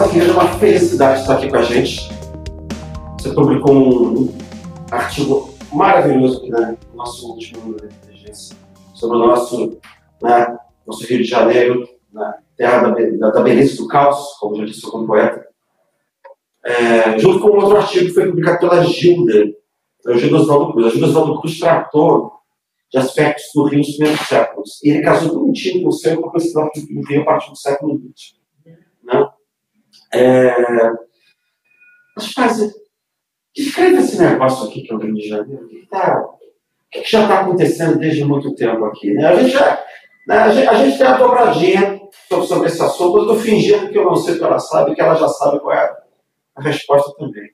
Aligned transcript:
Igreja, 0.00 0.30
é 0.30 0.32
uma 0.32 0.48
felicidade 0.58 1.20
estar 1.20 1.34
aqui 1.36 1.50
com 1.50 1.56
a 1.56 1.62
gente. 1.62 2.08
Você 3.18 3.34
publicou 3.34 3.72
um 3.74 4.34
artigo 4.90 5.54
maravilhoso 5.70 6.38
aqui 6.38 6.50
né, 6.50 6.76
no 6.90 6.96
nosso 6.96 7.30
último 7.30 7.60
número 7.60 7.88
de 7.88 7.94
inteligência 7.94 8.56
sobre 8.94 9.18
o 9.18 9.20
nosso, 9.20 9.78
né, 10.22 10.58
nosso 10.86 11.06
Rio 11.06 11.18
de 11.18 11.24
Janeiro, 11.24 11.86
né, 12.10 12.34
terra 12.56 12.88
da, 12.88 13.30
da, 13.30 13.42
beleza 13.42 13.76
do 13.76 13.86
caos, 13.86 14.38
como 14.40 14.56
já 14.56 14.64
disse 14.64 14.86
algum 14.86 15.06
poeta. 15.06 15.46
É, 16.64 17.18
junto 17.18 17.40
com 17.40 17.48
um 17.48 17.60
outro 17.60 17.76
artigo 17.76 18.06
que 18.06 18.14
foi 18.14 18.28
publicado 18.28 18.60
pela 18.60 18.82
Gilda, 18.84 19.52
o 20.06 20.14
Gilda 20.14 20.36
Oswaldo 20.38 20.72
Cruz. 20.72 20.86
A 20.86 20.90
Gilda 20.90 21.06
Oswaldo 21.06 21.40
Cruz 21.40 21.58
tratou 21.58 22.32
de 22.90 22.98
aspectos 22.98 23.44
do 23.54 23.64
Rio 23.64 23.78
nos 23.78 23.96
primeiros 23.96 24.26
séculos. 24.26 24.82
E 24.82 24.90
ele 24.90 25.02
casou 25.02 25.38
bonitinho 25.38 25.82
com 25.82 25.88
o 25.88 25.92
seu 25.92 26.20
com 26.20 26.36
esse 26.36 26.54
do 26.54 27.08
Rio 27.08 27.22
a 27.22 27.24
partir 27.24 27.50
do 27.50 27.56
século 27.56 27.98
XX. 27.98 28.40
Né? 29.04 29.28
É... 30.12 30.54
Mas 32.16 32.32
faz... 32.32 32.58
Descreve 33.54 33.98
esse 33.98 34.20
negócio 34.20 34.68
aqui 34.68 34.82
que 34.82 34.92
é 34.92 34.96
o 34.96 34.98
Rio 34.98 35.14
de 35.14 35.28
Janeiro. 35.28 35.64
O 35.64 35.68
que, 35.68 35.86
tá... 35.86 36.20
o 36.20 36.38
que 36.90 37.10
já 37.10 37.22
está 37.22 37.40
acontecendo 37.40 37.98
desde 37.98 38.24
muito 38.24 38.54
tempo 38.54 38.84
aqui? 38.84 39.12
Né? 39.12 39.26
A, 39.26 39.36
gente 39.36 39.50
já... 39.50 39.84
né? 40.26 40.38
a, 40.38 40.50
gente, 40.50 40.68
a 40.68 40.74
gente 40.74 40.98
tem 40.98 41.06
a 41.06 41.16
dobradinha 41.16 42.00
sobre, 42.28 42.46
sobre 42.46 42.68
esse 42.68 42.82
assunto. 42.82 43.18
Eu 43.18 43.22
estou 43.22 43.36
fingindo 43.36 43.90
que 43.90 43.98
eu 43.98 44.04
não 44.04 44.16
sei 44.16 44.38
que 44.38 44.44
ela 44.44 44.58
sabe, 44.58 44.94
que 44.94 45.00
ela 45.00 45.14
já 45.14 45.28
sabe 45.28 45.60
qual 45.60 45.74
é 45.74 45.96
a 46.56 46.62
resposta 46.62 47.12
também. 47.18 47.50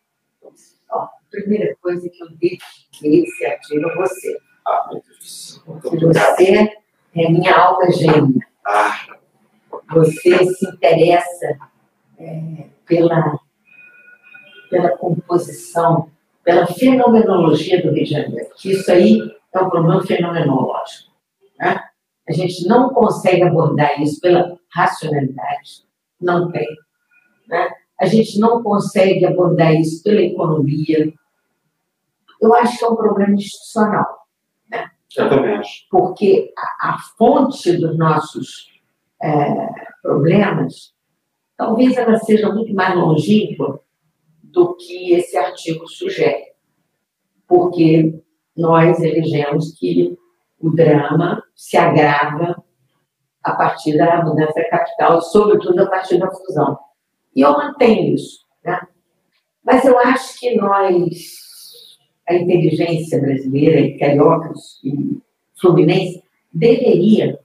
Ó, 0.90 0.98
a 0.98 1.10
primeira 1.30 1.74
coisa 1.80 2.08
que 2.08 2.22
eu 2.22 2.28
esse 3.02 3.46
artigo 3.46 3.88
a 3.88 3.94
você. 3.96 4.36
Ah, 4.66 4.88
meu 4.90 5.02
Deus 5.02 5.18
do 5.18 5.24
céu. 5.24 6.12
Você 6.12 6.70
é 7.14 7.30
minha 7.30 7.56
alma 7.56 7.90
gêmea. 7.90 8.46
Ah, 8.66 9.16
você 9.90 10.44
se 10.44 10.68
interessa 10.68 11.58
é, 12.18 12.66
pela, 12.86 13.38
pela 14.70 14.96
composição, 14.96 16.10
pela 16.42 16.66
fenomenologia 16.66 17.82
do 17.82 17.92
Rio 17.92 18.04
de 18.04 18.10
Janeiro. 18.10 18.48
Isso 18.64 18.90
aí 18.90 19.20
é 19.54 19.60
um 19.60 19.70
problema 19.70 20.04
fenomenológico. 20.04 21.12
Né? 21.58 21.80
A 22.28 22.32
gente 22.32 22.66
não 22.66 22.90
consegue 22.90 23.42
abordar 23.42 24.00
isso 24.00 24.20
pela 24.20 24.58
racionalidade, 24.74 25.84
não 26.20 26.50
tem. 26.50 26.66
Né? 27.48 27.70
A 28.00 28.06
gente 28.06 28.38
não 28.38 28.62
consegue 28.62 29.24
abordar 29.24 29.74
isso 29.74 30.02
pela 30.02 30.20
economia. 30.20 31.12
Eu 32.40 32.54
acho 32.54 32.78
que 32.78 32.84
é 32.84 32.88
um 32.88 32.96
problema 32.96 33.34
institucional. 33.34 34.26
Né? 34.70 34.90
Eu 35.16 35.28
também 35.28 35.56
acho. 35.56 35.86
Porque 35.90 36.52
a, 36.56 36.90
a 36.90 36.98
fonte 37.16 37.72
dos 37.76 37.98
nossos 37.98 38.70
é, 39.20 39.68
problemas, 40.02 40.94
talvez 41.58 41.96
ela 41.96 42.16
seja 42.18 42.48
muito 42.50 42.72
mais 42.72 42.94
longínqua 42.96 43.82
do 44.44 44.76
que 44.76 45.12
esse 45.12 45.36
artigo 45.36 45.86
sugere. 45.88 46.44
Porque 47.46 48.22
nós 48.56 49.00
elegemos 49.00 49.76
que 49.76 50.16
o 50.60 50.70
drama 50.70 51.42
se 51.54 51.76
agrava 51.76 52.62
a 53.42 53.54
partir 53.54 53.96
da 53.98 54.24
mudança 54.24 54.62
capital, 54.70 55.20
sobretudo 55.20 55.82
a 55.82 55.86
partir 55.86 56.18
da 56.18 56.30
fusão. 56.30 56.78
E 57.34 57.40
eu 57.40 57.52
mantenho 57.52 58.14
isso. 58.14 58.38
Né? 58.64 58.80
Mas 59.64 59.84
eu 59.84 59.98
acho 59.98 60.38
que 60.38 60.54
nós, 60.56 61.98
a 62.28 62.34
inteligência 62.34 63.20
brasileira, 63.20 63.80
e 63.80 63.98
cariocas 63.98 64.80
e 64.84 65.20
fluminense, 65.60 66.22
deveria, 66.52 67.38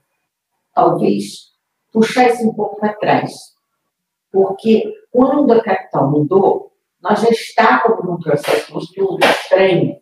talvez, 0.72 1.52
puxar 1.92 2.28
isso 2.28 2.48
um 2.48 2.54
pouco 2.54 2.78
para 2.78 2.92
trás. 2.94 3.53
Porque 4.34 4.92
quando 5.12 5.52
a 5.52 5.62
capital 5.62 6.10
mudou, 6.10 6.72
nós 7.00 7.20
já 7.20 7.28
estávamos 7.28 8.04
num 8.04 8.18
processo 8.18 8.74
muito 8.74 9.16
estranho 9.24 10.00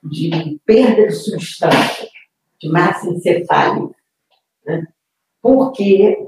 de 0.00 0.60
perda 0.64 1.08
de 1.08 1.12
substância, 1.12 2.08
de 2.60 2.68
massa 2.68 3.08
encefálica. 3.08 3.96
Né? 4.64 4.86
Porque 5.42 6.24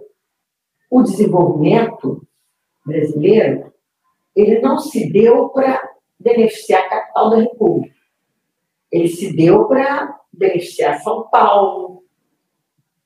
o 0.91 1.03
desenvolvimento 1.05 2.27
brasileiro 2.84 3.72
ele 4.34 4.59
não 4.59 4.81
se 4.81 5.09
deu 5.12 5.50
para 5.50 5.81
beneficiar 6.19 6.83
a 6.83 6.89
capital 6.89 7.31
da 7.31 7.37
República. 7.37 7.94
Ele 8.91 9.06
se 9.06 9.37
deu 9.37 9.69
para 9.69 10.19
beneficiar 10.33 11.00
São 11.00 11.28
Paulo, 11.28 12.03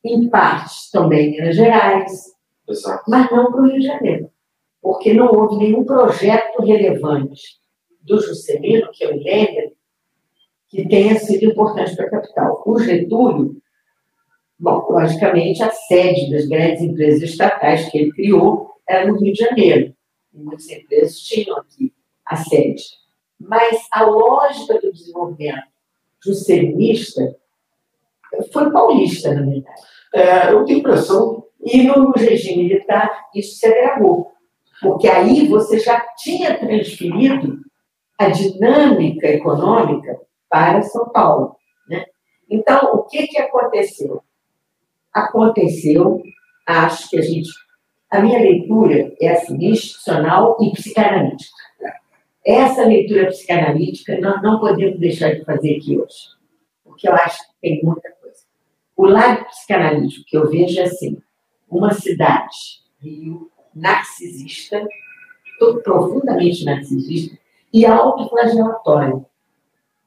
em 0.03 0.31
partes 0.31 0.91
também 0.91 1.33
Minas 1.33 1.57
Gerais, 1.57 2.38
Exato. 2.69 3.05
mas 3.09 3.31
não 3.31 3.51
para 3.51 3.63
o 3.63 3.67
Rio 3.67 3.81
de 3.81 3.87
Janeiro, 3.87 4.31
porque 4.81 5.15
não 5.15 5.27
houve 5.27 5.57
nenhum 5.57 5.85
projeto 5.85 6.63
relevante 6.63 7.59
do 8.03 8.21
Juscelino, 8.21 8.91
que 8.93 9.05
eu 9.05 9.15
me 9.15 9.23
lembro, 9.23 9.73
que 10.69 10.87
tenha 10.87 11.19
sido 11.19 11.45
importante 11.45 11.97
para 11.97 12.07
a 12.07 12.11
capital. 12.11 12.63
O 12.67 12.79
Getúlio, 12.79 13.57
bom, 14.59 14.87
logicamente, 14.91 15.63
a 15.63 15.71
sede 15.71 16.31
das 16.31 16.47
grandes 16.47 16.83
empresas 16.83 17.23
estatais 17.23 17.91
que 17.91 17.99
ele 17.99 18.13
criou 18.13 18.73
era 18.87 19.07
no 19.07 19.19
Rio 19.19 19.33
de 19.33 19.45
Janeiro. 19.45 19.95
Muitas 20.33 20.69
empresas 20.69 21.19
tinham 21.21 21.57
aqui 21.57 21.93
a 22.25 22.37
sede. 22.37 22.83
Mas 23.41 23.87
a 23.93 24.05
lógica 24.05 24.81
do 24.81 24.93
desenvolvimento 24.93 25.69
juscelinista 26.23 27.37
foi 28.53 28.71
paulista, 28.71 29.33
na 29.33 29.43
verdade. 29.43 29.83
É, 30.15 30.53
eu 30.53 30.65
tenho 30.65 30.81
impressão. 30.81 31.45
E 31.61 31.83
no 31.83 32.13
regime 32.13 32.65
militar 32.65 33.27
isso 33.35 33.57
se 33.57 33.67
agravou, 33.67 34.33
porque 34.81 35.09
aí 35.09 35.47
você 35.49 35.79
já 35.79 36.01
tinha 36.17 36.57
transferido 36.57 37.61
a 38.19 38.29
dinâmica 38.29 39.29
econômica 39.29 40.21
para 40.49 40.83
São 40.83 41.09
Paulo. 41.11 41.57
Né? 41.89 42.05
Então, 42.49 42.93
o 42.95 43.05
que, 43.05 43.27
que 43.27 43.39
aconteceu? 43.39 44.23
Aconteceu, 45.13 46.23
acho 46.67 47.11
que 47.11 47.19
a 47.19 47.23
gente. 47.23 47.51
A 48.11 48.21
minha 48.21 48.39
leitura 48.39 49.13
é 49.21 49.29
assim, 49.33 49.57
institucional 49.63 50.57
e 50.63 50.73
psicanalítica. 50.73 51.59
Essa 52.47 52.87
leitura 52.87 53.27
psicanalítica 53.27 54.19
nós 54.19 54.41
não 54.43 54.59
podemos 54.59 54.99
deixar 54.99 55.35
de 55.35 55.45
fazer 55.45 55.77
aqui 55.77 55.99
hoje, 55.99 56.15
porque 56.83 57.07
eu 57.07 57.13
acho 57.15 57.39
que 57.39 57.55
tem 57.61 57.85
muita 57.85 58.09
o 58.99 59.07
lado 59.07 59.45
psicanalítico 59.45 60.25
que 60.27 60.37
eu 60.37 60.51
vejo 60.51 60.81
é 60.81 60.83
assim: 60.83 61.23
uma 61.71 61.93
cidade, 61.93 62.83
Rio, 63.01 63.51
narcisista, 63.75 64.87
profundamente 65.83 66.65
narcisista 66.65 67.39
e 67.73 67.85
autoflagelatória. 67.85 69.25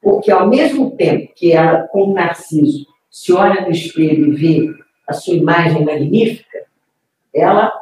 Porque 0.00 0.30
ao 0.30 0.48
mesmo 0.48 0.96
tempo 0.96 1.32
que 1.34 1.52
ela, 1.52 1.86
como 1.88 2.14
Narciso, 2.14 2.86
se 3.10 3.32
olha 3.32 3.60
no 3.60 3.70
espelho 3.70 4.32
e 4.32 4.36
vê 4.36 4.74
a 5.06 5.12
sua 5.12 5.34
imagem 5.34 5.84
magnífica, 5.84 6.64
ela 7.32 7.72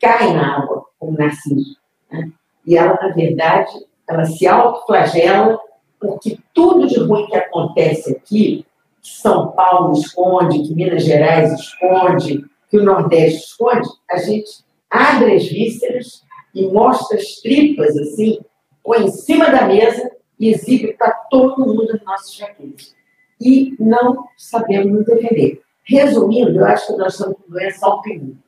cai 0.00 0.32
na 0.32 0.58
água, 0.58 0.84
como 0.98 1.18
Narciso. 1.18 1.76
Né? 2.10 2.30
E 2.66 2.76
ela, 2.76 2.94
na 2.94 3.08
verdade, 3.08 3.72
ela 4.08 4.24
se 4.24 4.46
autoflagela 4.46 5.58
porque 5.98 6.38
tudo 6.52 6.86
de 6.86 6.98
ruim 7.00 7.26
que 7.26 7.36
acontece 7.36 8.12
aqui 8.12 8.66
são 9.00 9.52
Paulo 9.52 9.92
esconde, 9.92 10.62
que 10.62 10.74
Minas 10.74 11.04
Gerais 11.04 11.52
esconde, 11.52 12.44
que 12.74 12.78
o 12.78 12.82
Nordeste 12.82 13.44
esconde, 13.44 13.88
a 14.10 14.16
gente 14.16 14.50
abre 14.90 15.36
as 15.36 15.46
vísceras 15.46 16.24
e 16.52 16.66
mostra 16.66 17.16
as 17.16 17.36
tripas 17.36 17.96
assim, 17.96 18.40
põe 18.82 19.04
em 19.04 19.12
cima 19.12 19.48
da 19.48 19.68
mesa 19.68 20.10
e 20.40 20.48
exibe 20.50 20.92
para 20.94 21.12
todo 21.30 21.64
mundo 21.64 21.94
os 21.94 22.04
nossos 22.04 22.34
jaquetes. 22.34 22.92
E 23.40 23.76
não 23.78 24.24
sabemos 24.36 24.92
nos 24.92 25.06
defender. 25.06 25.62
Resumindo, 25.84 26.58
eu 26.58 26.66
acho 26.66 26.88
que 26.88 26.98
nós 26.98 27.12
estamos 27.12 27.36
com 27.36 27.52
doença 27.52 27.86
autoimune. 27.86 28.38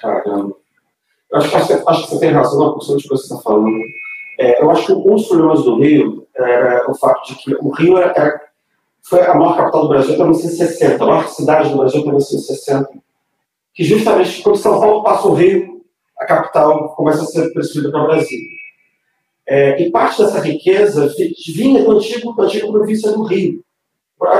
Caramba. 0.00 0.54
Eu 1.32 1.38
acho, 1.38 1.56
acho, 1.56 2.02
que 2.04 2.10
você 2.10 2.20
tem 2.20 2.30
razão 2.30 2.68
na 2.68 2.74
questão 2.74 2.96
de 2.96 3.02
que 3.02 3.08
você 3.08 3.22
está 3.24 3.38
falando. 3.38 3.80
É, 4.38 4.62
eu 4.62 4.70
acho 4.70 4.86
que 4.86 4.92
um 4.92 5.16
dos 5.16 5.26
problemas 5.26 5.64
do 5.64 5.80
Rio 5.80 6.24
é 6.36 6.84
o 6.88 6.94
fato 6.94 7.26
de 7.26 7.34
que 7.34 7.54
o 7.56 7.70
Rio 7.70 7.98
era, 7.98 8.12
era 8.12 8.40
foi 9.02 9.26
a 9.26 9.34
maior 9.34 9.56
capital 9.56 9.82
do 9.82 9.88
Brasil 9.88 10.14
até 10.14 10.22
1960, 10.22 11.02
a 11.02 11.06
maior 11.06 11.28
cidade 11.28 11.70
do 11.70 11.78
Brasil 11.78 12.00
até 12.00 12.08
1960, 12.08 13.02
que 13.74 13.84
justamente 13.84 14.42
quando 14.42 14.56
São 14.56 14.78
Paulo 14.78 15.02
passa 15.02 15.28
o 15.28 15.34
Rio, 15.34 15.82
a 16.18 16.24
capital 16.24 16.94
começa 16.94 17.22
a 17.22 17.26
ser 17.26 17.52
transferida 17.52 17.90
para 17.90 18.02
o 18.02 18.06
Brasil. 18.06 18.40
É, 19.46 19.82
e 19.82 19.90
parte 19.90 20.22
dessa 20.22 20.40
riqueza 20.40 21.12
vinha 21.54 21.82
do 21.82 21.92
antigo, 21.92 22.34
da 22.34 22.44
antiga 22.44 22.70
província 22.70 23.10
do 23.12 23.24
Rio. 23.24 23.64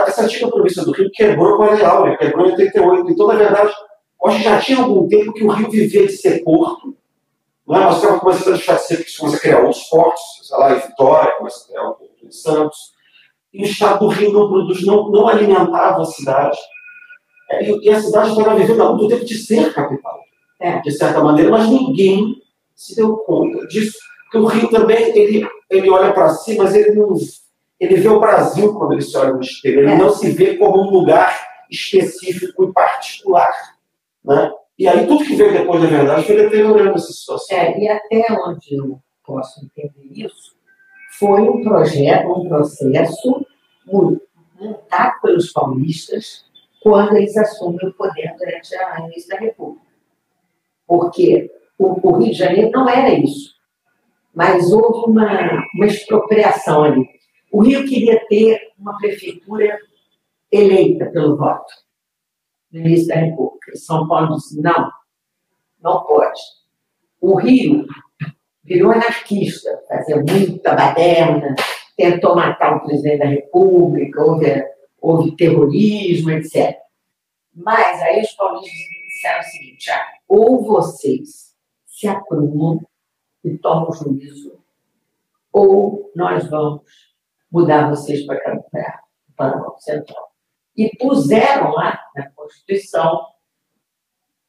Essa 0.07 0.23
antiga 0.23 0.49
província 0.49 0.85
do 0.85 0.93
Rio 0.93 1.11
quebrou 1.13 1.57
com 1.57 1.65
a 1.65 2.01
Lei 2.05 2.17
quebrou 2.17 2.47
em 2.47 2.53
88. 2.53 3.11
Então, 3.11 3.27
na 3.27 3.35
verdade, 3.35 3.73
que 4.23 4.43
já 4.43 4.61
tinha 4.61 4.79
algum 4.79 5.09
tempo 5.09 5.33
que 5.33 5.43
o 5.43 5.51
Rio 5.51 5.71
vivia 5.71 6.07
de 6.07 6.13
ser 6.13 6.45
porto. 6.45 6.97
Não 7.67 7.77
é? 7.77 7.81
Nós 7.81 8.21
começando 8.21 8.49
a 8.49 8.57
deixar 8.57 8.77
de 8.77 8.87
ser, 8.87 9.05
começa 9.19 9.37
a 9.37 9.41
criar 9.41 9.61
outros 9.61 9.83
portos, 9.85 10.23
sei 10.43 10.57
lá, 10.57 10.73
em 10.73 10.81
Vitória, 10.81 11.35
começa 11.37 11.65
a 11.65 11.67
criar 11.67 11.89
um 11.89 11.95
porto 11.95 12.27
em 12.27 12.31
Santos 12.31 12.93
e 13.53 13.63
o 13.63 13.67
Estado 13.67 14.01
do 14.01 14.09
Rio 14.09 14.33
não 14.33 14.49
produz, 14.49 14.87
não, 14.87 15.11
não 15.11 15.29
alimentava 15.29 16.03
a 16.03 16.07
cidade. 16.07 16.59
É, 17.53 17.71
e, 17.71 17.91
a 17.91 18.01
cidade 18.01 18.31
estava 18.31 18.57
vivendo 18.57 18.83
há 18.83 18.95
muito 18.95 19.11
tempo 19.11 19.25
de 19.25 19.35
ser 19.35 19.73
capital, 19.75 20.21
é. 20.59 20.81
de 20.81 20.91
certa 20.91 21.23
maneira, 21.23 21.51
mas 21.51 21.69
ninguém 21.69 22.43
se 22.75 22.97
deu 22.97 23.17
conta 23.19 23.67
disso. 23.67 23.99
Porque 24.25 24.39
o 24.39 24.47
Rio 24.47 24.71
também, 24.71 25.17
ele, 25.17 25.47
ele 25.69 25.91
olha 25.91 26.13
para 26.13 26.31
si, 26.31 26.57
mas 26.57 26.75
ele 26.75 26.93
não. 26.93 27.15
Ele 27.79 27.97
vê 27.97 28.09
o 28.09 28.21
Brasil 28.21 28.73
quando 28.75 28.93
ele 28.93 29.03
se 29.03 29.17
olha 29.19 29.35
no 29.35 29.41
espelho. 29.41 29.81
Ele 29.81 29.91
é. 29.91 29.97
não 29.97 30.11
se 30.11 30.31
vê 30.31 30.57
como 30.57 30.81
um 30.81 30.91
lugar 30.91 31.37
específico 31.71 32.65
e 32.65 32.73
particular. 32.73 33.53
Né? 34.25 34.51
E 34.79 34.89
aí 34.89 35.07
tudo 35.07 35.25
que 35.25 35.35
veio 35.35 35.53
depois 35.53 35.83
da 35.83 35.89
verdade 35.89 36.25
foi 36.25 36.37
deteriorando 36.37 36.95
essa 36.95 37.13
situação. 37.13 37.57
É, 37.57 37.79
e 37.79 37.89
até 37.89 38.27
onde 38.47 38.77
eu 38.77 38.99
posso 39.27 39.65
entender 39.65 40.27
isso, 40.27 40.55
foi 41.19 41.43
um 41.43 41.63
projeto, 41.63 42.31
um 42.31 42.49
processo 42.49 43.45
montado 43.85 45.21
pelos 45.21 45.53
paulistas 45.53 46.45
quando 46.83 47.17
eles 47.17 47.37
assumem 47.37 47.87
o 47.87 47.95
poder 47.95 48.35
durante 48.39 48.75
a 48.75 49.01
início 49.01 49.29
da 49.29 49.39
República. 49.39 49.87
Porque 50.87 51.51
o, 51.79 52.09
o, 52.09 52.19
Rio 52.19 52.33
de 52.33 52.39
Janeiro 52.39 52.71
não 52.71 52.89
era 52.89 53.11
isso. 53.11 53.53
Mas 54.35 54.73
houve 54.73 55.11
uma, 55.11 55.65
uma 55.75 55.87
expropriação 55.87 56.85
ali. 56.85 57.07
O 57.53 57.63
Rio 57.63 57.87
queria 57.87 58.27
ter 58.27 58.61
uma 58.79 58.97
prefeitura 58.99 59.79
eleita 60.51 61.07
pelo 61.07 61.37
voto 61.37 61.73
no 62.73 62.81
início 62.81 63.09
da 63.09 63.17
República. 63.17 63.77
São 63.77 64.09
Paulo 64.09 64.37
disse: 64.37 64.61
não, 64.61 64.91
não 65.81 66.05
pode. 66.05 66.41
O 67.21 67.37
Rio 67.37 67.87
virou 68.65 68.91
anarquista, 68.91 69.71
fazia 69.89 70.17
muita 70.17 70.75
baderna, 70.75 71.55
tentou 71.97 72.35
matar 72.35 72.77
o 72.77 72.85
presidente 72.85 73.19
da 73.19 73.27
República, 73.27 74.23
houve, 74.23 74.65
houve 75.03 75.37
terrorismo, 75.37 76.31
etc. 76.31 76.79
Mas 77.53 78.01
aí 78.01 78.23
os 78.23 78.33
paulistas 78.33 78.73
disseram 78.73 79.41
o 79.41 79.43
seguinte: 79.43 79.91
ah, 79.91 80.07
ou 80.29 80.65
vocês 80.65 81.55
se 81.85 82.07
aprumam 82.07 82.81
e 83.45 83.59
tomam 83.59 83.93
juízo, 83.93 84.59
ou 85.53 86.11
nós 86.15 86.49
vamos 86.49 86.83
mudar 87.51 87.91
vocês 87.91 88.25
para 88.25 88.59
o 89.69 89.79
Central 89.79 90.33
e 90.77 90.89
puseram 90.97 91.73
lá 91.73 92.01
na 92.15 92.31
Constituição 92.31 93.27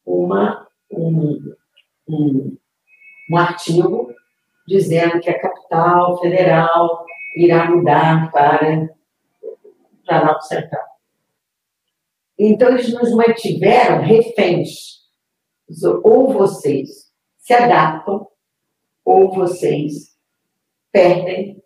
uma, 0.06 0.66
um, 0.90 1.54
um, 2.08 2.56
um 3.30 3.36
artigo 3.36 4.14
dizendo 4.66 5.20
que 5.20 5.28
a 5.28 5.38
capital 5.38 6.18
federal 6.20 7.04
irá 7.36 7.70
mudar 7.70 8.30
para 8.32 8.88
Planalto 10.04 10.44
Central. 10.46 10.84
Então, 12.38 12.70
eles 12.70 12.92
nos 12.92 13.12
mantiveram 13.12 14.02
reféns. 14.02 15.02
Ou 16.02 16.32
vocês 16.32 17.12
se 17.38 17.52
adaptam, 17.52 18.26
ou 19.04 19.32
vocês 19.34 20.14
perdem 20.92 21.62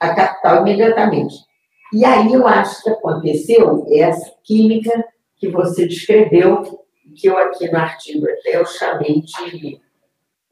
a 0.00 0.14
capital 0.14 0.62
imediatamente. 0.62 1.34
E 1.92 2.04
aí 2.04 2.32
eu 2.32 2.46
acho 2.46 2.82
que 2.82 2.90
aconteceu 2.90 3.86
essa 3.90 4.34
química 4.42 5.04
que 5.36 5.48
você 5.48 5.86
descreveu, 5.86 6.62
que 7.14 7.28
eu 7.28 7.36
aqui 7.36 7.70
no 7.70 7.78
artigo 7.78 8.26
até 8.26 8.56
eu 8.56 8.64
chamei 8.64 9.20
de 9.20 9.80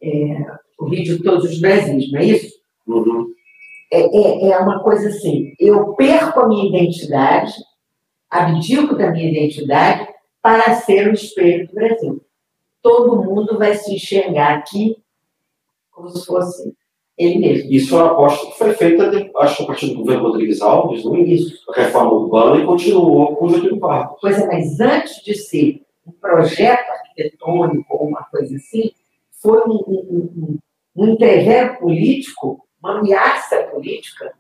é, 0.02 0.46
o 0.78 0.88
vídeo 0.88 1.22
Todos 1.22 1.44
os 1.44 1.60
Brasis, 1.60 2.12
não 2.12 2.20
é 2.20 2.24
isso? 2.24 2.60
Uhum. 2.86 3.32
É, 3.92 4.00
é, 4.00 4.50
é 4.50 4.58
uma 4.58 4.82
coisa 4.82 5.08
assim, 5.08 5.54
eu 5.58 5.94
perco 5.94 6.40
a 6.40 6.48
minha 6.48 6.68
identidade, 6.68 7.52
abdico 8.30 8.94
da 8.94 9.10
minha 9.10 9.30
identidade 9.30 10.08
para 10.40 10.74
ser 10.76 11.08
o 11.08 11.12
espelho 11.12 11.66
do 11.66 11.74
Brasil. 11.74 12.24
Todo 12.80 13.22
mundo 13.22 13.58
vai 13.58 13.74
se 13.74 13.94
enxergar 13.94 14.58
aqui 14.58 14.96
como 15.90 16.08
se 16.08 16.24
fosse 16.24 16.72
ele 17.18 17.38
mesmo. 17.38 17.70
Isso 17.70 17.94
é 17.94 18.02
uma 18.02 18.12
aposta 18.12 18.46
que 18.46 18.58
foi 18.58 18.72
feita, 18.72 19.30
acho, 19.36 19.62
a 19.62 19.66
partir 19.66 19.88
do 19.88 19.96
governo 19.96 20.28
Rodrigues 20.28 20.62
Alves, 20.62 21.04
no 21.04 21.16
início, 21.16 21.58
a 21.68 21.82
reforma 21.82 22.12
urbana, 22.12 22.62
e 22.62 22.64
continuou 22.64 23.36
com 23.36 23.44
o 23.44 23.50
Getúlio 23.50 23.78
Vargas. 23.78 24.16
Pois 24.20 24.38
é, 24.38 24.46
mas 24.46 24.80
antes 24.80 25.22
de 25.22 25.34
ser 25.34 25.82
um 26.06 26.12
projeto 26.12 26.88
arquitetônico 26.90 27.94
ou 27.94 28.08
uma 28.08 28.22
coisa 28.24 28.56
assim, 28.56 28.92
foi 29.42 29.58
um, 29.66 29.82
um, 29.86 30.30
um, 30.36 30.58
um 30.96 31.08
entrevero 31.08 31.78
político, 31.78 32.66
uma 32.82 32.98
ameaça 32.98 33.64
política, 33.64 34.34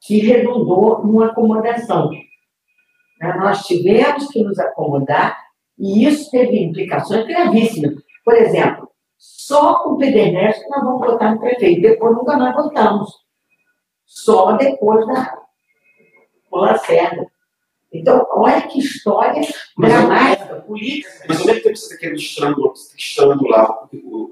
que 0.00 0.18
redundou 0.18 1.04
numa 1.04 1.26
acomodação. 1.26 2.10
Né, 3.20 3.34
nós 3.38 3.64
tivemos 3.64 4.26
que 4.28 4.42
nos 4.42 4.58
acomodar 4.58 5.38
e 5.78 6.06
isso 6.06 6.30
teve 6.30 6.62
implicações 6.62 7.26
gravíssimas. 7.26 7.94
Por 8.24 8.34
exemplo, 8.34 8.90
só 9.16 9.82
com 9.82 9.90
o 9.90 9.98
Pederneiras 9.98 10.56
nós 10.68 10.82
vamos 10.82 11.06
votar 11.06 11.34
no 11.34 11.40
prefeito. 11.40 11.82
Depois 11.82 12.16
nunca 12.16 12.36
mais 12.36 12.54
votamos. 12.54 13.10
Só 14.06 14.52
depois 14.52 15.06
da 15.06 15.38
Lacerda. 16.50 17.30
Então, 17.92 18.24
olha 18.30 18.62
que 18.62 18.78
história 18.78 19.42
mas 19.76 19.92
dramática, 19.92 20.54
eu, 20.54 20.62
política. 20.62 21.24
Mas 21.28 21.40
ao 21.40 21.46
mesmo 21.46 21.62
tempo 21.62 21.74
que 21.74 21.80
você 21.80 21.86
está 21.86 21.96
querendo 21.98 22.74
estrangular 22.96 23.88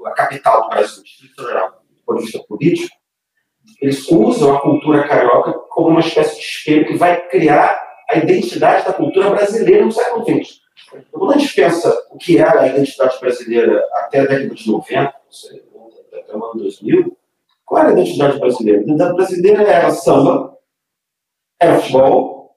a 0.06 0.10
capital 0.12 0.62
do 0.62 0.68
Brasil, 0.68 1.00
o 1.00 1.04
Distrito 1.04 1.34
Federal, 1.34 1.70
do 1.70 2.02
ponto 2.04 2.18
de 2.18 2.24
vista 2.24 2.44
político, 2.44 2.97
eles 3.80 4.08
usam 4.10 4.56
a 4.56 4.60
cultura 4.60 5.06
carioca 5.06 5.52
como 5.70 5.88
uma 5.88 6.00
espécie 6.00 6.36
de 6.36 6.42
espelho 6.42 6.86
que 6.86 6.96
vai 6.96 7.28
criar 7.28 7.80
a 8.10 8.18
identidade 8.18 8.84
da 8.84 8.92
cultura 8.92 9.30
brasileira 9.30 9.84
no 9.84 9.92
século 9.92 10.24
XX. 10.24 10.60
Quando 11.12 11.34
a 11.34 11.38
gente 11.38 11.54
pensa 11.54 11.94
o 12.10 12.16
que 12.16 12.38
era 12.38 12.62
a 12.62 12.68
identidade 12.68 13.20
brasileira 13.20 13.84
até 13.94 14.20
a 14.20 14.26
década 14.26 14.54
de 14.54 14.70
90, 14.70 15.00
até 15.00 16.36
o 16.36 16.44
ano 16.44 16.62
2000, 16.62 17.16
qual 17.64 17.82
era 17.82 17.90
a 17.90 17.92
identidade 17.92 18.38
brasileira? 18.38 18.80
A 18.80 18.82
identidade 18.82 19.14
brasileira 19.14 19.62
era 19.62 19.90
samba, 19.90 20.56
era 21.60 21.78
futebol, 21.78 22.54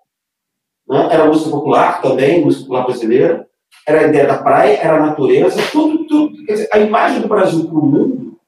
né? 0.88 1.10
era 1.12 1.26
música 1.26 1.50
popular 1.50 2.02
também, 2.02 2.44
música 2.44 2.64
popular 2.64 2.86
brasileira, 2.86 3.48
era 3.86 4.02
a 4.02 4.08
ideia 4.08 4.28
da 4.28 4.38
praia, 4.38 4.78
era 4.78 4.98
a 4.98 5.08
natureza, 5.08 5.62
tudo, 5.72 6.06
tudo. 6.08 6.46
Dizer, 6.46 6.70
a 6.72 6.80
imagem 6.80 7.22
do 7.22 7.28
Brasil 7.28 7.66
para 7.66 7.78
o 7.78 7.86
mundo 7.86 8.40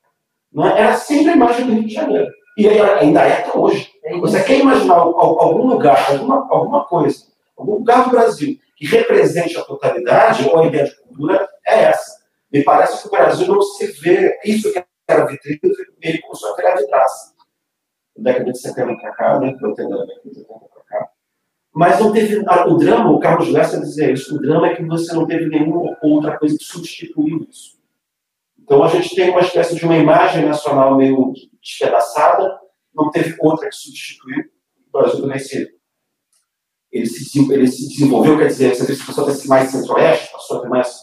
né? 0.53 0.73
era 0.77 0.95
sempre 0.95 1.31
a 1.31 1.35
imagem 1.35 1.65
do 1.65 1.73
Rio 1.73 1.87
de 1.87 1.93
Janeiro. 1.93 2.31
E 2.57 2.67
ainda 2.67 3.21
é 3.21 3.39
até 3.39 3.57
hoje. 3.57 3.91
Você 4.19 4.43
quer 4.43 4.59
imaginar 4.59 4.95
algum 4.95 5.67
lugar, 5.67 6.11
alguma, 6.11 6.47
alguma 6.49 6.85
coisa, 6.85 7.25
algum 7.57 7.75
lugar 7.75 8.05
do 8.05 8.11
Brasil 8.11 8.57
que 8.75 8.85
represente 8.85 9.57
a 9.57 9.63
totalidade, 9.63 10.47
ou 10.49 10.59
a 10.59 10.65
ideia 10.65 10.85
de 10.85 10.95
cultura, 10.97 11.47
é 11.65 11.83
essa. 11.85 12.23
Me 12.51 12.63
parece 12.63 13.01
que 13.01 13.07
o 13.07 13.11
Brasil 13.11 13.47
não 13.47 13.61
se 13.61 13.87
vê, 14.01 14.39
isso 14.43 14.71
que 14.71 14.83
era 15.07 15.25
vitrine, 15.25 15.59
ele 16.01 16.21
começou 16.21 16.53
a 16.53 16.55
virar 16.55 16.75
vidraça. 16.75 17.33
Na 18.15 18.31
década 18.31 18.51
de 18.51 18.59
70 18.59 18.95
para 18.95 19.11
cá, 19.13 19.39
né? 19.39 19.57
Eu 19.61 19.73
tenho 19.73 19.89
da 19.89 20.05
década 20.05 20.21
de 20.29 20.35
70 20.35 20.59
para 20.59 20.83
cá. 20.83 21.09
Mas 21.73 21.99
não 21.99 22.11
teve. 22.11 22.39
O 22.39 22.77
drama, 22.77 23.11
o 23.11 23.19
Carlos 23.19 23.49
Lessa 23.49 23.79
dizia 23.79 24.11
isso, 24.11 24.35
o 24.35 24.39
drama 24.39 24.67
é 24.67 24.75
que 24.75 24.83
você 24.83 25.13
não 25.13 25.25
teve 25.25 25.47
nenhuma 25.47 25.97
outra 26.03 26.37
coisa 26.37 26.55
que 26.57 26.63
substituiu 26.63 27.47
isso. 27.49 27.82
Então 28.63 28.83
a 28.83 28.87
gente 28.87 29.15
tem 29.15 29.29
uma 29.29 29.41
espécie 29.41 29.75
de 29.75 29.85
uma 29.85 29.97
imagem 29.97 30.45
nacional 30.45 30.95
meio 30.95 31.33
despedaçada, 31.61 32.59
não 32.95 33.11
teve 33.11 33.35
outra 33.39 33.69
que 33.69 33.75
substituiu. 33.75 34.45
O 34.87 34.99
Brasil 34.99 35.21
também 35.21 35.39
se 35.39 35.67
ele 36.91 37.07
se, 37.07 37.51
ele 37.51 37.67
se 37.67 37.89
desenvolveu, 37.89 38.37
quer 38.37 38.47
dizer, 38.47 38.75
você 38.75 38.95
passou 39.03 39.27
a 39.27 39.35
ter 39.35 39.47
mais 39.47 39.71
centro-oeste, 39.71 40.31
passou 40.31 40.57
a 40.57 40.61
ter 40.61 40.69
mais 40.69 40.95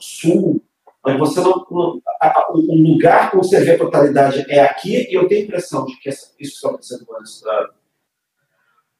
sul, 0.00 0.62
mas 1.04 1.18
você 1.18 1.40
não. 1.40 1.66
não 1.70 2.00
a, 2.20 2.46
o 2.50 2.58
lugar 2.58 3.30
que 3.30 3.36
você 3.36 3.60
vê 3.60 3.72
a 3.72 3.78
totalidade 3.78 4.44
é 4.48 4.60
aqui, 4.60 5.06
e 5.10 5.14
eu 5.14 5.28
tenho 5.28 5.42
a 5.42 5.44
impressão 5.44 5.84
de 5.84 5.96
que 6.00 6.08
essa, 6.08 6.32
isso 6.40 6.52
que 6.52 6.56
está 6.56 6.68
acontecendo 6.68 7.06
antes 7.20 7.42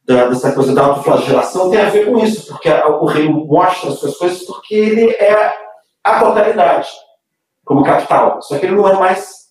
da, 0.05 0.27
dessa 0.27 0.51
coisa 0.53 0.73
da 0.73 0.85
autoflagelação 0.85 1.71
tem 1.71 1.81
a 1.81 1.89
ver 1.89 2.05
com 2.05 2.19
isso, 2.19 2.47
porque 2.47 2.69
a, 2.69 2.87
o 2.87 3.05
rei 3.05 3.27
mostra 3.27 3.89
as 3.89 3.99
suas 3.99 4.15
coisas 4.15 4.43
porque 4.43 4.75
ele 4.75 5.09
é 5.09 5.53
a 6.03 6.19
totalidade, 6.19 6.89
como 7.69 7.83
capital. 7.83 8.41
Só 8.41 8.57
que 8.57 8.65
ele 8.65 8.75
não 8.75 8.87
é 8.87 8.97
mais 8.97 9.49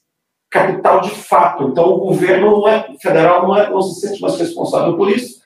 capital 0.50 1.00
de 1.00 1.10
fato. 1.10 1.68
Então 1.68 1.84
o 1.84 2.00
governo 2.00 2.50
não 2.50 2.68
é, 2.68 2.96
federal 3.00 3.46
não, 3.46 3.56
é, 3.56 3.70
não 3.70 3.80
se 3.80 4.00
sente 4.00 4.20
mais 4.20 4.36
responsável 4.36 4.96
por 4.96 5.08
isso 5.08 5.38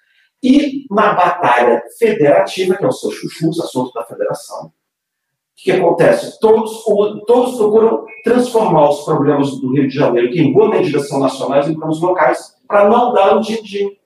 e 0.43 0.87
na 0.91 1.13
batalha 1.13 1.83
federativa, 1.99 2.75
que 2.75 2.85
é 2.85 2.89
o 2.89 2.93
seu 2.93 3.11
chuchu, 3.11 3.51
assunto 3.51 3.93
da 3.93 4.03
federação, 4.05 4.67
o 4.67 4.73
que 5.55 5.71
acontece? 5.71 6.41
Todos, 6.41 6.83
todos 7.27 7.57
procuram 7.57 8.05
transformar 8.25 8.89
os 8.89 9.05
problemas 9.05 9.51
do 9.61 9.73
Rio 9.73 9.87
de 9.87 9.95
Janeiro, 9.95 10.33
que 10.33 10.41
em 10.41 10.53
boa 10.53 10.71
medida 10.71 10.99
são 11.01 11.21
nacionais, 11.21 11.69
em 11.69 11.75
problemas 11.75 12.01
locais, 12.01 12.57
para 12.67 12.89
não 12.89 13.13
dar 13.13 13.37
o 13.37 13.41
din-din. 13.41 13.97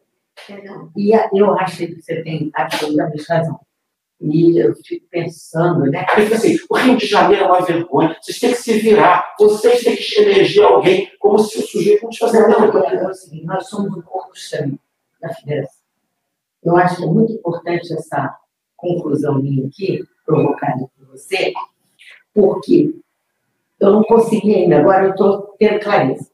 E 0.97 1.13
eu 1.33 1.59
acho 1.59 1.79
que 1.79 2.03
você 2.03 2.23
tem 2.23 2.51
absolutamente 2.55 3.25
razão. 3.27 3.59
E 4.21 4.59
eu 4.59 4.75
fico 4.77 5.07
pensando, 5.11 5.81
né? 5.91 6.07
Assim, 6.33 6.57
o 6.71 6.75
Rio 6.75 6.97
de 6.97 7.07
Janeiro 7.07 7.45
é 7.45 7.47
uma 7.47 7.61
vergonha. 7.61 8.17
Vocês 8.21 8.39
têm 8.39 8.51
que 8.53 8.59
se 8.59 8.79
virar. 8.79 9.35
Vocês 9.39 9.85
têm 9.85 9.97
que 9.97 10.21
eleger 10.21 10.65
alguém 10.65 11.11
como 11.19 11.39
se 11.39 11.59
o 11.59 11.67
sujeito 11.67 12.05
não 12.05 12.11
tivesse 12.11 12.41
nada. 12.41 12.67
Não, 12.67 12.85
é 12.85 13.11
o 13.11 13.15
seguinte, 13.15 13.45
nós 13.45 13.69
somos 13.69 13.95
um 13.95 14.01
corpo 14.01 14.33
estranho 14.35 14.79
da 15.21 15.33
federação. 15.35 15.85
Eu 16.65 16.77
acho 16.77 16.97
que 16.97 17.05
é 17.05 17.07
muito 17.07 17.33
importante 17.33 17.93
essa 17.93 18.37
conclusão 18.77 19.41
minha 19.41 19.67
aqui, 19.67 20.03
provocada 20.25 20.89
por 20.97 21.07
você, 21.07 21.53
porque 22.35 22.95
eu 23.79 23.93
não 23.93 24.03
consegui 24.03 24.55
ainda, 24.55 24.79
agora 24.79 25.05
eu 25.05 25.11
estou 25.11 25.55
tendo 25.59 25.81
clareza. 25.81 26.31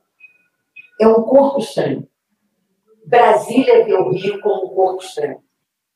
É 1.00 1.06
um 1.06 1.22
corpo 1.22 1.58
estranho. 1.58 2.08
Brasília 3.04 3.84
vê 3.84 3.94
o 3.94 4.10
Rio 4.10 4.40
como 4.40 4.66
um 4.66 4.74
corpo 4.74 5.02
estranho. 5.02 5.42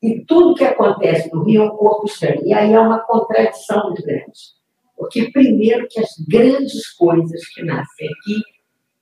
E 0.07 0.23
tudo 0.23 0.55
que 0.55 0.63
acontece 0.63 1.29
no 1.33 1.43
Rio 1.43 1.63
é 1.63 1.65
um 1.65 1.75
corpo 1.75 2.05
estranho. 2.05 2.41
E 2.45 2.53
aí 2.53 2.71
é 2.71 2.79
uma 2.79 2.99
contradição 2.99 3.83
muito 3.83 4.01
grande. 4.01 4.31
Porque, 4.95 5.29
primeiro, 5.31 5.85
que 5.89 5.99
as 5.99 6.11
grandes 6.29 6.93
coisas 6.93 7.45
que 7.49 7.61
nascem 7.61 8.07
aqui, 8.07 8.41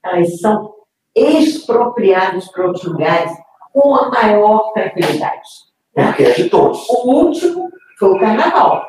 elas 0.04 0.40
são 0.40 0.74
expropriadas 1.16 2.50
para 2.50 2.66
outros 2.66 2.86
lugares 2.86 3.32
com 3.72 3.96
a 3.96 4.10
maior 4.10 4.74
tranquilidade. 4.74 5.48
Né? 5.96 6.08
Porque 6.08 6.24
é 6.24 6.34
de 6.34 6.50
todos. 6.50 6.90
O 6.90 7.08
último 7.08 7.70
foi 8.00 8.10
o 8.10 8.20
carnaval. 8.20 8.84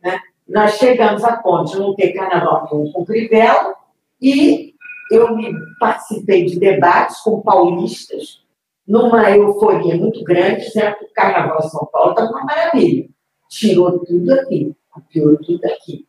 Né? 0.00 0.16
Nós 0.48 0.78
chegamos 0.78 1.24
a 1.24 1.38
ponto 1.38 1.72
de 1.72 1.78
não 1.80 1.92
ter 1.96 2.12
carnaval 2.12 2.68
nenhum 2.70 2.92
com 2.92 3.04
Crivella 3.04 3.74
e 4.22 4.74
eu 5.10 5.34
me 5.34 5.52
participei 5.80 6.44
de 6.44 6.60
debates 6.60 7.18
com 7.18 7.42
paulistas 7.42 8.46
numa 8.88 9.30
euforia 9.30 9.96
muito 9.96 10.24
grande, 10.24 10.64
dizendo 10.64 10.96
que 10.96 11.04
o 11.04 11.12
Carnaval 11.12 11.58
de 11.58 11.70
São 11.70 11.86
Paulo 11.92 12.10
está 12.12 12.24
uma 12.24 12.42
maravilha. 12.44 13.06
Tirou 13.50 14.02
tudo 14.02 14.32
aqui, 14.32 14.74
copiou 14.90 15.36
tudo 15.36 15.62
aqui. 15.66 16.08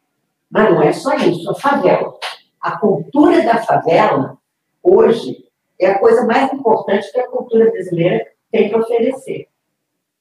Mas 0.50 0.72
não 0.72 0.82
é 0.82 0.94
só 0.94 1.14
isso, 1.16 1.52
a 1.52 1.56
favela. 1.56 2.14
A 2.62 2.80
cultura 2.80 3.44
da 3.44 3.58
favela, 3.58 4.38
hoje, 4.82 5.44
é 5.80 5.88
a 5.88 6.00
coisa 6.00 6.26
mais 6.26 6.52
importante 6.54 7.12
que 7.12 7.20
a 7.20 7.28
cultura 7.28 7.70
brasileira 7.70 8.26
tem 8.50 8.70
para 8.70 8.80
oferecer. 8.80 9.48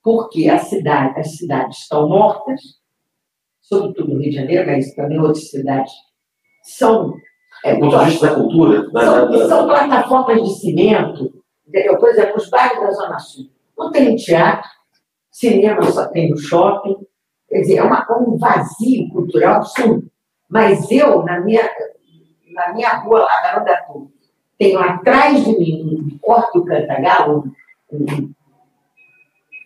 Porque 0.03 0.49
a 0.49 0.59
cidade, 0.59 1.19
as 1.19 1.37
cidades 1.37 1.79
estão 1.79 2.09
mortas, 2.09 2.61
sobretudo 3.61 4.15
no 4.15 4.21
Rio 4.21 4.31
de 4.31 4.37
Janeiro, 4.37 4.67
mas 4.67 4.95
também 4.95 5.21
outras 5.21 5.49
cidades 5.49 5.93
são. 6.62 7.15
É, 7.65 7.75
do 7.75 7.81
ponto 7.81 7.99
de 7.99 8.05
vista 8.05 8.29
da 8.29 8.35
cultura. 8.35 8.83
São, 8.83 8.93
da, 8.93 9.25
da, 9.25 9.49
são 9.49 9.67
plataformas 9.67 10.43
de 10.43 10.61
cimento, 10.61 11.38
Por 11.99 12.09
exemplo, 12.09 12.37
os 12.37 12.49
bairros 12.49 12.81
da 12.81 12.91
Zona 12.93 13.19
Sul. 13.19 13.51
Não 13.77 13.91
tem 13.93 14.17
teatro, 14.17 14.69
cinema 15.31 15.83
só 15.83 16.07
tem 16.09 16.31
no 16.31 16.39
shopping. 16.39 16.97
Quer 17.49 17.61
dizer, 17.61 17.77
é 17.79 17.83
uma, 17.83 18.07
um 18.21 18.37
vazio 18.37 19.09
cultural 19.11 19.57
absurdo. 19.57 20.11
Mas 20.49 20.91
eu, 20.91 21.23
na 21.23 21.41
minha, 21.41 21.69
na 22.53 22.73
minha 22.73 22.91
rua 22.97 23.21
lá, 23.21 23.43
na 23.43 23.61
Andatu, 23.61 24.11
tenho 24.59 24.81
atrás 24.81 25.45
de 25.45 25.57
mim 25.57 26.11
um 26.13 26.19
Corte 26.19 26.59
do 26.59 26.65
Cantagalo, 26.65 27.45
um, 27.93 28.33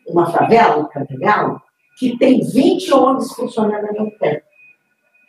uma 0.09 0.26
favela 0.30 0.82
do 0.82 0.88
Cantagalo, 0.88 1.61
que 1.99 2.18
tem 2.18 2.40
20 2.40 2.92
ONGs 2.92 3.32
funcionando 3.32 3.87
ao 3.87 3.92
mesmo 3.92 4.11
tempo. 4.18 4.42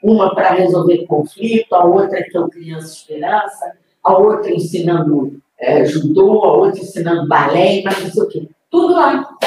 Uma 0.04 0.36
para 0.36 0.52
resolver 0.52 1.06
conflito, 1.06 1.74
a 1.74 1.86
outra 1.86 2.22
que 2.24 2.36
é 2.36 2.40
o 2.40 2.50
Criança 2.50 2.94
Esperança, 2.94 3.78
a 4.04 4.18
outra 4.18 4.52
ensinando 4.52 5.42
é, 5.64 5.86
judô, 5.86 6.44
a 6.44 6.54
outra 6.58 6.82
ensinando 6.82 7.28
balé, 7.28 7.82
mas 7.84 8.04
não 8.04 8.12
sei 8.12 8.24
o 8.24 8.28
quê. 8.28 8.50
Tudo 8.70 8.94
lá. 8.94 9.38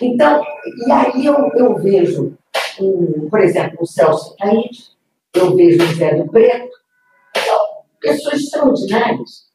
Então, 0.00 0.42
e 0.86 0.90
aí 0.90 1.26
eu, 1.26 1.34
eu 1.54 1.74
vejo, 1.76 2.36
um, 2.80 3.28
por 3.28 3.40
exemplo, 3.40 3.76
o 3.80 3.86
Celso 3.86 4.34
Taíde, 4.36 4.90
eu 5.34 5.54
vejo 5.54 5.84
o 5.84 5.94
Zé 5.94 6.14
do 6.14 6.30
Preto, 6.30 6.74
são 7.36 7.58
pessoas 8.00 8.40
extraordinárias 8.40 9.46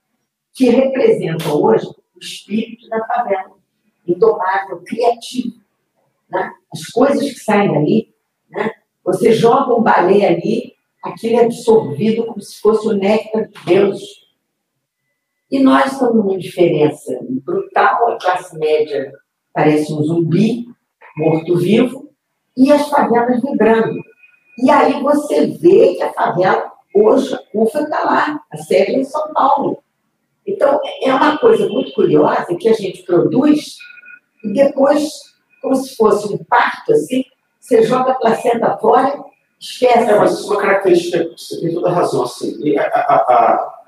que 0.53 0.69
representam 0.69 1.59
hoje 1.59 1.87
o 1.87 2.19
espírito 2.19 2.87
da 2.87 3.03
favela, 3.05 3.55
indomável, 4.07 4.83
criativo. 4.85 5.55
Né? 6.29 6.51
As 6.71 6.85
coisas 6.87 7.23
que 7.23 7.39
saem 7.39 7.73
dali, 7.73 8.13
né? 8.49 8.71
você 9.03 9.33
joga 9.33 9.73
um 9.73 9.81
balé 9.81 10.27
ali, 10.27 10.75
aquilo 11.03 11.39
é 11.39 11.45
absorvido 11.45 12.25
como 12.25 12.41
se 12.41 12.59
fosse 12.61 12.87
o 12.87 12.93
néctar 12.93 13.47
de 13.47 13.65
Deus. 13.65 14.20
E 15.51 15.59
nós 15.59 15.91
estamos 15.91 16.15
numa 16.15 16.37
diferença 16.37 17.19
brutal, 17.43 18.11
a 18.11 18.17
classe 18.17 18.57
média 18.57 19.11
parece 19.53 19.91
um 19.93 20.01
zumbi, 20.01 20.65
morto-vivo, 21.17 22.09
e 22.55 22.71
as 22.71 22.87
favelas 22.87 23.41
vibrando. 23.41 23.99
E 24.63 24.69
aí 24.69 25.01
você 25.01 25.47
vê 25.47 25.95
que 25.95 26.03
a 26.03 26.13
favela, 26.13 26.71
hoje, 26.95 27.33
a 27.33 27.39
CUFA 27.51 27.81
está 27.81 28.03
lá, 28.03 28.39
a 28.49 28.57
sede 28.57 28.91
é 28.91 28.99
em 28.99 29.03
São 29.03 29.33
Paulo. 29.33 29.83
Então, 30.47 30.79
é 31.01 31.13
uma 31.13 31.37
coisa 31.37 31.67
muito 31.67 31.91
curiosa 31.93 32.55
que 32.55 32.69
a 32.69 32.73
gente 32.73 33.03
produz 33.03 33.77
e 34.43 34.53
depois, 34.53 35.09
como 35.61 35.75
se 35.75 35.95
fosse 35.95 36.33
um 36.33 36.37
parto, 36.45 36.93
assim, 36.93 37.23
você 37.59 37.83
joga 37.83 38.11
a 38.11 38.15
placenta 38.15 38.77
fora, 38.77 39.21
esquece. 39.59 40.09
É, 40.09 40.17
mas 40.17 40.31
isso 40.31 40.47
é 40.47 40.55
uma 40.55 40.61
característica, 40.61 41.29
você 41.37 41.59
tem 41.59 41.73
toda 41.73 41.89
a 41.89 41.93
razão, 41.93 42.23
assim. 42.23 42.77
A, 42.77 42.83
a, 42.83 43.15
a, 43.15 43.80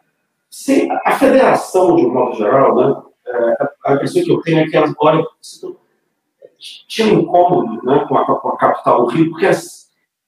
se, 0.53 0.87
a 1.03 1.17
federação, 1.17 1.95
de 1.95 2.05
um 2.05 2.13
modo 2.13 2.37
geral, 2.37 2.75
né, 2.75 3.01
é, 3.25 3.57
a 3.87 3.93
impressão 3.95 4.23
que 4.23 4.31
eu 4.31 4.41
tenho 4.41 4.59
é 4.59 4.67
que 4.67 4.95
olham, 4.99 5.25
tinha 6.87 7.07
um 7.07 7.21
incômodo 7.21 7.83
né, 7.83 8.05
com, 8.07 8.15
a, 8.15 8.39
com 8.39 8.49
a 8.49 8.57
capital 8.57 9.03
do 9.03 9.11
Rio, 9.11 9.31
porque 9.31 9.49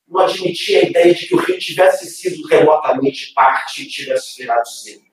não 0.07 0.21
admitia 0.21 0.79
a 0.79 0.83
ideia 0.85 1.13
de 1.13 1.27
que 1.27 1.35
o 1.35 1.37
Rio 1.37 1.59
tivesse 1.59 2.07
sido 2.07 2.47
remotamente 2.47 3.33
parte 3.35 3.83
e 3.83 3.87
tivesse 3.87 4.41
virado 4.41 4.67
centro. 4.67 5.05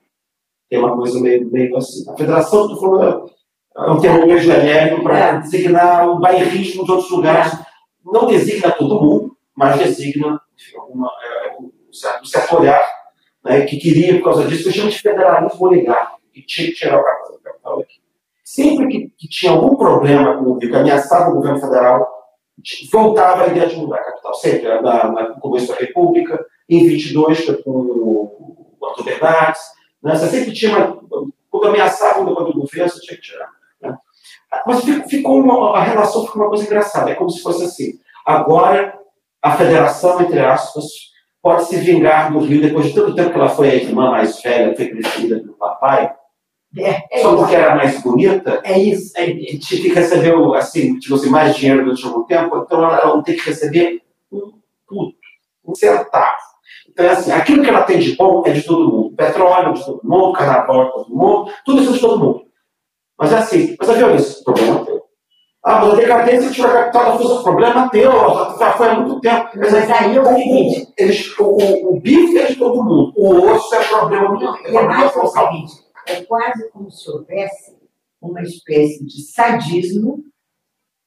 Tem 0.67 0.79
uma 0.79 0.95
coisa 0.95 1.19
meio, 1.21 1.47
meio 1.51 1.77
assim. 1.77 2.09
A 2.09 2.17
federação, 2.17 2.67
tu 2.69 2.81
falou, 2.81 3.29
é 3.77 3.91
um 3.91 3.99
termo 3.99 4.25
meio 4.25 4.39
genérico 4.39 5.03
para 5.03 5.19
é. 5.19 5.39
designar 5.41 6.09
o 6.09 6.19
bairrismo 6.19 6.85
de 6.85 6.91
outros 6.91 7.11
lugares. 7.11 7.53
Não 8.03 8.25
designa 8.25 8.71
todo 8.71 8.99
mundo, 8.99 9.37
mas 9.55 9.77
designa 9.77 10.41
enfim, 10.57 10.75
alguma, 10.75 11.11
é, 11.23 11.55
um, 11.59 11.71
certo, 11.91 12.23
um 12.23 12.25
certo 12.25 12.55
olhar 12.57 12.92
né, 13.43 13.61
que 13.65 13.77
queria, 13.77 14.15
por 14.15 14.25
causa 14.25 14.47
disso, 14.47 14.63
que 14.63 14.77
chama 14.77 14.89
de 14.89 14.99
federalismo 14.99 15.65
oligárquico, 15.65 16.21
que 16.33 16.45
tinha 16.45 16.67
que 16.67 16.73
tirar 16.73 16.99
o 16.99 17.03
capital 17.03 17.77
daqui. 17.77 18.01
Sempre 18.43 18.87
que, 18.87 19.13
que, 19.17 19.27
tinha 19.27 19.51
algum 19.51 19.75
problema 19.75 20.37
com 20.37 20.51
o 20.51 20.57
Rio, 20.57 20.69
que 20.69 20.75
ameaçava 20.75 21.31
o 21.31 21.35
governo 21.35 21.59
federal, 21.59 22.07
voltava 22.91 23.43
a 23.43 23.47
ideia 23.47 23.67
de 23.67 23.75
mudar 23.75 23.97
a 23.97 24.03
capital. 24.03 24.33
Sempre, 24.35 24.81
na, 24.81 25.29
no 25.29 25.39
começo 25.39 25.67
da 25.67 25.75
República, 25.75 26.45
em 26.69 26.87
22, 26.87 27.45
com 27.63 27.71
o 27.71 28.85
Arthur 28.85 29.05
Bernardes, 29.05 29.61
né? 30.03 30.15
Você 30.15 30.27
sempre 30.27 30.51
tinha, 30.51 30.77
uma, 30.77 31.01
quando 31.49 31.67
ameaçava 31.67 32.19
o 32.21 32.25
governo, 32.25 32.89
você 32.89 32.99
tinha 32.99 33.15
que 33.15 33.23
tirar. 33.23 33.49
Né? 33.81 33.97
Mas 34.67 34.83
ficou 35.07 35.39
uma, 35.39 35.77
a 35.77 35.83
relação 35.83 36.25
ficou 36.25 36.41
uma 36.41 36.49
coisa 36.49 36.65
engraçada. 36.65 37.11
É 37.11 37.15
como 37.15 37.29
se 37.29 37.41
fosse 37.41 37.63
assim. 37.63 37.99
Agora, 38.25 38.99
a 39.41 39.55
federação, 39.55 40.21
entre 40.21 40.39
aspas, 40.39 41.12
pode 41.43 41.65
se 41.65 41.75
vingar 41.75 42.31
do 42.31 42.39
Rio 42.39 42.61
depois 42.61 42.87
de 42.87 42.95
tanto 42.95 43.13
tempo 43.13 43.31
que 43.31 43.35
ela 43.35 43.49
foi 43.49 43.69
a 43.69 43.75
irmã 43.75 44.09
mais 44.09 44.41
velha, 44.41 44.73
foi 44.73 44.87
crescida 44.87 45.39
pelo 45.41 45.53
papai. 45.53 46.15
É, 46.77 47.03
é 47.11 47.21
só 47.21 47.35
porque 47.35 47.53
era 47.53 47.75
mais 47.75 48.01
bonita. 48.01 48.61
É 48.63 48.79
isso. 48.79 49.11
É, 49.17 49.25
que 49.25 49.89
recebeu, 49.89 50.53
assim, 50.53 50.97
tipo 50.97 51.15
assim, 51.15 51.29
mais 51.29 51.55
dinheiro 51.55 51.83
durante 51.83 52.05
algum 52.05 52.23
tempo, 52.23 52.57
então 52.57 52.81
ela 52.81 53.05
não 53.05 53.21
tem 53.21 53.35
que 53.35 53.45
receber 53.45 54.01
um 54.31 54.53
puto, 54.87 55.17
um 55.65 55.75
centavo. 55.75 56.37
Então, 56.89 57.05
é 57.05 57.09
assim, 57.09 57.31
aquilo 57.31 57.61
que 57.61 57.69
ela 57.69 57.83
tem 57.83 57.99
de 57.99 58.15
bom 58.15 58.43
é 58.45 58.51
de 58.51 58.63
todo 58.63 58.89
mundo. 58.89 59.15
Petróleo 59.15 59.69
é 59.69 59.73
de 59.73 59.85
todo 59.85 60.01
mundo, 60.01 60.33
carnaval 60.33 60.81
é 60.81 60.85
de 60.85 60.91
todo 60.93 61.15
mundo, 61.15 61.51
tudo 61.65 61.81
isso 61.81 61.91
é 61.91 61.93
de 61.93 61.99
todo 61.99 62.19
mundo. 62.19 62.45
Mas 63.19 63.33
é 63.33 63.37
assim, 63.37 63.75
mas 63.77 63.89
a 63.89 63.93
violência, 63.93 64.43
problema 64.43 64.79
é 64.79 64.85
teu. 64.85 64.93
Ah, 64.93 65.01
mas 65.01 65.03
a 65.63 65.95
decadência 65.95 66.51
tirou 66.51 66.71
a 66.71 66.73
capital 66.73 67.05
da 67.05 67.17
força, 67.17 67.43
problema 67.43 67.89
teu, 67.89 68.11
já 68.59 68.73
foi 68.73 68.87
há 68.89 68.99
muito 68.99 69.21
tempo. 69.21 69.49
Mas, 69.55 69.71
mas 69.71 69.91
aí 69.91 70.15
eu 70.15 70.23
o, 70.23 70.93
eles, 70.97 71.39
o, 71.39 71.43
o, 71.43 71.95
o 71.95 71.99
bife 72.01 72.37
é 72.37 72.47
de 72.47 72.55
todo 72.57 72.83
mundo, 72.83 73.13
o 73.15 73.51
osso 73.51 73.73
é 73.73 73.83
problema 73.87 74.37
do. 74.37 74.69
E 74.69 74.75
é 74.75 74.81
mais 74.81 75.15
o 75.15 75.27
seguinte, 75.27 75.73
é 76.07 76.21
quase 76.23 76.69
como 76.71 76.91
se 76.91 77.09
houvesse 77.09 77.77
uma 78.21 78.41
espécie 78.41 79.05
de 79.05 79.21
sadismo 79.31 80.23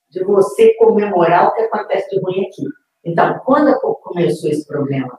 de 0.08 0.24
você 0.24 0.74
comemorar 0.78 1.48
o 1.48 1.54
que 1.54 1.62
acontece 1.62 2.08
de 2.10 2.20
ruim 2.20 2.46
aqui. 2.46 2.64
Então, 3.04 3.38
quando 3.44 3.78
começou 3.80 4.50
esse 4.50 4.66
problema 4.66 5.18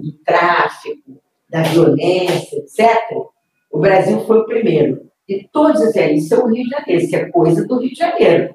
do 0.00 0.12
tráfico, 0.24 1.20
da 1.48 1.62
violência, 1.62 2.56
etc., 2.58 2.96
o 3.70 3.80
Brasil 3.80 4.20
foi 4.20 4.38
o 4.38 4.46
primeiro. 4.46 5.10
E 5.28 5.48
todos 5.48 5.80
diziam, 5.80 6.10
isso 6.10 6.34
é 6.34 6.38
o 6.38 6.46
Rio 6.46 6.64
de 6.64 6.70
Janeiro, 6.70 7.02
isso 7.02 7.16
é 7.16 7.30
coisa 7.30 7.66
do 7.66 7.78
Rio 7.78 7.90
de 7.90 7.96
Janeiro. 7.96 8.54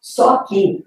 Só 0.00 0.38
que 0.44 0.84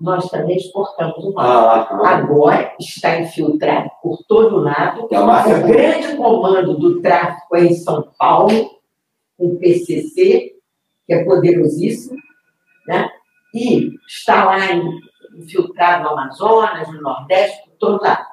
nós 0.00 0.28
também 0.30 0.56
exportamos 0.56 1.24
o 1.24 1.32
mal. 1.32 1.68
Ah, 1.68 2.16
Agora 2.16 2.74
está 2.78 3.18
infiltrado 3.20 3.90
por 4.02 4.18
todo 4.28 4.58
lado. 4.58 5.08
É 5.10 5.20
o 5.20 5.66
grande 5.66 6.16
comando 6.16 6.76
do 6.76 7.00
tráfico 7.00 7.56
é 7.56 7.64
em 7.64 7.74
São 7.74 8.10
Paulo, 8.18 8.80
o 9.38 9.56
PCC, 9.56 10.54
que 11.06 11.12
é 11.12 11.24
poderosíssimo, 11.24 12.16
né? 12.86 13.10
e 13.54 13.94
está 14.06 14.44
lá 14.44 14.58
infiltrado 15.36 16.02
no 16.02 16.10
Amazonas, 16.10 16.88
no 16.92 17.00
Nordeste, 17.00 17.62
por 17.64 17.76
todo 17.76 18.02
lado. 18.02 18.26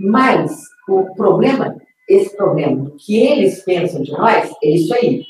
Mas 0.00 0.64
o 0.88 1.14
problema, 1.14 1.76
esse 2.08 2.36
problema 2.36 2.92
que 2.98 3.20
eles 3.20 3.62
pensam 3.64 4.02
de 4.02 4.12
nós, 4.12 4.52
é 4.62 4.68
isso 4.68 4.94
aí. 4.94 5.24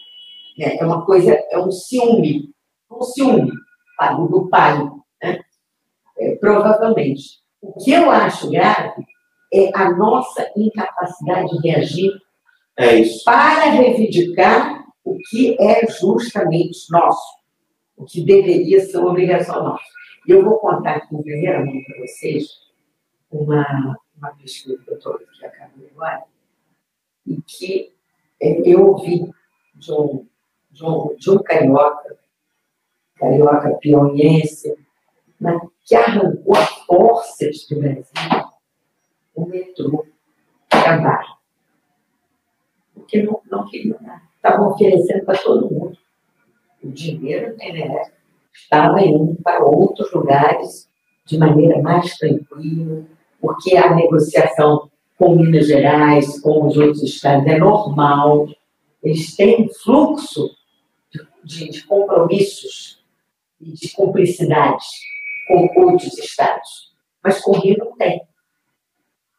Né? 0.59 0.77
É 0.77 0.85
uma 0.85 1.05
coisa, 1.05 1.33
é 1.51 1.59
um 1.59 1.71
ciúme, 1.71 2.53
um 2.91 3.03
ciúme 3.03 3.53
do 4.31 4.49
pai, 4.49 4.79
né? 5.23 5.41
É, 6.19 6.37
provavelmente. 6.37 7.43
O 7.61 7.73
que 7.73 7.93
eu 7.93 8.11
acho 8.11 8.51
grave 8.51 9.05
é 9.53 9.71
a 9.75 9.91
nossa 9.91 10.51
incapacidade 10.57 11.49
de 11.51 11.69
reagir 11.69 12.13
É 12.77 13.01
para 13.25 13.71
reivindicar 13.71 14.85
o 15.05 15.17
que 15.31 15.57
é 15.61 15.87
justamente 15.87 16.91
nosso, 16.91 17.39
o 17.97 18.05
que 18.05 18.21
deveria 18.25 18.81
ser 18.81 18.99
uma 18.99 19.11
obrigação 19.11 19.63
nossa. 19.63 19.85
E 20.27 20.33
eu 20.33 20.45
vou 20.45 20.59
contar 20.59 20.97
aqui 20.97 21.15
em 21.15 21.23
primeira 21.23 21.65
mão 21.65 21.81
para 21.87 22.01
vocês 22.01 22.49
uma, 23.31 23.97
uma 24.17 24.31
pesquisa 24.35 24.77
que 24.83 24.91
eu 24.91 24.97
estou 24.97 25.15
aqui 25.15 25.45
acabando 25.45 25.87
agora, 25.95 26.25
que 27.47 27.93
é, 28.41 28.61
eu 28.69 28.89
ouvi 28.89 29.31
de 29.75 29.93
um, 29.93 30.27
de 30.71 30.85
um, 30.85 31.15
de 31.17 31.31
um 31.31 31.39
carioca, 31.43 32.19
carioca 33.17 33.75
pioniense, 33.75 34.75
né, 35.41 35.59
que 35.85 35.95
arrancou 35.95 36.57
a 36.57 36.67
forças 36.67 37.67
do 37.69 37.79
Brasil 37.79 38.05
o 39.35 39.47
metrô 39.47 40.07
trabalho. 40.69 41.35
Porque 42.95 43.23
não, 43.23 43.41
não 43.51 43.67
queriam 43.67 43.99
nada. 44.01 44.23
Estavam 44.37 44.69
oferecendo 44.69 45.25
para 45.25 45.39
todo 45.39 45.71
mundo. 45.71 45.99
O 46.83 46.91
dinheiro 46.91 47.57
né, 47.57 48.13
estava 48.53 49.01
indo 49.01 49.35
para 49.43 49.65
outros 49.65 50.13
lugares 50.13 50.89
de 51.25 51.39
maneira 51.39 51.81
mais 51.81 52.17
tranquila, 52.17 53.05
porque 53.41 53.77
a 53.77 53.95
negociação 53.95 54.91
com 55.19 55.37
Minas 55.37 55.67
Gerais, 55.67 56.41
com 56.41 56.67
os 56.67 56.77
outros 56.77 57.03
estados, 57.03 57.47
é 57.47 57.59
normal. 57.59 58.49
Eles 59.03 59.35
têm 59.37 59.69
fluxo 59.83 60.51
de, 61.45 61.71
de 61.71 61.85
compromissos 61.85 63.03
e 63.61 63.73
de 63.73 63.93
cumplicidades 63.93 64.87
com 65.47 65.71
outros 65.77 66.19
estados. 66.19 66.93
Mas 67.23 67.41
com 67.41 67.53
o 67.53 67.61
Rio 67.61 67.77
não 67.79 67.97
tem. 67.97 68.23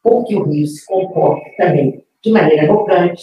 Porque 0.02 0.34
o 0.34 0.44
Rio 0.44 0.66
se 0.66 0.84
comporta 0.86 1.50
também 1.56 2.04
de 2.22 2.30
maneira 2.30 2.62
arrogante, 2.62 3.22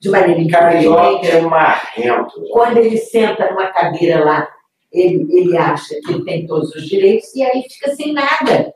de 0.00 0.08
maneira 0.08 0.48
Carioca 0.48 1.26
é 1.26 1.40
marrento. 1.40 2.44
Quando 2.50 2.78
ele 2.78 2.96
senta 2.96 3.50
numa 3.50 3.72
cadeira 3.72 4.24
lá, 4.24 4.48
ele, 4.92 5.26
ele 5.30 5.56
acha 5.56 5.94
que 6.00 6.12
ele 6.12 6.24
tem 6.24 6.46
todos 6.46 6.74
os 6.74 6.86
direitos 6.86 7.34
e 7.34 7.42
aí 7.42 7.62
fica 7.68 7.94
sem 7.94 8.12
nada. 8.12 8.72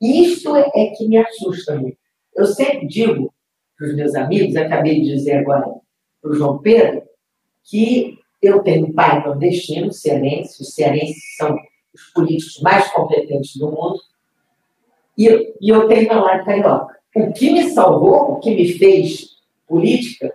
Isto 0.00 0.56
é, 0.56 0.70
é 0.74 0.86
que 0.86 1.06
me 1.06 1.16
assusta 1.18 1.76
muito. 1.76 1.98
Eu 2.38 2.46
sempre 2.46 2.86
digo 2.86 3.34
para 3.76 3.88
os 3.88 3.96
meus 3.96 4.14
amigos, 4.14 4.54
acabei 4.54 5.00
de 5.00 5.14
dizer 5.16 5.38
agora 5.38 5.66
para 6.22 6.30
o 6.30 6.34
João 6.34 6.58
Pedro, 6.58 7.02
que 7.64 8.16
eu 8.40 8.62
tenho 8.62 8.86
um 8.86 8.92
pai 8.92 9.24
nordestino, 9.24 9.92
cearense, 9.92 10.62
os 10.62 10.72
cearenses 10.72 11.36
são 11.36 11.56
os 11.92 12.04
políticos 12.14 12.60
mais 12.62 12.88
competentes 12.92 13.56
do 13.56 13.72
mundo, 13.72 13.98
e 15.16 15.26
eu, 15.26 15.54
e 15.60 15.68
eu 15.68 15.88
tenho 15.88 16.08
meu 16.08 16.20
lado 16.20 16.44
carioca. 16.44 16.96
O 17.16 17.32
que 17.32 17.50
me 17.50 17.68
salvou, 17.70 18.34
o 18.34 18.38
que 18.38 18.54
me 18.54 18.72
fez 18.74 19.30
política, 19.66 20.32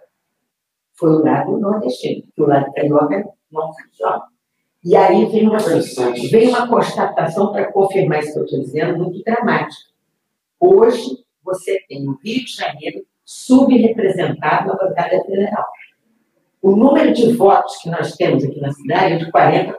foi 0.95 1.09
o 1.09 1.23
lado 1.23 1.57
nordestino, 1.57 2.23
porque 2.23 2.41
o 2.41 2.47
lado 2.47 2.73
carioca 2.73 3.29
não 3.49 3.71
funciona. 3.73 4.23
E 4.83 4.93
aí 4.97 5.25
vem 5.27 5.47
uma, 5.47 5.59
vem 6.29 6.49
uma 6.49 6.67
constatação 6.67 7.53
para 7.53 7.71
confirmar 7.71 8.19
isso 8.19 8.33
que 8.33 8.39
eu 8.39 8.43
estou 8.43 8.59
dizendo, 8.59 8.97
muito 8.97 9.23
dramática. 9.23 9.89
Hoje, 10.59 11.22
você 11.43 11.79
tem 11.87 12.07
o 12.07 12.17
Rio 12.23 12.45
de 12.45 12.53
Janeiro 12.53 13.05
subrepresentado 13.25 14.67
na 14.67 14.75
bancada 14.75 15.21
federal. 15.23 15.65
O 16.61 16.75
número 16.75 17.13
de 17.13 17.33
votos 17.33 17.77
que 17.77 17.89
nós 17.89 18.15
temos 18.15 18.43
aqui 18.43 18.59
na 18.59 18.71
cidade 18.71 19.13
é 19.13 19.17
de 19.17 19.31
40%. 19.31 19.75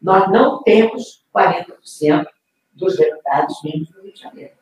Nós 0.00 0.30
não 0.30 0.62
temos 0.62 1.24
40% 1.34 2.26
dos 2.72 2.96
deputados 2.96 3.60
vindos 3.62 3.88
do 3.88 4.02
Rio 4.02 4.12
de 4.12 4.20
Janeiro. 4.20 4.52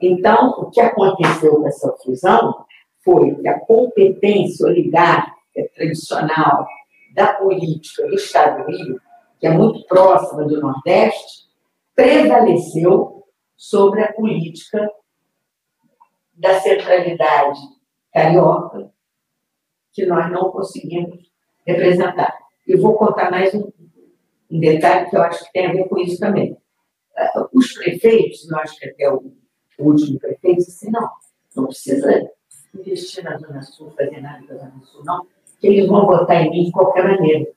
Então, 0.00 0.50
o 0.58 0.70
que 0.70 0.80
aconteceu 0.80 1.56
com 1.56 1.66
essa 1.66 1.92
fusão 2.04 2.64
foi 3.04 3.34
que 3.34 3.48
a 3.48 3.58
competência 3.60 4.66
oligárquica 4.66 5.68
tradicional 5.74 6.66
da 7.12 7.34
política 7.34 8.06
do 8.06 8.14
Estado 8.14 8.64
do 8.64 8.70
Rio, 8.70 9.00
que 9.38 9.46
é 9.46 9.50
muito 9.50 9.84
próxima 9.86 10.44
do 10.44 10.60
Nordeste, 10.60 11.48
prevaleceu 11.94 13.24
sobre 13.56 14.02
a 14.02 14.12
política 14.12 14.90
da 16.40 16.58
centralidade 16.58 17.60
carioca, 18.12 18.90
que 19.92 20.06
nós 20.06 20.32
não 20.32 20.50
conseguimos 20.50 21.30
representar. 21.66 22.36
E 22.66 22.76
vou 22.76 22.94
contar 22.94 23.30
mais 23.30 23.54
um, 23.54 23.70
um 24.50 24.58
detalhe 24.58 25.10
que 25.10 25.16
eu 25.16 25.22
acho 25.22 25.44
que 25.44 25.52
tem 25.52 25.66
a 25.66 25.72
ver 25.72 25.86
com 25.88 25.98
isso 25.98 26.18
também. 26.18 26.56
Ah, 27.16 27.48
Os 27.52 27.74
prefeitos, 27.74 28.50
acho 28.52 28.78
que 28.78 28.88
até 28.88 29.12
o, 29.12 29.32
o 29.78 29.84
último 29.84 30.18
prefeito 30.18 30.56
disse 30.56 30.86
assim, 30.86 30.90
não, 30.90 31.10
não 31.54 31.66
precisa 31.66 32.30
investir 32.74 33.22
na 33.22 33.36
Zona 33.36 33.62
Sul, 33.62 33.90
fazer 33.90 34.20
nada 34.22 34.40
na 34.48 34.56
Zona 34.56 34.82
Sul, 34.84 35.04
não, 35.04 35.26
que 35.60 35.66
eles 35.66 35.86
vão 35.86 36.06
votar 36.06 36.42
em 36.42 36.50
mim 36.50 36.64
de 36.64 36.72
qualquer 36.72 37.04
maneira. 37.04 37.52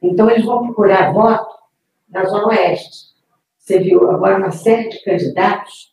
Então, 0.00 0.30
eles 0.30 0.44
vão 0.44 0.64
procurar 0.64 1.12
voto 1.12 1.54
na 2.08 2.24
Zona 2.24 2.48
Oeste. 2.48 3.12
Você 3.58 3.78
viu 3.78 4.10
agora 4.10 4.38
uma 4.38 4.50
série 4.50 4.88
de 4.88 5.04
candidatos 5.04 5.91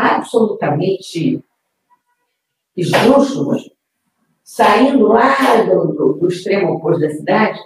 absolutamente 0.00 1.42
esdrúxulos, 2.76 3.70
saindo 4.42 5.06
lá 5.08 5.34
do, 5.62 5.92
do, 5.92 6.12
do 6.14 6.28
extremo 6.28 6.74
oposto 6.74 7.00
da 7.00 7.10
cidade, 7.10 7.58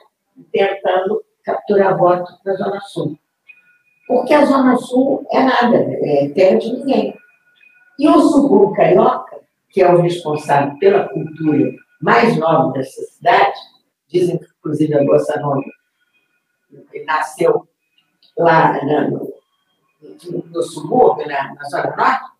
tentando 0.52 1.22
capturar 1.44 1.96
voto 1.96 2.32
na 2.44 2.54
Zona 2.54 2.80
Sul. 2.80 3.18
Porque 4.06 4.34
a 4.34 4.44
Zona 4.44 4.76
Sul 4.76 5.26
é 5.30 5.42
nada, 5.42 5.76
é 5.76 6.28
terra 6.30 6.58
de 6.58 6.72
ninguém. 6.72 7.16
E 7.98 8.08
o 8.08 8.20
subúrbio 8.20 8.74
carioca, 8.74 9.40
que 9.70 9.80
é 9.82 9.92
o 9.92 10.00
responsável 10.00 10.76
pela 10.78 11.08
cultura 11.08 11.70
mais 12.00 12.36
nova 12.36 12.72
dessa 12.72 13.00
cidade, 13.02 13.56
dizem 14.08 14.38
que, 14.38 14.46
inclusive, 14.58 14.94
a 14.94 15.04
Bossa 15.04 15.38
Nova 15.40 15.62
nasceu 17.06 17.66
lá 18.36 18.72
na- 18.84 19.10
no, 19.10 19.32
no 20.50 20.62
subúrbio, 20.62 21.26
na, 21.26 21.54
na 21.54 21.64
Zona 21.64 21.96
Norte. 21.96 22.34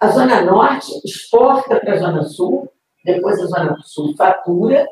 A 0.00 0.08
Zona 0.08 0.40
Norte 0.42 1.00
exporta 1.04 1.78
para 1.78 1.94
a 1.94 1.98
Zona 1.98 2.22
Sul, 2.22 2.70
depois 3.04 3.40
a 3.40 3.46
Zona 3.46 3.76
Sul 3.82 4.14
fatura, 4.16 4.86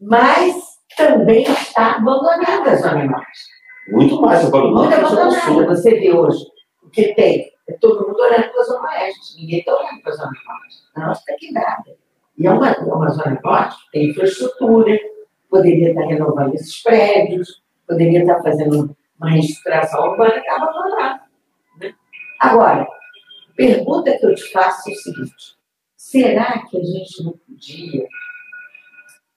mas 0.00 0.72
também 0.96 1.42
está 1.42 1.96
abandonada 1.96 2.70
a 2.70 2.76
Zona 2.76 3.04
Norte. 3.04 3.40
Muito 3.88 4.20
mais 4.20 4.44
abandonado 4.46 4.88
Muito 4.88 4.88
que 4.88 4.94
a 4.94 5.08
Zona 5.08 5.22
abandonada. 5.22 5.52
Sul. 5.52 5.66
Você 5.66 6.00
vê 6.00 6.12
hoje 6.12 6.44
o 6.82 6.90
que 6.90 7.14
tem. 7.14 7.50
É 7.68 7.72
todo 7.74 8.08
mundo 8.08 8.20
olhando 8.20 8.50
para 8.50 8.60
a 8.60 8.64
Zona 8.64 8.88
Oeste. 8.88 9.40
Ninguém 9.40 9.58
está 9.60 9.74
olhando 9.74 10.02
para 10.02 10.12
a 10.12 10.16
Zona 10.16 10.30
Norte. 10.30 10.76
A 10.94 11.00
nossa 11.06 11.20
está 11.20 11.34
quebrada. 11.38 11.96
E 12.38 12.46
é 12.46 12.50
uma, 12.50 12.70
é 12.70 12.80
uma 12.80 13.10
Zona 13.10 13.40
Norte 13.42 13.76
que 13.84 13.90
tem 13.92 14.10
infraestrutura, 14.10 14.98
poderia 15.50 15.90
estar 15.90 16.06
renovando 16.06 16.54
esses 16.54 16.82
prédios, 16.82 17.62
poderia 17.86 18.20
estar 18.20 18.42
fazendo 18.42 18.96
uma 19.22 19.30
reestruturação 19.30 20.10
urbana 20.10 20.34
e 20.34 20.38
está 20.38 20.56
abandonada. 20.56 21.22
Né? 21.80 21.94
Agora, 22.40 22.86
pergunta 23.56 24.18
que 24.18 24.26
eu 24.26 24.34
te 24.34 24.50
faço 24.52 24.90
é 24.90 24.92
o 24.92 24.96
seguinte: 24.96 25.56
será 25.96 26.66
que 26.66 26.76
a 26.76 26.82
gente 26.82 27.24
não 27.24 27.32
podia, 27.32 28.06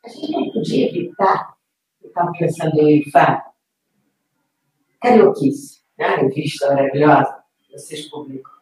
a 0.04 0.10
gente 0.10 0.32
não 0.32 0.52
podia 0.52 0.90
evitar, 0.90 1.56
eu 2.02 2.10
estava 2.10 2.32
pensando 2.32 2.80
em 2.82 3.10
Fábio, 3.12 3.44
carioquice, 5.00 5.82
né? 5.98 6.06
a 6.06 6.16
revista 6.18 6.68
maravilhosa, 6.74 7.44
vocês 7.72 8.10
publicam. 8.10 8.56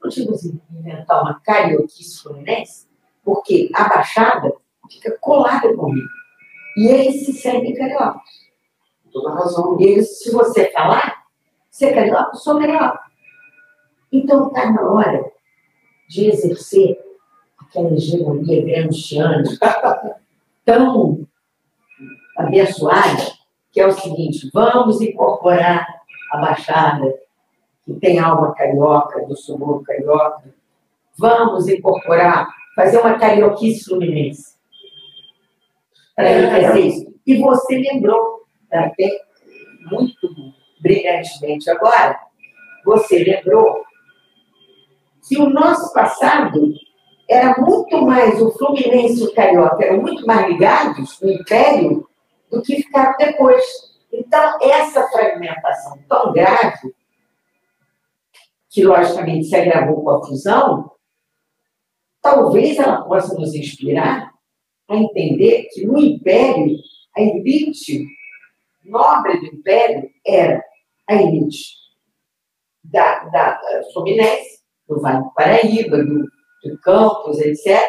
Podíamos 0.00 0.42
inventar 0.46 1.20
uma 1.20 1.38
carioquice 1.40 2.22
fluminense, 2.22 2.88
porque 3.22 3.68
a 3.74 3.86
Baixada 3.86 4.50
fica 4.90 5.14
colada 5.20 5.76
com 5.76 5.82
o 5.82 5.92
Rio. 5.92 6.08
E 6.78 6.86
eles 6.88 7.26
se 7.26 7.34
sentem 7.34 7.74
cariocas. 7.74 8.49
Toda 9.12 9.34
razão. 9.34 9.76
E 9.80 10.02
se 10.02 10.30
você 10.30 10.70
falar, 10.70 11.24
ser 11.70 11.94
carioca, 11.94 12.30
eu 12.32 12.38
sou 12.38 12.58
carioca. 12.58 13.00
Então 14.12 14.48
está 14.48 14.70
na 14.70 14.82
hora 14.90 15.30
de 16.08 16.26
exercer 16.26 16.98
aquela 17.58 17.92
hegemonia 17.92 18.64
gramsciana 18.64 19.44
tão 20.64 21.26
abençoada, 22.36 23.32
que 23.70 23.80
é 23.80 23.86
o 23.86 23.92
seguinte, 23.92 24.50
vamos 24.52 25.00
incorporar 25.00 25.86
a 26.32 26.38
Baixada, 26.38 27.14
que 27.84 27.94
tem 27.94 28.18
alma 28.18 28.52
carioca, 28.54 29.24
do 29.26 29.36
subúrbio 29.36 29.84
carioca, 29.84 30.52
vamos 31.18 31.68
incorporar, 31.68 32.48
fazer 32.74 32.98
uma 32.98 33.18
carioquice 33.18 33.84
fluminense. 33.84 34.56
Para 36.14 36.30
ele 36.30 36.50
fazer 36.50 36.80
isso. 36.80 37.14
E 37.26 37.40
você 37.40 37.78
lembrou, 37.78 38.39
até 38.78 39.22
muito 39.90 40.28
brilhantemente 40.80 41.68
agora, 41.70 42.18
você 42.84 43.22
lembrou 43.22 43.84
que 45.26 45.38
o 45.38 45.50
nosso 45.50 45.92
passado 45.92 46.72
era 47.28 47.54
muito 47.60 48.02
mais, 48.02 48.40
o 48.40 48.50
Fluminense 48.52 49.22
e 49.22 49.26
o 49.26 49.34
Carioca 49.34 49.84
eram 49.84 50.02
muito 50.02 50.26
mais 50.26 50.48
ligados 50.48 51.20
no 51.20 51.30
Império 51.30 52.08
do 52.50 52.60
que 52.62 52.76
ficaram 52.76 53.14
depois. 53.18 53.62
Então, 54.12 54.58
essa 54.60 55.06
fragmentação 55.08 55.98
tão 56.08 56.32
grave 56.32 56.92
que 58.68 58.82
logicamente 58.82 59.44
se 59.44 59.56
agravou 59.56 60.02
com 60.02 60.10
a 60.10 60.26
fusão, 60.26 60.90
talvez 62.20 62.78
ela 62.78 63.02
possa 63.02 63.34
nos 63.34 63.54
inspirar 63.54 64.32
a 64.88 64.96
entender 64.96 65.68
que 65.72 65.86
no 65.86 65.98
Império, 65.98 66.76
a 67.16 67.20
elite 67.20 68.04
nobre 68.84 69.38
do 69.40 69.46
Império 69.46 70.08
era 70.26 70.62
a 71.08 71.14
elite 71.14 71.80
da, 72.84 73.24
da 73.24 73.60
Fluminense, 73.92 74.60
do 74.88 75.00
Vale 75.00 75.24
do 75.24 75.34
Paraíba, 75.34 75.98
do, 75.98 76.24
do 76.64 76.80
Campos, 76.82 77.38
etc. 77.40 77.80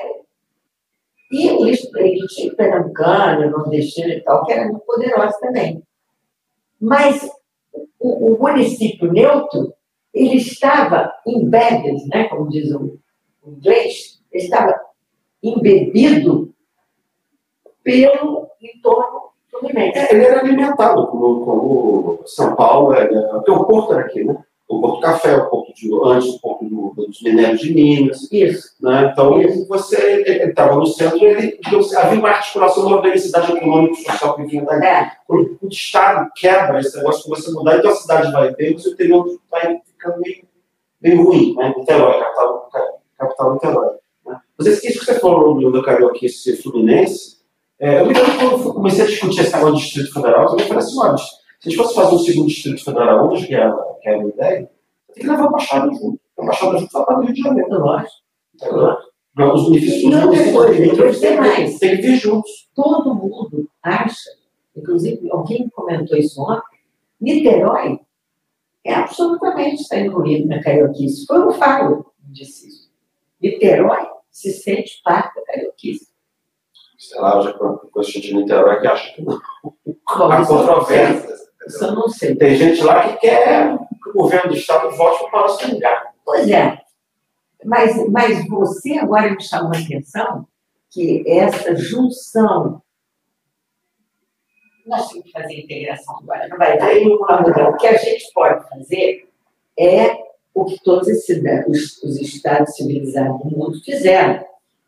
E 1.31 1.49
a 1.49 1.53
elite 1.53 2.55
pernambucana, 2.55 3.49
nordestina 3.49 4.13
e 4.13 4.21
tal, 4.21 4.45
que 4.45 4.51
era 4.51 4.65
muito 4.65 4.85
poderosa 4.85 5.37
também. 5.39 5.81
Mas 6.79 7.29
o, 7.99 8.33
o 8.33 8.39
município 8.39 9.11
neutro, 9.11 9.73
ele 10.13 10.37
estava 10.37 11.13
embedded, 11.25 12.07
né, 12.07 12.27
como 12.27 12.49
diz 12.49 12.71
o, 12.73 12.99
o 13.43 13.51
inglês, 13.51 14.21
ele 14.31 14.43
estava 14.43 14.73
embebido 15.41 16.53
pelo 17.83 18.49
entorno. 18.61 19.31
É, 19.75 20.13
ele 20.13 20.25
era 20.25 20.39
alimentado 20.39 21.07
como, 21.07 21.45
como 21.45 22.23
São 22.25 22.55
Paulo, 22.55 22.93
é, 22.93 23.05
porque 23.05 23.51
o 23.51 23.63
porto 23.65 23.93
era 23.93 24.01
aqui, 24.01 24.23
né? 24.23 24.35
O 24.71 24.79
Porto 24.79 25.01
Café, 25.01 25.35
o 25.35 25.49
Porto 25.49 25.73
de 25.73 25.89
antes, 26.05 26.29
o 26.29 26.39
Porto 26.39 26.63
do, 26.63 26.93
dos 26.95 27.21
Minérios 27.21 27.59
de 27.59 27.73
Minas. 27.73 28.31
Isso. 28.31 28.69
Né? 28.79 29.09
Então, 29.11 29.41
Isso. 29.41 29.67
você 29.67 30.21
estava 30.47 30.75
no 30.75 30.85
centro 30.85 31.17
e 31.17 31.25
ele, 31.25 31.59
havia 31.97 32.19
uma 32.19 32.29
articulação, 32.29 32.85
uma 32.85 32.95
organicidade 32.95 33.51
econômica 33.51 33.99
e 33.99 34.03
social 34.05 34.35
que 34.37 34.45
vinha 34.45 34.63
daí. 34.63 34.81
É. 34.81 35.11
Quando 35.27 35.57
o 35.61 35.67
Estado 35.67 36.31
quebra 36.37 36.79
esse 36.79 36.95
negócio, 36.97 37.25
começa 37.25 37.51
a 37.51 37.53
mudar, 37.53 37.77
então 37.79 37.91
a 37.91 37.95
cidade 37.95 38.31
vai 38.31 38.55
bem, 38.55 38.73
mas 38.73 38.85
o 38.85 38.91
interior 38.91 39.39
vai 39.51 39.77
ficando 39.85 40.21
meio, 40.21 40.43
meio 41.01 41.21
ruim. 41.21 41.53
Né? 41.57 41.73
Niterói, 41.77 42.19
capital, 42.19 42.69
capital 43.19 43.53
Niterói. 43.53 43.89
Né? 44.25 44.39
Mas 44.57 44.67
isso 44.67 44.99
que 44.99 45.05
você 45.05 45.19
falou 45.19 45.59
do 45.69 45.83
Carioca, 45.83 46.25
esse 46.25 46.55
Fluminense, 46.63 47.40
é, 47.81 47.99
eu 47.99 48.05
me 48.05 48.13
lembro 48.13 48.37
quando 48.37 48.63
eu 48.63 48.73
comecei 48.75 49.03
a 49.03 49.07
discutir 49.07 49.41
esse 49.41 49.53
negócio 49.53 49.73
do 49.73 49.79
Distrito 49.79 50.13
Federal, 50.13 50.43
eu 50.43 50.59
falei 50.59 50.77
assim, 50.77 50.99
olha, 50.99 51.17
se 51.17 51.31
a 51.65 51.69
gente 51.69 51.77
fosse 51.77 51.95
fazer 51.95 52.15
um 52.15 52.19
segundo 52.19 52.47
Distrito 52.47 52.85
Federal 52.85 53.27
hoje, 53.27 53.47
que 53.47 53.55
é, 53.55 53.71
que 54.01 54.09
é 54.09 54.13
a 54.13 54.17
minha 54.19 54.29
ideia, 54.29 54.71
tem 55.13 55.23
que 55.23 55.29
levar 55.29 55.45
a 55.45 55.49
Baixada 55.49 55.91
junto. 55.91 56.19
A 56.37 56.45
Baixada 56.45 56.77
junto 56.77 56.93
vai 56.93 57.05
para 57.05 57.19
o 57.19 57.21
Rio 57.23 57.33
de 57.33 57.41
Janeiro. 57.41 57.79
Lógico. 57.79 58.11
Entendeu? 58.53 58.97
Os 59.53 59.69
benefícios 59.69 60.11
não, 60.11 60.29
depois, 60.29 61.19
tem, 61.19 61.37
mais. 61.37 61.79
tem 61.79 61.95
que 61.95 62.01
vir 62.03 62.17
juntos. 62.17 62.69
Todo 62.75 63.15
mundo 63.15 63.67
acha, 63.81 64.29
inclusive 64.75 65.31
alguém 65.31 65.67
comentou 65.69 66.17
isso 66.17 66.39
ontem, 66.39 66.81
Niterói 67.19 67.99
é 68.83 68.93
absolutamente 68.93 69.81
está 69.81 69.99
incluído 69.99 70.47
na 70.47 70.61
carioquice. 70.61 71.25
Foi 71.25 71.39
o 71.39 71.51
Fábio 71.51 72.03
que 72.03 72.31
disse 72.31 72.67
isso. 72.67 72.91
Niterói 73.41 74.07
se 74.29 74.51
sente 74.51 75.01
parte 75.03 75.33
da 75.35 75.43
carioquice 75.45 76.10
sei 77.01 77.19
lá, 77.19 77.35
eu 77.35 77.41
já 77.41 77.53
conheço 77.53 78.21
de 78.21 78.35
Niterói 78.35 78.79
que 78.79 78.87
acha 78.87 79.13
que 79.13 79.21
não. 79.23 79.39
Há 80.07 80.45
controvérsias. 80.45 81.41
Isso 81.67 81.83
eu 81.83 81.95
não 81.95 82.07
sei. 82.07 82.35
Tem 82.35 82.55
gente 82.55 82.83
lá 82.83 83.07
que 83.07 83.17
quer 83.21 83.77
que 83.77 84.09
o 84.09 84.13
governo 84.13 84.51
do 84.51 84.55
Estado 84.55 84.95
volte 84.95 85.29
para 85.31 85.51
o 85.51 85.57
do 85.57 85.73
Lugar. 85.73 86.13
Pois 86.23 86.47
é. 86.49 86.79
Mas, 87.65 88.09
mas 88.09 88.47
você 88.47 88.93
agora 88.93 89.31
me 89.31 89.41
chamou 89.41 89.73
a 89.73 89.77
atenção 89.77 90.47
que 90.91 91.23
essa 91.27 91.75
junção. 91.75 92.81
Nós 94.85 95.09
temos 95.09 95.25
que 95.25 95.31
fazer 95.31 95.59
integração 95.59 96.17
agora, 96.17 96.47
não 96.47 96.57
vai 96.57 96.77
dar. 96.77 97.69
O 97.69 97.77
que 97.77 97.87
a 97.87 97.97
gente 97.97 98.31
pode 98.33 98.67
fazer 98.67 99.29
é 99.77 100.17
o 100.53 100.65
que 100.65 100.83
todos 100.83 101.07
esses, 101.07 101.41
os, 101.67 102.03
os 102.03 102.19
estados 102.19 102.75
civilizados 102.75 103.39
do 103.39 103.57
mundo 103.57 103.79
fizeram 103.83 104.43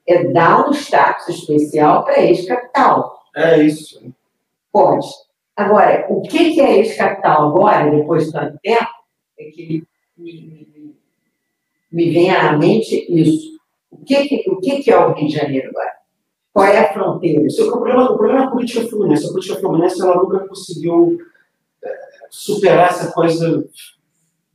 é 0.07 0.25
dar 0.25 0.67
um 0.67 0.71
status 0.71 1.29
especial 1.29 2.03
para 2.03 2.21
ex-capital. 2.21 3.23
É 3.35 3.63
isso. 3.63 4.01
Pode. 4.71 5.07
Agora, 5.55 6.07
o 6.09 6.21
que 6.21 6.59
é 6.59 6.79
ex-capital 6.79 7.49
agora, 7.49 7.91
depois 7.91 8.25
de 8.25 8.31
tanto 8.31 8.57
tempo, 8.61 8.87
é 9.39 9.43
que 9.45 9.83
me, 10.17 10.33
me, 10.41 10.95
me 11.91 12.09
vem 12.11 12.31
à 12.31 12.57
mente 12.57 13.05
isso. 13.09 13.53
O 13.91 14.03
que, 14.03 14.27
que, 14.27 14.49
o 14.49 14.59
que 14.59 14.91
é 14.91 14.97
o 14.97 15.13
Rio 15.13 15.27
de 15.27 15.33
Janeiro 15.33 15.69
agora? 15.69 15.93
Qual 16.51 16.65
é 16.65 16.79
a 16.79 16.93
fronteira? 16.93 17.41
O, 17.41 17.71
problema, 17.71 18.11
o 18.11 18.17
problema 18.17 18.41
é 18.41 18.43
a 18.45 18.51
política 18.51 18.87
fluminense. 18.87 19.27
A 19.27 19.31
política 19.31 19.59
fluminense 19.59 20.01
ela 20.01 20.15
nunca 20.15 20.47
conseguiu 20.47 21.17
é, 21.83 21.95
superar 22.29 22.89
essa 22.89 23.11
coisa 23.11 23.63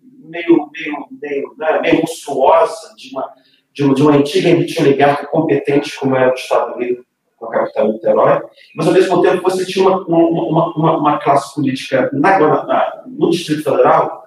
meio, 0.00 0.70
meio, 0.72 1.08
meio, 1.20 1.54
né, 1.56 1.80
meio 1.80 2.00
monstruosa 2.00 2.94
de 2.96 3.10
uma 3.10 3.34
de, 3.78 3.94
de 3.94 4.02
uma 4.02 4.16
antiga 4.16 4.48
elite 4.48 4.82
oligarca 4.82 5.26
competente, 5.26 5.96
como 5.98 6.16
era 6.16 6.32
o 6.32 6.34
Estado 6.34 6.74
Unido, 6.74 7.04
com 7.36 7.46
a 7.46 7.50
capital 7.50 7.86
de 7.86 7.92
Niterói, 7.92 8.42
mas 8.74 8.86
ao 8.88 8.92
mesmo 8.92 9.22
tempo 9.22 9.42
você 9.42 9.64
tinha 9.64 9.86
uma, 9.86 10.04
uma, 10.04 10.74
uma, 10.74 10.98
uma 10.98 11.18
classe 11.18 11.54
política 11.54 12.10
na, 12.12 12.38
na, 12.38 13.04
no 13.06 13.30
Distrito 13.30 13.62
Federal 13.62 14.24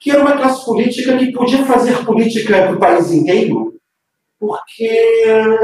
que 0.00 0.12
era 0.12 0.20
uma 0.20 0.36
classe 0.36 0.64
política 0.64 1.18
que 1.18 1.32
podia 1.32 1.64
fazer 1.64 2.04
política 2.04 2.68
para 2.68 2.76
o 2.76 2.78
país 2.78 3.10
inteiro, 3.10 3.74
porque 4.38 4.88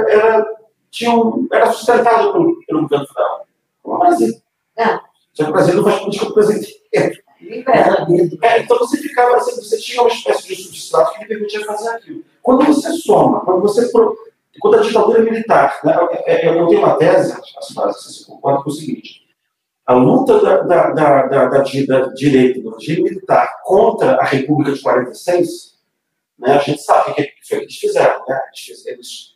era, 0.08 0.44
tinha 0.90 1.12
um, 1.12 1.46
era 1.52 1.70
sustentado 1.70 2.32
pelo, 2.32 2.60
pelo 2.66 2.82
governo 2.82 3.06
federal, 3.06 3.46
como 3.80 3.94
o 3.94 3.98
Brasil. 4.00 4.34
É. 4.76 4.98
Só 5.32 5.44
que 5.44 5.50
o 5.50 5.52
Brasil 5.52 5.74
não 5.76 5.84
faz 5.84 6.00
política 6.00 6.26
para 6.26 6.32
o 6.32 6.34
Brasil 6.34 6.56
inteiro. 6.56 7.24
É, 8.42 8.58
então 8.58 8.78
você 8.78 8.96
ficava 8.96 9.36
assim, 9.36 9.54
você 9.54 9.78
tinha 9.78 10.02
uma 10.02 10.10
espécie 10.10 10.48
de 10.48 10.56
substrato 10.56 11.12
que 11.12 11.20
lhe 11.20 11.28
permitia 11.28 11.64
fazer 11.64 11.88
aquilo. 11.90 12.24
Quando 12.44 12.66
você 12.66 12.92
soma, 12.92 13.40
quando 13.40 13.62
você. 13.62 13.90
Quando 14.60 14.76
a 14.76 14.82
ditadura 14.82 15.20
militar, 15.20 15.80
né, 15.82 15.96
é, 16.26 16.46
é, 16.46 16.48
eu 16.48 16.68
tenho 16.68 16.80
uma 16.80 16.96
tese, 16.96 17.34
as 17.58 17.70
bases, 17.72 18.04
você 18.04 18.24
concorda 18.26 18.62
com 18.62 18.70
o 18.70 18.72
seguinte: 18.72 19.22
a 19.86 19.94
luta 19.94 20.38
da, 20.40 20.58
da, 20.58 20.90
da, 20.90 21.26
da, 21.26 21.48
da, 21.48 21.62
da 21.80 22.06
direita, 22.12 22.60
do 22.60 22.76
regime 22.76 23.04
militar, 23.04 23.62
contra 23.64 24.16
a 24.16 24.24
República 24.24 24.72
de 24.72 24.80
46, 24.80 25.74
né, 26.38 26.52
a 26.52 26.58
gente 26.58 26.82
sabe 26.82 27.12
o 27.12 27.14
que, 27.14 27.32
foi 27.48 27.58
que 27.58 27.64
eles 27.64 27.76
fizeram. 27.76 28.22
Né? 28.28 28.40
Eles, 28.68 28.86
eles, 28.86 29.34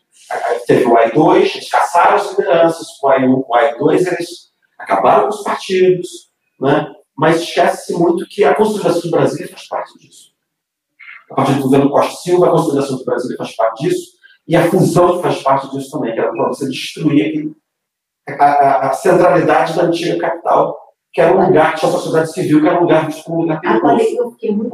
teve 0.66 0.84
o 0.84 0.96
AI-2, 0.96 1.36
eles 1.36 1.70
caçaram 1.70 2.16
as 2.16 2.30
lideranças, 2.30 2.86
o 3.02 3.08
AI-1, 3.08 3.44
o 3.48 3.54
AI-2, 3.54 4.06
eles 4.06 4.52
acabaram 4.78 5.28
com 5.28 5.34
os 5.34 5.42
partidos, 5.42 6.30
né? 6.60 6.92
mas 7.16 7.40
esquece-se 7.40 7.94
muito 7.94 8.28
que 8.28 8.44
a 8.44 8.54
consolidação 8.54 9.00
do 9.02 9.10
Brasil 9.10 9.48
faz 9.48 9.66
parte 9.66 9.98
disso. 9.98 10.37
A 11.30 11.34
partir 11.34 11.54
do 11.54 11.62
governo 11.62 11.90
Costa 11.90 12.16
Silva, 12.22 12.46
a 12.48 12.50
consolidação 12.50 12.98
do 12.98 13.04
Brasil 13.04 13.36
faz 13.36 13.54
parte 13.54 13.84
disso, 13.84 14.18
e 14.46 14.56
a 14.56 14.70
fusão 14.70 15.20
faz 15.20 15.42
parte 15.42 15.70
disso 15.70 15.90
também, 15.90 16.14
que 16.14 16.20
era 16.20 16.32
para 16.32 16.48
você 16.48 16.66
destruir 16.66 17.52
a, 18.26 18.44
a, 18.44 18.88
a, 18.88 18.92
centralidade 18.94 19.76
da 19.76 19.84
antiga 19.84 20.18
capital, 20.18 20.78
que 21.12 21.20
era 21.20 21.36
um 21.36 21.46
lugar 21.46 21.74
que 21.74 21.80
tinha 21.80 21.92
sociedade 21.92 22.32
civil, 22.32 22.62
que 22.62 22.66
era 22.66 22.78
um 22.78 22.82
lugar 22.82 23.08
de 23.08 23.22
um 23.28 23.40
lugar. 23.42 23.60
Agora, 23.64 24.02
eu 24.02 24.30
fiquei 24.32 24.54
muito 24.54 24.70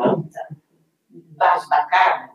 bacana, 1.37 2.31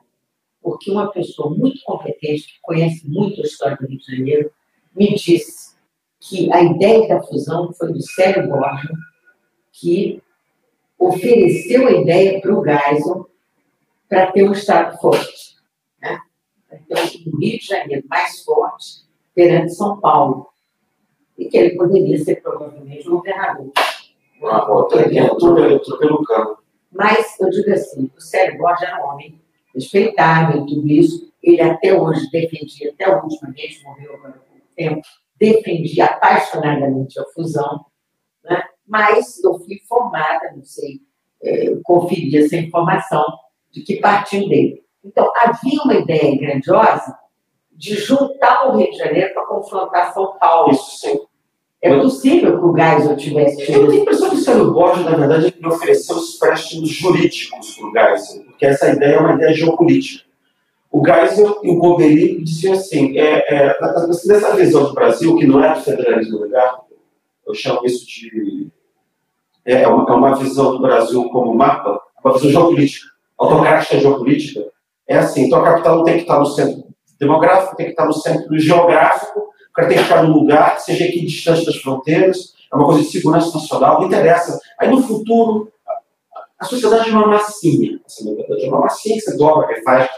porque 0.61 0.91
uma 0.91 1.09
pessoa 1.11 1.49
muito 1.55 1.79
competente, 1.85 2.47
que 2.47 2.59
conhece 2.61 3.07
muito 3.09 3.41
a 3.41 3.45
história 3.45 3.77
do 3.77 3.87
Rio 3.87 3.99
de 3.99 4.17
Janeiro, 4.17 4.51
me 4.93 5.15
disse 5.15 5.77
que 6.19 6.51
a 6.51 6.61
ideia 6.61 7.07
da 7.07 7.21
fusão 7.21 7.71
foi 7.71 7.93
do 7.93 8.01
Célio 8.01 8.49
Borges, 8.49 8.91
que 9.71 10.21
ofereceu 10.97 11.87
a 11.87 11.91
ideia 11.91 12.41
para 12.41 12.53
o 12.53 12.63
Geisel 12.63 13.28
para 14.09 14.31
ter 14.31 14.43
um 14.43 14.51
Estado 14.51 14.97
forte, 14.99 15.55
né? 16.01 16.19
para 16.67 16.79
ter 16.79 17.29
um 17.29 17.37
Rio 17.37 17.59
de 17.59 17.65
Janeiro 17.65 18.03
mais 18.09 18.43
forte 18.43 19.07
perante 19.35 19.75
São 19.75 19.99
Paulo, 20.01 20.47
e 21.37 21.47
que 21.47 21.57
ele 21.57 21.77
poderia 21.77 22.17
ser 22.17 22.41
provavelmente 22.41 23.07
um 23.07 23.17
governador. 23.17 23.71
Ah, 24.43 24.71
outra 24.71 25.07
pelo 25.99 26.23
campo. 26.23 26.61
Mas, 26.91 27.39
eu 27.39 27.49
digo 27.49 27.71
assim, 27.71 28.11
o 28.17 28.19
Sérgio 28.19 28.57
Borges 28.57 28.81
era 28.81 29.05
um 29.05 29.09
homem 29.09 29.39
respeitável, 29.73 30.65
tudo 30.65 30.87
isso, 30.87 31.31
ele 31.41 31.61
até 31.61 31.93
hoje 31.93 32.29
defendia, 32.31 32.91
até 32.91 33.05
a 33.05 33.21
última 33.21 33.51
vez, 33.51 33.81
morreu 33.83 34.15
agora 34.15 34.35
há 34.35 34.39
pouco 34.39 34.65
tempo, 34.75 35.01
defendia 35.37 36.05
apaixonadamente 36.05 37.19
a 37.19 37.25
fusão, 37.33 37.85
né? 38.43 38.63
mas 38.87 39.41
eu 39.43 39.53
fui 39.59 39.75
informada, 39.75 40.51
não 40.55 40.63
sei, 40.63 40.99
conferi 41.83 42.35
essa 42.37 42.57
informação 42.57 43.23
de 43.71 43.81
que 43.81 43.97
partiu 43.97 44.47
dele. 44.47 44.83
Então, 45.03 45.31
havia 45.35 45.81
uma 45.83 45.93
ideia 45.93 46.37
grandiosa 46.37 47.17
de 47.71 47.95
juntar 47.95 48.67
o 48.67 48.77
Rio 48.77 48.91
de 48.91 48.97
Janeiro 48.97 49.33
para 49.33 49.45
confrontar 49.45 50.13
São 50.13 50.37
Paulo. 50.37 50.71
Isso 50.71 50.99
sim. 50.99 51.19
É 51.81 51.97
possível 51.97 52.59
que 52.59 52.65
o 52.65 52.75
Geisel 52.75 53.15
tivesse 53.15 53.65
tido. 53.65 53.83
Eu 53.83 53.87
tenho 53.87 53.99
a 53.99 54.01
impressão 54.01 54.29
que 54.29 54.35
o 54.35 54.39
Sérgio 54.39 54.73
Borges, 54.73 55.05
na 55.05 55.15
verdade, 55.15 55.55
ele 55.57 55.67
ofereceu 55.67 56.17
os 56.17 56.35
préstimos 56.35 56.89
jurídicos 56.89 57.77
para 57.77 57.87
o 57.87 57.91
Geisel, 57.91 58.43
porque 58.43 58.65
essa 58.65 58.89
ideia 58.89 59.15
é 59.15 59.19
uma 59.19 59.33
ideia 59.35 59.53
geopolítica. 59.53 60.25
O 60.91 61.05
Geisel 61.05 61.59
e 61.63 61.69
o 61.69 61.77
Gobeli 61.77 62.43
diziam 62.43 62.73
assim: 62.73 63.17
é, 63.17 63.45
é, 63.47 63.77
nessa 64.25 64.55
visão 64.57 64.85
do 64.85 64.93
Brasil, 64.93 65.37
que 65.37 65.47
não 65.47 65.63
é 65.63 65.73
do 65.73 65.81
federalismo 65.81 66.39
legal, 66.39 66.85
eu 67.47 67.53
chamo 67.53 67.85
isso 67.85 68.05
de 68.05 68.67
é, 69.63 69.83
é 69.83 69.87
uma, 69.87 70.03
é 70.11 70.15
uma 70.15 70.35
visão 70.35 70.71
do 70.71 70.81
Brasil 70.81 71.29
como 71.29 71.53
mapa, 71.53 72.01
uma 72.23 72.33
visão 72.33 72.51
geopolítica. 72.51 73.07
Autocrática 73.39 73.99
geopolítica, 73.99 74.65
é 75.07 75.17
assim, 75.17 75.45
então 75.45 75.59
a 75.59 75.63
capital 75.63 75.97
não 75.97 76.03
tem 76.03 76.15
que 76.15 76.21
estar 76.21 76.39
no 76.39 76.45
centro 76.45 76.83
demográfico, 77.19 77.75
tem 77.75 77.87
que 77.87 77.91
estar 77.93 78.05
no 78.05 78.13
centro 78.13 78.59
geográfico, 78.59 79.39
o 79.39 79.73
cara 79.73 79.87
tem 79.87 79.97
que 79.97 80.03
ficar 80.03 80.23
num 80.23 80.33
lugar 80.33 80.79
seja 80.79 81.05
equidistante 81.05 81.65
das 81.65 81.77
fronteiras, 81.77 82.53
é 82.71 82.75
uma 82.75 82.85
coisa 82.85 83.01
de 83.01 83.07
segurança 83.07 83.57
nacional, 83.57 83.99
não 83.99 84.07
interessa. 84.07 84.59
Aí 84.77 84.89
no 84.89 85.01
futuro, 85.01 85.71
a 86.59 86.65
sociedade 86.65 87.09
é 87.09 87.13
uma 87.13 87.27
massinha, 87.27 87.99
assim, 88.05 88.37
é 88.39 88.67
uma 88.67 88.81
massinha 88.81 89.15
que 89.15 89.21
você 89.21 89.37
dobra, 89.37 89.67
que 89.67 89.81
faz 89.81 90.09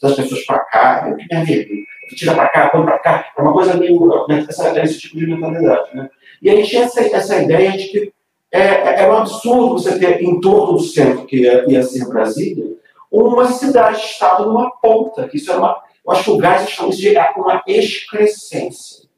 das 0.00 0.16
pessoas 0.16 0.44
para 0.44 0.60
cá, 0.60 1.04
é 1.06 1.12
o 1.12 1.16
que 1.16 1.26
me 1.30 1.36
arrepio. 1.36 1.82
Tira 2.14 2.34
para 2.34 2.48
cá, 2.48 2.68
põe 2.68 2.84
para 2.84 2.98
cá, 2.98 3.32
é 3.36 3.40
uma 3.40 3.52
coisa 3.54 3.74
meio. 3.74 4.26
Né, 4.28 4.44
essa, 4.46 4.78
esse 4.82 5.00
tipo 5.00 5.16
de 5.16 5.26
mentalidade. 5.26 5.96
Né? 5.96 6.10
E 6.42 6.50
aí 6.50 6.62
tinha 6.62 6.84
essa, 6.84 7.00
essa 7.00 7.42
ideia 7.42 7.72
de 7.72 7.88
que 7.88 8.12
é, 8.52 8.60
é, 8.60 9.00
é 9.02 9.10
um 9.10 9.16
absurdo 9.16 9.72
você 9.72 9.98
ter 9.98 10.22
em 10.22 10.38
torno 10.40 10.74
do 10.74 10.84
centro, 10.84 11.24
que 11.24 11.38
ia, 11.38 11.64
ia 11.68 11.82
ser 11.82 12.06
Brasília, 12.06 12.76
uma 13.10 13.46
cidade-estado 13.46 14.46
numa 14.46 14.70
ponta, 14.70 15.28
que 15.28 15.36
isso 15.36 15.50
era 15.50 15.58
uma. 15.58 15.82
Eu 16.04 16.12
acho 16.12 16.24
que 16.24 16.30
o 16.30 16.36
gás 16.36 16.68
chama 16.68 16.90
isso 16.90 17.00
de 17.00 17.16
uma 17.36 17.62
excrescência. 17.66 19.08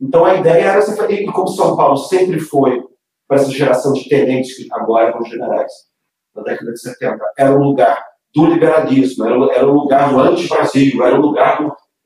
Então 0.00 0.24
a 0.24 0.34
ideia 0.34 0.64
era 0.64 0.82
você 0.82 0.94
fazer, 0.96 1.22
e 1.22 1.26
como 1.26 1.48
São 1.48 1.76
Paulo 1.76 1.96
sempre 1.96 2.38
foi, 2.38 2.84
para 3.26 3.38
essa 3.38 3.50
geração 3.50 3.92
de 3.92 4.08
tenentes 4.08 4.54
que 4.54 4.68
agora 4.72 5.08
eram 5.08 5.24
generais, 5.24 5.72
na 6.34 6.42
década 6.42 6.72
de 6.72 6.80
70, 6.80 7.18
era 7.38 7.56
um 7.56 7.62
lugar 7.62 8.04
do 8.34 8.46
liberalismo, 8.46 9.24
era, 9.24 9.54
era 9.54 9.66
um 9.66 9.74
lugar 9.74 10.10
do 10.10 10.20
anti-Brasil, 10.20 11.02
era 11.04 11.16
um 11.16 11.20
lugar 11.20 11.58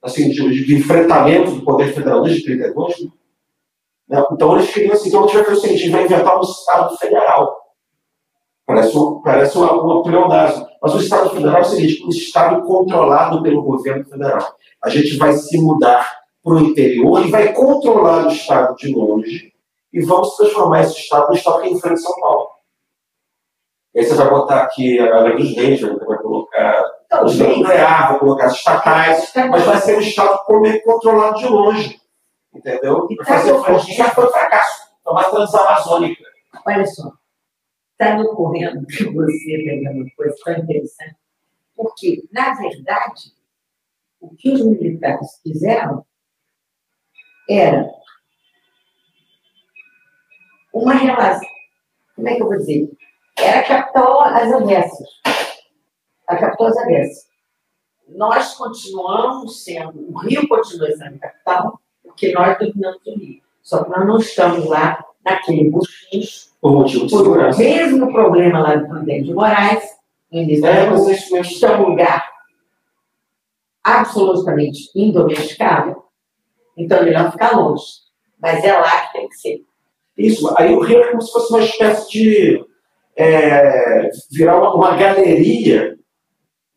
assim, 0.02 0.30
de, 0.30 0.64
de, 0.64 0.76
enfrentamento 0.76 1.50
do 1.50 1.62
poder 1.62 1.92
federal 1.92 2.22
desde 2.22 2.44
32. 2.44 3.08
Né? 4.08 4.20
né? 4.20 4.26
Então 4.32 4.56
eles 4.56 4.72
queriam 4.72 4.92
assim, 4.92 5.08
então 5.08 5.26
vai 5.26 5.44
fazer 5.44 5.52
o 5.52 5.60
seguinte, 5.60 5.90
vai 5.90 6.04
inventar 6.04 6.38
um 6.38 6.42
Estado 6.42 6.96
federal. 6.96 7.56
Parece, 8.66 8.98
parece 9.24 9.56
uma, 9.56 9.72
uma 9.72 10.02
pleonasmo. 10.02 10.66
Mas 10.82 10.94
o 10.94 10.98
Estado 10.98 11.30
federal 11.30 11.58
é 11.58 11.60
o 11.60 11.64
seguinte, 11.64 12.04
um 12.04 12.08
Estado 12.10 12.62
controlado 12.66 13.42
pelo 13.42 13.62
governo 13.62 14.04
federal. 14.04 14.54
A 14.84 14.88
gente 14.88 15.16
vai 15.16 15.32
se 15.32 15.60
mudar 15.60 16.18
para 16.42 16.54
o 16.54 16.60
interior 16.60 17.24
e 17.24 17.30
vai 17.30 17.52
controlar 17.52 18.26
o 18.26 18.28
Estado 18.28 18.74
de 18.76 18.94
longe 18.94 19.52
e 19.92 20.04
vamos 20.04 20.36
transformar 20.36 20.82
esse 20.82 20.98
Estado 20.98 21.28
no 21.28 21.34
Estado 21.34 21.62
que 21.62 21.68
é 21.68 21.70
em 21.70 21.80
frente 21.80 21.94
a 21.94 22.02
São 22.02 22.20
Paulo. 22.20 22.48
E 23.94 24.00
aí 24.00 24.04
você 24.04 24.14
vai 24.14 24.30
botar 24.30 24.62
aqui 24.62 24.98
a 25.00 25.08
galera 25.08 25.36
dos 25.36 25.56
reis, 25.56 25.80
vai 25.80 26.18
colocar 26.18 26.84
os 27.24 27.38
nuclear, 27.38 28.10
vai 28.10 28.18
colocar 28.18 28.46
as 28.46 28.52
estatais, 28.52 29.32
mas 29.50 29.64
vai 29.64 29.76
ser 29.78 29.96
um 29.96 30.00
Estado 30.00 30.38
controlado 30.84 31.38
de 31.38 31.48
longe. 31.48 32.00
Entendeu? 32.54 33.06
E 33.10 33.24
fazer 33.24 33.52
o 33.52 33.78
já 33.78 34.10
foi 34.10 34.28
fracasso. 34.28 34.88
É 35.06 35.10
uma 35.10 35.24
transamazônica. 35.24 36.24
Olha 36.66 36.86
só, 36.86 37.12
está 37.92 38.16
me 38.16 38.26
ocorrendo 38.26 38.86
que 38.86 39.04
você 39.04 39.62
pegando 39.64 40.02
uma 40.02 40.10
coisa 40.16 40.36
tão 40.44 40.56
interessante, 40.58 41.16
porque, 41.74 42.28
na 42.32 42.54
verdade, 42.54 43.34
o 44.20 44.34
que 44.34 44.50
os 44.52 44.64
militares 44.64 45.40
fizeram 45.42 46.04
era 47.48 47.88
uma 50.72 50.94
relação. 50.94 51.48
Como 52.14 52.28
é 52.28 52.34
que 52.34 52.42
eu 52.42 52.48
vou 52.48 52.58
dizer? 52.58 52.90
Era 53.38 53.60
a 53.60 53.64
capital 53.64 54.20
às 54.22 54.52
avessas. 54.52 55.08
A 56.26 56.36
capital 56.36 56.66
às 56.66 56.76
avessas. 56.78 57.28
Nós 58.08 58.54
continuamos 58.54 59.64
sendo, 59.64 60.12
o 60.12 60.18
Rio 60.18 60.48
continua 60.48 60.90
sendo 60.92 61.18
capital, 61.18 61.80
porque 62.18 62.32
nós 62.32 62.58
dominamos 62.58 63.00
o 63.06 63.14
Rio. 63.14 63.40
Só 63.62 63.84
que 63.84 63.90
nós 63.90 64.06
não 64.06 64.18
estamos 64.18 64.66
lá 64.66 65.04
naquele 65.24 65.70
buchinho, 65.70 66.24
por 66.60 66.72
motivo 66.72 67.06
de 67.06 67.16
segurança. 67.16 67.60
O 67.60 67.64
mesmo 67.64 68.12
problema 68.12 68.60
lá 68.60 68.74
do 68.74 68.88
Prudente 68.88 69.24
de 69.24 69.34
Moraes, 69.34 69.84
no 70.32 70.40
início 70.40 70.66
é, 70.66 70.86
da 70.86 71.40
está 71.40 71.80
um 71.80 71.90
lugar 71.90 72.28
absolutamente 73.84 74.90
indomesticável, 74.94 76.04
então 76.76 76.98
é 76.98 77.04
melhor 77.04 77.30
ficar 77.30 77.56
longe. 77.56 77.84
Mas 78.40 78.64
é 78.64 78.72
lá 78.72 79.06
que 79.06 79.12
tem 79.12 79.28
que 79.28 79.36
ser. 79.36 79.64
Isso, 80.16 80.52
aí 80.58 80.74
o 80.74 80.80
Rio 80.80 81.00
é 81.00 81.10
como 81.10 81.22
se 81.22 81.32
fosse 81.32 81.52
uma 81.52 81.62
espécie 81.62 82.10
de 82.10 82.64
é, 83.16 84.10
virar 84.32 84.58
uma, 84.58 84.74
uma 84.74 84.96
galeria, 84.96 85.96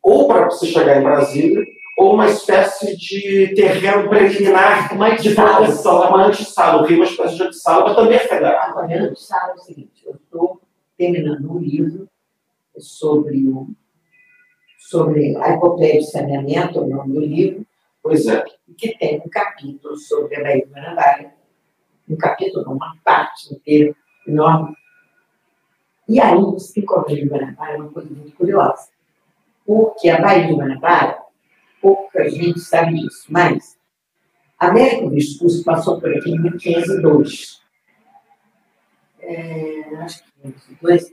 ou 0.04 0.28
para 0.28 0.46
você 0.46 0.68
chegar 0.68 0.98
em 0.98 1.04
Brasília, 1.04 1.64
ou 2.02 2.16
uma 2.16 2.28
espécie 2.28 2.98
de 2.98 3.54
terreno 3.54 4.10
preliminar 4.10 4.92
uma 4.92 5.16
de 5.16 5.36
proteção, 5.36 6.10
uma 6.10 6.26
antessala. 6.26 6.82
O 6.82 6.86
Rio 6.86 6.96
é 6.96 7.00
uma 7.02 7.06
espécie 7.06 7.36
de 7.36 7.44
antessala, 7.44 7.84
mas 7.84 7.96
também 7.96 8.16
é 8.16 8.20
federal. 8.20 8.80
A 8.80 8.86
antessala 8.86 9.52
é 9.52 9.54
o 9.54 9.58
seguinte, 9.60 10.04
eu 10.04 10.16
estou 10.16 10.60
terminando 10.98 11.52
um 11.52 11.60
livro 11.60 12.10
sobre, 12.76 13.48
o, 13.48 13.68
sobre 14.80 15.38
a 15.38 15.54
epopeia 15.54 16.00
de 16.00 16.10
saneamento, 16.10 16.80
o 16.80 16.90
nome 16.90 17.14
do 17.14 17.20
livro, 17.20 17.64
pois 18.02 18.26
é. 18.26 18.44
que 18.76 18.98
tem 18.98 19.22
um 19.24 19.30
capítulo 19.30 19.96
sobre 19.96 20.38
a 20.38 20.42
Baía 20.42 20.66
do 20.66 20.74
Guanabara, 20.74 21.34
um 22.10 22.18
capítulo, 22.18 22.72
uma 22.74 22.96
parte 23.04 23.54
inteira 23.54 23.94
enorme. 24.28 24.76
E 26.10 26.20
aí, 26.20 26.36
o 26.36 26.54
psicologia 26.54 27.18
de 27.18 27.30
Guanabara 27.30 27.74
é 27.74 27.78
uma 27.78 27.92
coisa 27.92 28.10
muito 28.10 28.36
curiosa, 28.36 28.90
porque 29.64 30.10
a 30.10 30.20
Baía 30.20 30.48
de 30.48 30.54
Guanabara, 30.56 31.21
pouca 31.82 32.30
gente 32.30 32.60
sabe 32.60 32.94
disso, 32.94 33.26
mas 33.30 33.78
Américo 34.60 35.10
Vespucci 35.10 35.64
passou 35.64 36.00
por 36.00 36.16
aqui 36.16 36.32
em 36.32 36.40
1502. 36.40 37.62
É, 39.22 39.96
acho 39.98 40.24
que 40.24 40.48
1502 40.48 41.12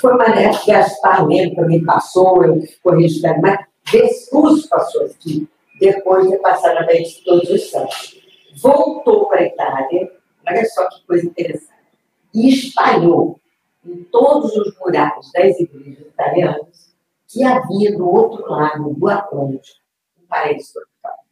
foi 0.00 0.12
uma 0.12 0.26
época 0.26 0.64
que 0.64 0.70
Gaspar 0.70 1.26
Leme 1.26 1.54
também 1.54 1.84
passou, 1.84 2.44
eu 2.44 2.60
ficou 2.60 2.92
registrado, 2.94 3.40
mas 3.40 3.58
Vespucci 3.90 4.68
passou 4.68 5.06
aqui 5.06 5.48
depois 5.80 6.30
de 6.30 6.36
passar 6.38 6.74
na 6.74 6.84
Baía 6.84 7.02
de 7.02 7.22
Todos 7.24 7.48
os 7.50 7.70
Santos. 7.70 8.22
Voltou 8.56 9.28
para 9.28 9.40
a 9.40 9.46
Itália, 9.46 10.12
olha 10.46 10.64
só 10.66 10.88
que 10.88 11.06
coisa 11.06 11.26
interessante, 11.26 11.72
e 12.34 12.48
espalhou 12.48 13.40
em 13.84 14.04
todos 14.04 14.54
os 14.56 14.78
murais 14.78 15.30
das 15.32 15.58
igrejas 15.58 16.06
italianas 16.06 16.94
que 17.28 17.42
havia 17.42 17.96
do 17.96 18.08
outro 18.08 18.48
lado 18.50 18.94
do 18.94 19.08
Atlântico 19.08 19.83
paraíso 20.34 20.72
tropical. 20.72 21.24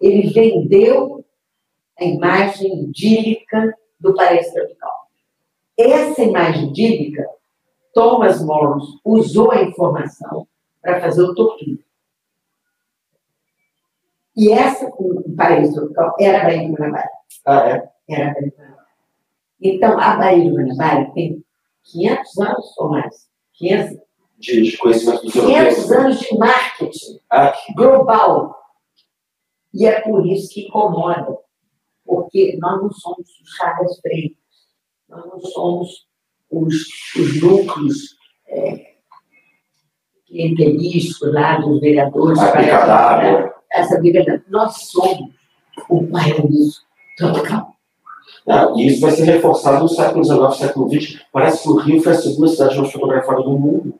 Ele 0.00 0.30
vendeu 0.30 1.24
a 1.98 2.04
imagem 2.04 2.84
idílica 2.84 3.74
do 4.00 4.14
paraíso 4.14 4.52
tropical. 4.52 5.08
Essa 5.78 6.22
imagem 6.22 6.70
idílica, 6.70 7.24
Thomas 7.94 8.44
Morris 8.44 8.84
usou 9.04 9.52
a 9.52 9.62
informação 9.62 10.46
para 10.82 11.00
fazer 11.00 11.22
o 11.22 11.34
Torquín. 11.34 11.78
E 14.36 14.50
essa, 14.52 14.86
o 14.86 15.34
paraíso 15.36 15.74
tropical, 15.74 16.16
era 16.20 16.42
a 16.42 16.44
Baía 16.44 16.66
de 16.66 16.72
Guanabara. 16.72 17.10
Ah, 17.46 17.68
é? 17.68 17.88
Era 18.08 18.30
a 18.30 18.34
Baía 18.34 18.52
Guanabara. 18.56 18.86
Então, 19.60 20.00
a 20.00 20.16
Baía 20.16 20.44
de 20.44 20.50
Guanabara 20.50 21.10
tem 21.12 21.44
500 21.84 22.38
anos 22.38 22.78
ou 22.78 22.90
mais. 22.90 23.28
500, 23.54 23.98
de, 24.38 24.62
de 24.62 24.76
conhecimento 24.76 25.22
dos 25.22 25.32
500 25.32 25.92
anos 25.92 26.20
de 26.20 26.38
marketing 26.38 27.20
ah. 27.30 27.54
global. 27.74 28.56
E 29.74 29.86
é 29.86 30.00
por 30.00 30.26
isso 30.26 30.52
que 30.52 30.66
incomoda. 30.66 31.36
Porque 32.04 32.56
nós 32.60 32.80
não 32.80 32.90
somos 32.90 33.28
os 33.40 33.50
Chagas 33.56 34.00
Freitas. 34.00 34.38
Nós 35.08 35.26
não 35.26 35.40
somos 35.40 36.06
os, 36.50 36.74
os 37.16 37.42
núcleos 37.42 38.16
é, 38.48 38.94
clientelísticos 40.26 41.32
lá 41.32 41.58
dos 41.58 41.80
vereadores. 41.80 42.38
A 42.38 43.58
essa 43.70 43.98
briga. 43.98 44.42
Nós 44.48 44.88
somos 44.90 45.34
o 45.88 46.06
paraíso 46.06 46.80
tropical. 47.16 47.74
Ah, 48.48 48.72
e 48.76 48.86
isso 48.86 49.00
vai 49.00 49.10
ser 49.10 49.24
reforçado 49.24 49.82
no 49.82 49.88
século 49.88 50.24
XIX, 50.24 50.56
século 50.56 50.88
XX. 50.90 51.20
Parece 51.30 51.62
que 51.62 51.68
o 51.68 51.76
Rio 51.76 52.02
foi 52.02 52.12
a 52.12 52.16
segunda 52.16 52.48
cidade 52.48 52.78
mais 52.78 52.90
fotografada 52.90 53.42
do 53.42 53.50
mundo. 53.50 53.94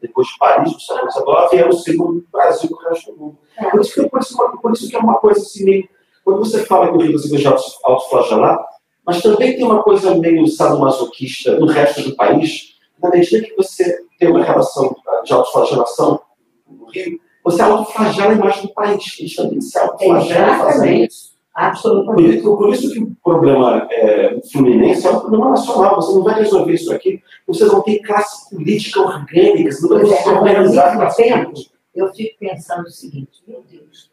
Depois 0.00 0.26
de 0.26 0.38
Paris, 0.38 0.72
no 0.72 0.80
século 0.80 1.10
XIX, 1.10 1.26
e 1.52 1.56
era 1.56 1.68
o 1.68 1.72
segundo 1.72 2.26
Brasil 2.32 2.76
que 2.76 2.88
resto 2.88 3.12
do 3.12 3.18
mundo. 3.18 3.38
Por 3.70 3.80
isso, 3.80 3.94
que, 3.94 4.08
por, 4.08 4.20
isso, 4.20 4.36
por 4.62 4.72
isso 4.72 4.88
que 4.88 4.96
é 4.96 4.98
uma 4.98 5.18
coisa 5.18 5.40
assim 5.40 5.64
meio. 5.64 5.88
Quando 6.24 6.38
você 6.38 6.64
fala 6.64 6.88
que 6.88 6.96
o 6.96 7.00
Rio 7.00 7.18
você 7.18 7.28
veja 7.28 7.54
autoflagelar, 7.84 8.58
mas 9.04 9.22
também 9.22 9.56
tem 9.56 9.64
uma 9.64 9.82
coisa 9.82 10.14
meio 10.14 10.46
sadomasoquista 10.46 11.58
no 11.58 11.66
resto 11.66 12.02
do 12.02 12.16
país, 12.16 12.74
na 13.02 13.10
medida 13.10 13.46
que 13.46 13.54
você 13.56 14.04
tem 14.18 14.30
uma 14.30 14.44
relação 14.44 14.94
de 15.24 15.32
autoflagelação 15.32 16.20
no 16.68 16.86
Rio, 16.86 17.18
você 17.42 17.62
autoflagela 17.62 18.32
a 18.32 18.34
imagem 18.34 18.62
do 18.62 18.74
país. 18.74 19.16
Eles 19.18 19.34
também 19.34 19.60
se 19.60 19.78
autoflagelam 19.78 20.58
fazendo 20.58 20.92
isso. 20.92 21.29
Absolutamente. 21.60 22.42
Por, 22.42 22.56
por, 22.56 22.72
isso 22.72 22.90
que 22.90 23.00
o 23.00 23.14
problema 23.22 23.86
é, 23.90 24.40
fluminense 24.50 25.06
é 25.06 25.10
um 25.10 25.20
problema 25.20 25.50
nacional. 25.50 25.96
Você 25.96 26.14
não 26.14 26.22
vai 26.22 26.34
resolver 26.36 26.72
isso 26.72 26.90
aqui. 26.90 27.22
Você 27.46 27.66
não 27.66 27.82
tem 27.82 28.00
classe 28.00 28.48
política 28.48 29.00
orgânica, 29.00 29.70
você 29.70 29.86
não 29.86 30.06
vai 30.06 30.18
é, 30.18 30.28
organizar 30.30 31.14
tempo, 31.14 31.52
Eu 31.94 32.08
fico 32.14 32.38
pensando 32.38 32.86
o 32.86 32.90
seguinte, 32.90 33.42
meu 33.46 33.62
Deus, 33.70 34.10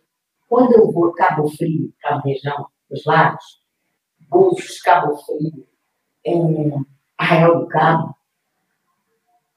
quando 0.50 0.74
eu 0.74 0.92
vou 0.92 1.14
Cabo 1.14 1.48
Frio, 1.48 1.94
aquela 2.04 2.20
região 2.22 2.68
dos 2.92 3.06
lagos, 3.06 3.62
Búzios, 4.30 4.82
Cabo 4.82 5.16
Frio, 5.16 5.66
em 6.26 6.86
Arraial 7.18 7.62
do 7.62 7.68
Cabo, 7.68 8.14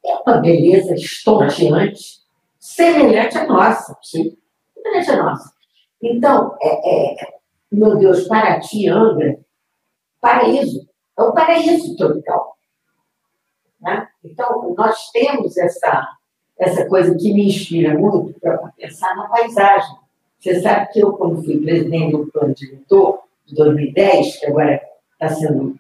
é 0.05 0.15
uma 0.25 0.39
beleza 0.39 0.95
estonteante, 0.95 2.21
semelhante 2.57 3.37
à 3.37 3.47
nossa. 3.49 3.99
Sim. 4.01 4.37
Semelhante 4.75 5.11
à 5.11 5.23
nossa. 5.25 5.53
Então, 6.01 6.57
é, 6.63 7.23
é, 7.23 7.40
meu 7.71 7.97
Deus, 7.97 8.27
Paraty, 8.27 8.89
Angra, 8.89 9.39
paraíso. 10.21 10.89
É 11.19 11.23
um 11.23 11.33
paraíso 11.33 11.97
tropical. 11.97 12.57
Né? 13.81 14.09
Então, 14.25 14.75
nós 14.77 15.11
temos 15.11 15.57
essa, 15.57 16.09
essa 16.59 16.87
coisa 16.87 17.15
que 17.17 17.33
me 17.33 17.47
inspira 17.47 17.99
muito 17.99 18.39
para 18.41 18.59
pensar 18.77 19.15
na 19.17 19.29
paisagem. 19.29 19.97
Você 20.39 20.61
sabe 20.61 20.91
que 20.93 21.01
eu, 21.01 21.13
quando 21.13 21.43
fui 21.43 21.61
presidente 21.61 22.13
do 22.13 22.27
plano 22.27 22.55
diretor 22.55 23.21
de 23.47 23.55
2010, 23.55 24.41
que 24.41 24.47
agora 24.47 24.81
está 25.13 25.29
sendo 25.29 25.79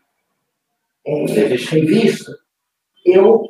é, 1.04 1.24
revisto, 1.24 2.32
eu, 3.04 3.48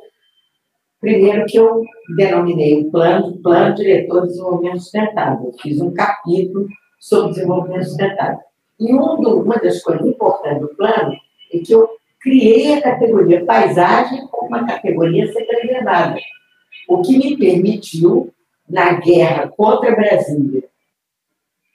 primeiro 0.99 1.45
que 1.45 1.57
eu 1.57 1.83
denominei 2.15 2.81
o 2.81 2.91
plano, 2.91 3.37
plano 3.41 3.75
diretor 3.75 4.21
de 4.21 4.29
desenvolvimento 4.29 4.79
sustentável. 4.79 5.47
Eu 5.47 5.59
fiz 5.59 5.81
um 5.81 5.93
capítulo 5.93 6.67
sobre 7.01 7.33
desenvolvimento 7.33 7.85
sustentável. 7.85 8.39
E 8.79 8.93
um 8.93 9.19
do, 9.19 9.41
uma 9.41 9.55
das 9.55 9.81
coisas 9.81 10.05
importantes 10.05 10.61
do 10.61 10.75
plano 10.75 11.17
é 11.51 11.57
que 11.57 11.73
eu 11.73 11.89
criei 12.19 12.75
a 12.75 12.81
categoria 12.81 13.43
paisagem 13.43 14.27
como 14.27 14.47
uma 14.47 14.67
categoria 14.67 15.31
segregada, 15.33 16.19
o 16.87 17.01
que 17.01 17.17
me 17.17 17.35
permitiu, 17.35 18.31
na 18.69 18.93
guerra 18.93 19.49
contra 19.49 19.93
Brasília, 19.93 20.63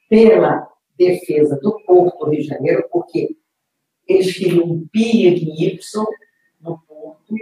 pela 0.08 0.66
defesa 0.96 1.58
do 1.60 1.78
Porto 1.84 2.24
do 2.24 2.30
Rio 2.30 2.40
de 2.40 2.46
Janeiro, 2.46 2.88
porque 2.90 3.36
eles 4.08 4.32
queriam 4.34 4.64
um 4.64 4.86
PIR 4.90 5.36
Y 5.36 6.06
no 6.62 6.78
Porto, 6.88 7.34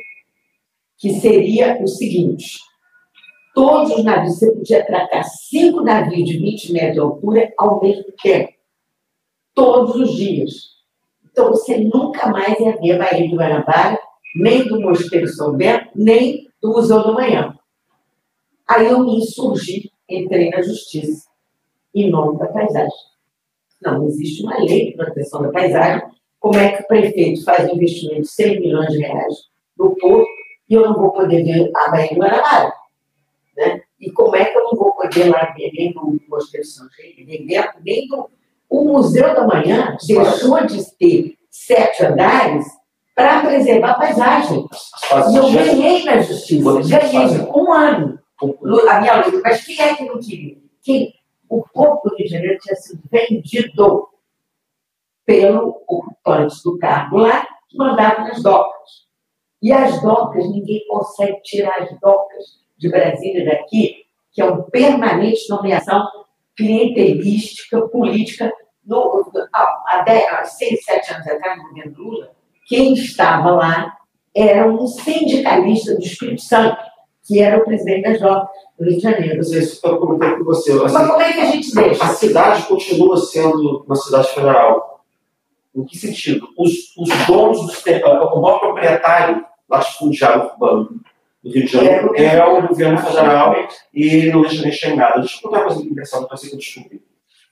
que 0.96 1.12
seria 1.20 1.80
o 1.80 1.86
seguinte: 1.86 2.58
todos 3.54 3.92
os 3.92 4.04
navios, 4.04 4.38
você 4.38 4.52
podia 4.52 4.80
atracar 4.80 5.24
cinco 5.24 5.80
navios 5.80 6.28
de 6.28 6.38
20 6.38 6.72
metros 6.72 6.92
de 6.92 7.00
altura 7.00 7.52
ao 7.56 7.80
mesmo 7.80 8.12
tempo, 8.20 8.52
todos 9.54 9.94
os 9.94 10.14
dias. 10.14 10.74
Então, 11.30 11.48
você 11.48 11.78
nunca 11.78 12.28
mais 12.28 12.58
ia 12.58 12.76
ver 12.76 12.92
a 12.92 12.98
Bahia 12.98 13.28
de 13.28 13.34
Guanabara, 13.34 13.98
nem 14.36 14.66
do 14.66 14.80
Mosteiro 14.80 15.28
São 15.28 15.56
Bento, 15.56 15.88
nem 15.94 16.48
do 16.60 16.72
Museu 16.72 17.02
do 17.04 17.14
Manhã. 17.14 17.54
Aí 18.68 18.86
eu 18.86 19.00
me 19.00 19.18
insurgi, 19.18 19.90
entrei 20.08 20.50
na 20.50 20.60
justiça, 20.60 21.28
em 21.94 22.10
nome 22.10 22.38
da 22.38 22.46
paisagem. 22.46 22.90
Não, 23.82 24.06
existe 24.06 24.42
uma 24.42 24.58
lei 24.58 24.86
de 24.86 24.96
proteção 24.96 25.42
da 25.42 25.50
paisagem. 25.50 26.02
Como 26.40 26.58
é 26.58 26.72
que 26.72 26.82
o 26.82 26.86
prefeito 26.86 27.44
faz 27.44 27.70
um 27.70 27.76
investimento 27.76 28.22
de 28.22 28.28
100 28.28 28.60
milhões 28.60 28.88
de 28.88 28.98
reais 28.98 29.34
no 29.78 29.94
porto 29.96 30.26
e 30.68 30.74
eu 30.74 30.82
não 30.82 30.94
vou 30.94 31.12
poder 31.12 31.42
ver 31.44 31.70
a 31.76 31.90
Bahia 31.90 32.08
de 32.08 32.14
Guanabara? 32.14 32.83
E 34.00 34.10
como 34.10 34.36
é 34.36 34.44
que 34.44 34.58
eu 34.58 34.64
não 34.64 34.72
vou 34.72 34.92
poder 34.92 35.30
lá 35.30 35.52
ver 35.56 35.70
nem 35.72 35.92
do 35.92 36.20
Mosteiro 36.28 36.66
São 36.66 36.88
Jeito, 36.90 37.24
nem, 37.84 38.08
o 38.68 38.84
Museu 38.84 39.34
da 39.34 39.46
Manhã 39.46 39.96
deixou 40.06 40.66
de 40.66 40.96
ter 40.96 41.38
sete 41.50 42.04
andares 42.04 42.66
para 43.14 43.42
preservar 43.42 43.92
a 43.92 43.94
paisagem. 43.94 44.66
E 45.30 45.36
eu 45.36 45.52
ganhei 45.52 46.04
na 46.04 46.20
justiça, 46.20 46.80
ganhei 46.82 47.40
um 47.54 47.72
ano 47.72 48.18
a 48.88 49.00
minha 49.00 49.24
luta. 49.24 49.40
Mas 49.42 49.64
quem 49.64 49.80
é 49.80 49.94
que 49.94 50.04
não 50.04 50.18
queria? 50.18 50.56
Quem? 50.82 51.14
O 51.48 51.62
Porto 51.72 52.08
do 52.08 52.16
Rio 52.16 52.26
de 52.26 52.32
Janeiro 52.32 52.58
tinha 52.58 52.74
sido 52.74 53.02
vendido 53.10 54.08
pelo 55.24 55.68
ocupante 55.68 56.56
do 56.64 56.78
cargo 56.78 57.18
lá, 57.18 57.46
que 57.68 57.76
mandava 57.76 58.24
nas 58.24 58.42
docas. 58.42 59.04
E 59.62 59.72
as 59.72 60.02
docas, 60.02 60.44
ninguém 60.50 60.84
consegue 60.88 61.40
tirar 61.42 61.82
as 61.82 62.00
docas 62.00 62.63
de 62.76 62.88
Brasília 62.88 63.44
daqui, 63.44 64.04
que 64.32 64.42
é 64.42 64.44
uma 64.44 64.62
permanente 64.64 65.48
nomeação 65.48 66.06
clientelística, 66.56 67.88
política 67.88 68.52
no, 68.84 69.30
há 69.52 70.02
10, 70.04 70.48
6, 70.58 70.84
7 70.84 71.14
anos 71.14 71.26
atrás, 71.26 71.58
no 71.58 71.68
governo 71.68 71.94
Lula, 71.96 72.30
quem 72.66 72.94
estava 72.94 73.50
lá 73.50 73.96
era 74.34 74.70
um 74.70 74.86
sindicalista 74.86 75.94
do 75.94 76.02
Espírito 76.02 76.42
Santo, 76.42 76.76
que 77.26 77.40
era 77.40 77.58
o 77.58 77.64
presidente 77.64 78.02
da 78.02 78.14
JOC 78.14 78.48
do 78.78 78.84
Rio 78.84 78.96
de 78.96 79.02
Janeiro. 79.02 79.36
Mas 79.38 79.52
isso 79.52 79.86
eu 79.86 79.98
comentei 79.98 80.36
com 80.36 80.44
você. 80.44 80.72
Assim, 80.72 80.94
Mas 80.94 81.06
como 81.08 81.22
é 81.22 81.32
que 81.32 81.40
a 81.40 81.46
gente 81.46 81.74
deixa? 81.74 82.04
A 82.04 82.08
cidade 82.08 82.62
continua 82.64 83.16
sendo 83.16 83.84
uma 83.86 83.96
cidade 83.96 84.28
federal. 84.28 85.04
Em 85.74 85.84
que 85.84 85.96
sentido? 85.96 86.46
Os, 86.58 86.96
os 86.96 87.26
donos 87.26 87.60
dos 87.66 87.82
o 87.84 88.40
maior 88.40 88.58
proprietário 88.60 89.44
latifundiário 89.68 90.50
urbano 90.52 91.00
do 91.44 91.50
Rio 91.50 91.66
de 91.66 91.72
Janeiro 91.72 92.16
é, 92.16 92.42
o 92.42 92.66
governo 92.68 92.98
federal 92.98 93.54
e 93.92 94.30
não 94.30 94.40
deixa 94.40 94.62
mexer 94.62 94.92
em 94.92 94.96
nada. 94.96 95.20
Deixa 95.20 95.36
eu 95.36 95.42
contar 95.42 95.58
uma 95.58 95.66
coisa 95.66 95.82
engraçada 95.82 96.26
para 96.26 96.38
eu 96.42 96.56
descobri. 96.56 97.02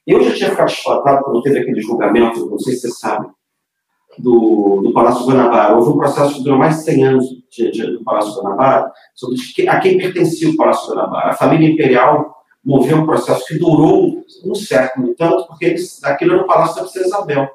Eu 0.07 0.25
já 0.25 0.35
tinha 0.35 0.51
ficado 0.51 0.71
espantado 0.71 1.25
quando 1.25 1.43
teve 1.43 1.59
aquele 1.59 1.81
julgamento, 1.81 2.49
não 2.49 2.59
sei 2.59 2.75
se 2.75 2.89
você 2.89 2.91
sabe, 2.99 3.29
do, 4.19 4.81
do 4.83 4.93
Palácio 4.95 5.27
Guanabara. 5.27 5.77
Houve 5.77 5.91
um 5.91 5.99
processo 5.99 6.35
que 6.37 6.43
durou 6.43 6.59
mais 6.59 6.79
de 6.79 6.85
100 6.85 7.05
anos 7.05 7.25
de, 7.51 7.71
de, 7.71 7.87
do 7.99 8.03
Palácio 8.03 8.41
Guanabara, 8.41 8.91
sobre 9.15 9.37
a 9.69 9.79
quem 9.79 9.99
pertencia 9.99 10.49
o 10.49 10.57
Palácio 10.57 10.91
Guanabara. 10.91 11.31
A 11.31 11.35
família 11.35 11.69
imperial 11.69 12.35
moveu 12.65 12.97
um 12.97 13.07
processo 13.07 13.47
que 13.47 13.59
durou 13.59 14.25
um 14.45 14.55
século 14.55 15.11
e 15.11 15.15
tanto, 15.15 15.47
porque 15.47 15.67
eles, 15.67 16.03
aquilo 16.03 16.33
era 16.33 16.43
o 16.43 16.47
Palácio 16.47 16.77
da 16.77 16.83
Princesa 16.83 17.07
Isabel. 17.07 17.49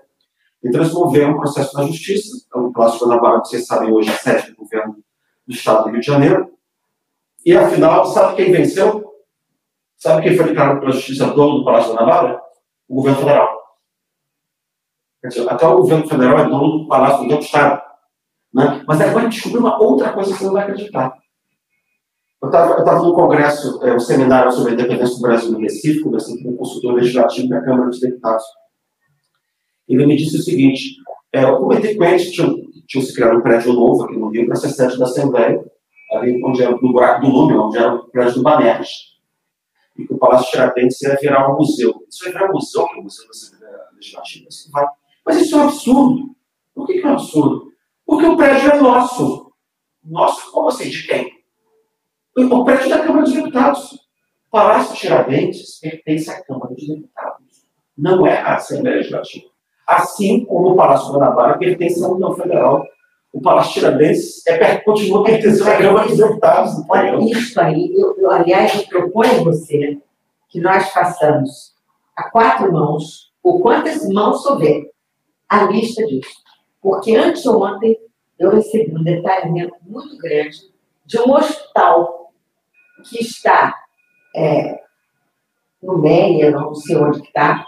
Então 0.63 0.81
eles 0.81 0.93
moveram 0.93 1.31
um 1.31 1.37
processo 1.37 1.75
na 1.75 1.85
justiça, 1.85 2.45
o 2.53 2.71
Palácio 2.71 3.05
Guanabara, 3.05 3.41
que 3.41 3.49
vocês 3.49 3.65
sabem 3.65 3.91
hoje, 3.91 4.09
é 4.09 4.13
sede 4.13 4.51
do 4.51 4.57
governo 4.57 4.95
do 5.47 5.53
Estado 5.53 5.85
do 5.85 5.89
Rio 5.91 6.01
de 6.01 6.05
Janeiro. 6.05 6.51
E 7.45 7.55
afinal, 7.55 8.05
sabe 8.05 8.35
quem 8.35 8.51
venceu? 8.51 9.05
Sabe 9.95 10.21
quem 10.21 10.35
foi 10.35 10.47
declarado 10.47 10.79
pela 10.79 10.91
justiça 10.91 11.27
dono 11.27 11.59
do 11.59 11.65
Palácio 11.65 11.93
da 11.93 12.01
Navarra? 12.01 12.41
O 12.87 12.95
governo 12.95 13.19
federal. 13.19 13.57
Quer 15.21 15.27
dizer, 15.29 15.49
até 15.49 15.65
o 15.65 15.77
governo 15.77 16.07
federal 16.07 16.39
é 16.39 16.43
dono 16.43 16.79
do 16.79 16.87
Palácio 16.87 17.27
do 17.27 17.39
Estado. 17.39 17.81
Né? 18.53 18.83
Mas 18.87 19.01
agora 19.01 19.23
gente 19.23 19.35
descobriu 19.35 19.61
uma 19.61 19.81
outra 19.81 20.13
coisa 20.13 20.31
que 20.31 20.37
você 20.37 20.45
não 20.45 20.53
vai 20.53 20.63
acreditar. 20.63 21.17
Eu 22.41 22.49
estava 22.49 23.01
no 23.01 23.15
congresso, 23.15 23.83
é, 23.83 23.95
um 23.95 23.99
seminário 23.99 24.51
sobre 24.51 24.71
a 24.71 24.73
independência 24.75 25.15
do 25.15 25.21
Brasil 25.21 25.51
no 25.51 25.59
Recife, 25.59 26.01
conversando 26.01 26.43
com 26.43 26.49
um 26.49 26.57
consultor 26.57 26.93
legislativo 26.93 27.49
da 27.49 27.61
Câmara 27.61 27.89
dos 27.89 27.99
Deputados. 27.99 28.43
Ele 29.87 30.05
me 30.05 30.15
disse 30.15 30.37
o 30.37 30.41
seguinte: 30.41 30.97
é, 31.33 31.43
eu 31.43 31.57
comentei 31.57 31.95
com 31.95 32.03
que 32.03 32.66
tinham, 32.87 33.05
se 33.05 33.13
criado 33.13 33.37
um 33.37 33.41
prédio 33.41 33.73
novo 33.73 34.03
aqui 34.03 34.17
no 34.17 34.29
Rio 34.29 34.47
para 34.47 34.55
ser 34.55 34.69
sede 34.69 34.97
da 34.97 35.05
Assembleia, 35.05 35.63
ali 36.13 36.43
onde 36.43 36.63
era, 36.63 36.71
no 36.71 36.91
buraco 36.91 37.21
do 37.21 37.31
Lume, 37.31 37.57
onde 37.57 37.77
era 37.77 37.93
o 37.93 38.07
prédio 38.09 38.35
do 38.35 38.43
Banerj 38.43 38.87
e 39.97 40.05
que 40.05 40.13
o 40.13 40.17
Palácio 40.17 40.51
Tiradentes 40.51 41.01
ia 41.01 41.15
virar 41.15 41.51
um 41.51 41.57
museu. 41.57 42.05
Isso 42.07 42.23
vai 42.23 42.33
virar 42.33 42.49
um 42.49 42.53
museu, 42.53 42.87
que 42.87 42.95
é 42.95 42.99
o 42.99 43.03
Museu 43.03 43.25
da 43.25 43.31
Assembleia 43.31 43.77
Legislativa. 43.95 44.45
Isso 44.49 44.71
vai. 44.71 44.85
Mas 45.25 45.41
isso 45.41 45.55
é 45.55 45.57
um 45.57 45.63
absurdo. 45.63 46.35
Por 46.75 46.87
que, 46.87 46.93
que 46.99 47.05
é 47.05 47.09
um 47.09 47.13
absurdo? 47.13 47.71
Porque 48.05 48.25
o 48.25 48.37
prédio 48.37 48.71
é 48.71 48.79
nosso. 48.79 49.51
Nosso, 50.03 50.51
como 50.51 50.67
assim? 50.69 50.89
De 50.89 51.07
quem? 51.07 51.37
O 52.37 52.63
prédio 52.63 52.85
é 52.85 52.89
da 52.89 53.03
Câmara 53.03 53.23
dos 53.23 53.33
Deputados. 53.33 53.93
O 53.93 54.51
Palácio 54.51 54.95
Tiradentes 54.95 55.79
pertence 55.79 56.29
à 56.29 56.41
Câmara 56.43 56.73
dos 56.73 56.87
Deputados. 56.87 57.67
Não 57.97 58.25
é 58.25 58.37
à 58.37 58.55
Assembleia 58.55 58.97
Legislativa. 58.97 59.46
Assim 59.87 60.43
como 60.45 60.71
o 60.71 60.75
Palácio 60.75 61.13
Guanabara 61.13 61.57
pertence 61.57 62.03
à 62.03 62.09
União 62.09 62.35
Federal 62.35 62.85
o 63.37 63.41
Palácio 63.41 63.73
Tiradentes 63.73 64.45
é, 64.47 64.77
continua 64.77 65.23
pertencendo 65.23 65.69
à 65.69 65.77
Câmara 65.77 66.07
dos 66.07 66.17
Deputados. 66.17 66.73
Olha, 66.89 67.17
isso 67.19 67.59
aí, 67.59 67.93
eu, 67.95 68.17
eu, 68.17 68.31
aliás, 68.31 68.75
eu 68.75 68.87
proponho 68.87 69.41
a 69.41 69.43
você 69.43 69.99
que 70.49 70.59
nós 70.59 70.89
façamos 70.89 71.75
a 72.15 72.31
quatro 72.31 72.71
mãos, 72.71 73.31
ou 73.43 73.59
quantas 73.59 74.07
mãos 74.09 74.43
houver, 74.45 74.89
a 75.47 75.65
lista 75.65 76.03
disso. 76.07 76.41
Porque 76.81 77.15
antes 77.15 77.45
ontem 77.45 77.97
eu 78.39 78.49
recebi 78.49 78.91
um 78.95 79.03
detalhamento 79.03 79.75
muito 79.85 80.17
grande 80.17 80.57
de 81.05 81.19
um 81.19 81.31
hospital 81.31 82.31
que 83.07 83.21
está 83.21 83.75
é, 84.35 84.81
no 85.81 85.99
Meia, 85.99 86.51
não 86.51 86.73
sei 86.73 86.95
onde 86.97 87.21
está, 87.21 87.65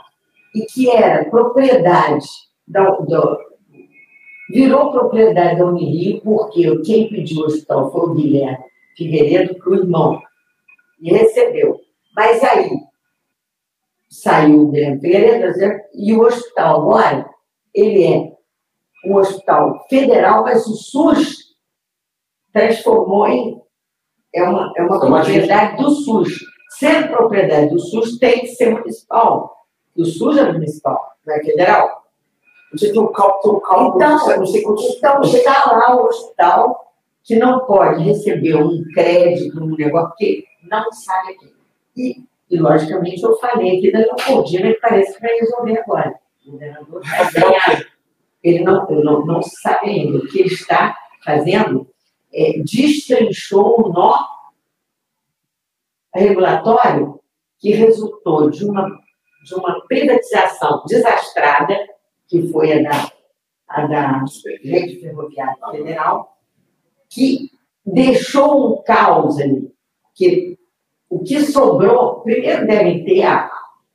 e 0.55 0.65
que 0.65 0.89
era 0.89 1.29
propriedade 1.29 2.25
do, 2.67 3.05
do, 3.05 3.37
virou 4.49 4.91
propriedade 4.91 5.59
da 5.59 5.65
Unirio, 5.65 6.21
porque 6.21 6.81
quem 6.81 7.09
pediu 7.09 7.41
o 7.41 7.45
hospital 7.45 7.91
foi 7.91 8.01
o 8.01 8.13
Guilherme 8.13 8.57
Figueiredo 8.97 9.55
para 9.55 9.69
o 9.69 9.75
irmão, 9.75 10.21
e 10.99 11.11
recebeu. 11.11 11.79
Mas 12.15 12.43
aí 12.43 12.69
saiu 14.09 14.63
o 14.63 14.71
Guilherme 14.71 14.99
Figueiredo 14.99 15.79
e 15.93 16.13
o 16.13 16.21
hospital 16.21 16.81
agora, 16.81 17.29
ele 17.73 18.03
é 18.03 18.39
um 19.05 19.15
hospital 19.15 19.85
federal, 19.87 20.43
mas 20.43 20.65
o 20.67 20.75
SUS 20.75 21.37
transformou 22.51 23.27
em. 23.27 23.59
É 24.33 24.43
uma, 24.43 24.71
é 24.77 24.81
uma 24.83 24.99
propriedade 24.99 25.81
do 25.81 25.89
SUS. 25.89 26.39
Sendo 26.77 27.07
propriedade 27.07 27.69
do 27.69 27.79
SUS, 27.79 28.19
tem 28.19 28.41
que 28.41 28.47
ser 28.47 28.71
municipal. 28.71 29.58
O 29.99 30.05
SUS 30.05 30.37
é 30.37 30.51
municipal, 30.51 31.13
não 31.25 31.35
é 31.35 31.43
federal. 31.43 32.05
Você 32.71 32.91
tem 32.91 33.01
um 33.01 33.11
cálculo, 33.11 33.57
um 33.57 33.59
cálculo 33.61 33.95
então, 33.95 34.37
não 34.37 34.45
sei 34.45 34.61
quantos... 34.61 34.85
Então, 34.95 35.21
está 35.21 35.71
lá 35.71 35.95
o 35.95 36.05
hospital 36.05 36.93
que 37.23 37.35
não 37.35 37.65
pode 37.65 38.03
receber 38.03 38.55
um 38.55 38.83
crédito, 38.93 39.61
um 39.61 39.75
negócio, 39.75 40.09
porque 40.09 40.45
não 40.69 40.91
sabe 40.91 41.33
aqui. 41.33 41.53
E, 41.97 42.23
e 42.49 42.57
logicamente, 42.57 43.21
eu 43.21 43.35
falei 43.37 43.77
aqui 43.77 43.91
da 43.91 43.99
Leopoldina, 43.99 44.73
que 44.73 44.79
parece 44.79 45.15
que 45.15 45.21
vai 45.21 45.35
resolver 45.37 45.79
agora. 45.79 46.19
O 46.45 46.51
governador 46.51 47.01
vai. 47.03 47.85
Ele 48.41 48.63
não, 48.63 48.87
não, 48.87 49.25
não 49.25 49.41
sabe 49.41 49.89
ainda. 49.89 50.17
O 50.17 50.27
que 50.27 50.39
ele 50.39 50.53
está 50.53 50.95
fazendo 51.23 51.87
é 52.33 52.59
destrinchou 52.59 53.85
o 53.85 53.91
nó 53.91 54.17
regulatório 56.13 57.19
que 57.59 57.71
resultou 57.71 58.49
de 58.49 58.65
uma, 58.65 58.99
de 59.43 59.55
uma 59.55 59.81
privatização 59.87 60.83
desastrada, 60.87 61.75
que 62.27 62.47
foi 62.51 62.73
a 62.73 62.89
da, 62.89 63.11
a 63.67 63.87
da 63.87 64.25
Rede 64.63 64.99
Ferroviária 64.99 65.55
Federal, 65.71 66.37
que 67.09 67.49
deixou 67.85 68.79
um 68.79 68.83
caos 68.83 69.39
ali, 69.39 69.73
que 70.13 70.57
o 71.09 71.23
que 71.23 71.41
sobrou, 71.41 72.21
primeiro 72.21 72.67
devem 72.67 73.03
ter 73.03 73.23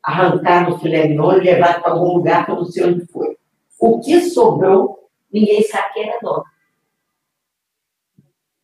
arrancado 0.03 0.75
o 0.75 0.79
filé 0.79 1.07
mignon 1.07 1.37
e 1.37 1.41
levado 1.41 1.81
para 1.81 1.93
algum 1.93 2.17
lugar 2.17 2.45
que 2.45 2.51
eu 2.51 2.57
não 2.57 2.65
sei 2.65 2.85
onde 2.85 3.07
foi. 3.07 3.37
O 3.79 4.01
que 4.01 4.21
sobrou, 4.23 5.09
ninguém 5.33 5.63
sabe 5.63 5.93
quem 5.95 6.09
era 6.09 6.19
dono. 6.21 6.45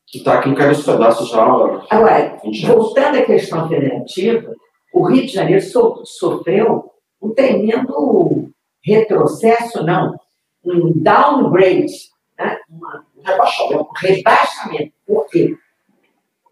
Que 0.06 0.18
está 0.18 0.40
aqui 0.40 0.48
em 0.48 0.54
cada 0.56 0.74
pedaço 0.74 1.26
já. 1.26 1.44
Agora, 1.90 2.40
voltando 2.66 3.18
à 3.18 3.22
questão 3.22 3.68
federativa, 3.68 4.52
o 4.92 5.06
Rio 5.06 5.26
de 5.26 5.32
Janeiro 5.32 5.62
so, 5.62 6.02
sofreu 6.04 6.90
um 7.20 7.32
tremendo 7.34 8.50
retrocesso, 8.82 9.82
não, 9.84 10.16
um 10.64 10.92
downgrade, 10.96 11.92
né? 12.38 12.58
Uma, 12.68 13.06
um 13.16 13.22
rebaixamento. 13.22 13.82
Um 13.82 14.06
rebaixamento. 14.06 14.92
Por 15.06 15.26
quê? 15.28 15.56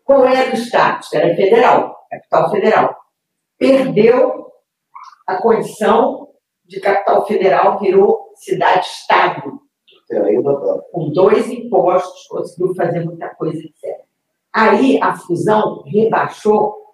Qual 0.04 0.24
era 0.24 0.52
o 0.52 0.56
status? 0.56 1.12
Era 1.12 1.34
federal, 1.34 2.06
capital 2.10 2.50
federal. 2.50 2.96
Perdeu 3.58 4.46
a 5.26 5.36
condição 5.36 6.28
de 6.64 6.80
capital 6.80 7.26
federal, 7.26 7.78
virou 7.78 8.32
cidade-estado. 8.36 9.60
Com 10.90 11.10
dois 11.12 11.50
impostos, 11.50 12.26
conseguiu 12.28 12.74
fazer 12.74 13.04
muita 13.04 13.28
coisa, 13.34 13.58
etc. 13.58 14.00
Aí 14.52 14.98
a 15.02 15.14
fusão 15.14 15.82
rebaixou 15.86 16.87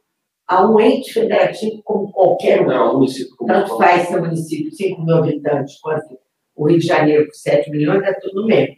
a 0.47 0.67
um 0.67 0.79
ente 0.79 1.13
federativo 1.13 1.83
como 1.83 2.13
qualquer 2.13 2.63
um. 2.63 2.67
Não, 2.67 2.95
município 2.95 3.35
como 3.37 3.53
Tanto 3.53 3.77
faz 3.77 4.09
ser 4.09 4.21
município 4.21 4.71
de 4.71 4.77
5 4.77 5.03
mil 5.03 5.17
habitantes 5.17 5.79
quanto 5.81 6.19
o 6.55 6.69
Rio 6.69 6.79
de 6.79 6.87
Janeiro 6.87 7.27
com 7.27 7.33
7 7.33 7.71
milhões, 7.71 8.03
é 8.03 8.13
tudo 8.15 8.47
mesmo. 8.47 8.77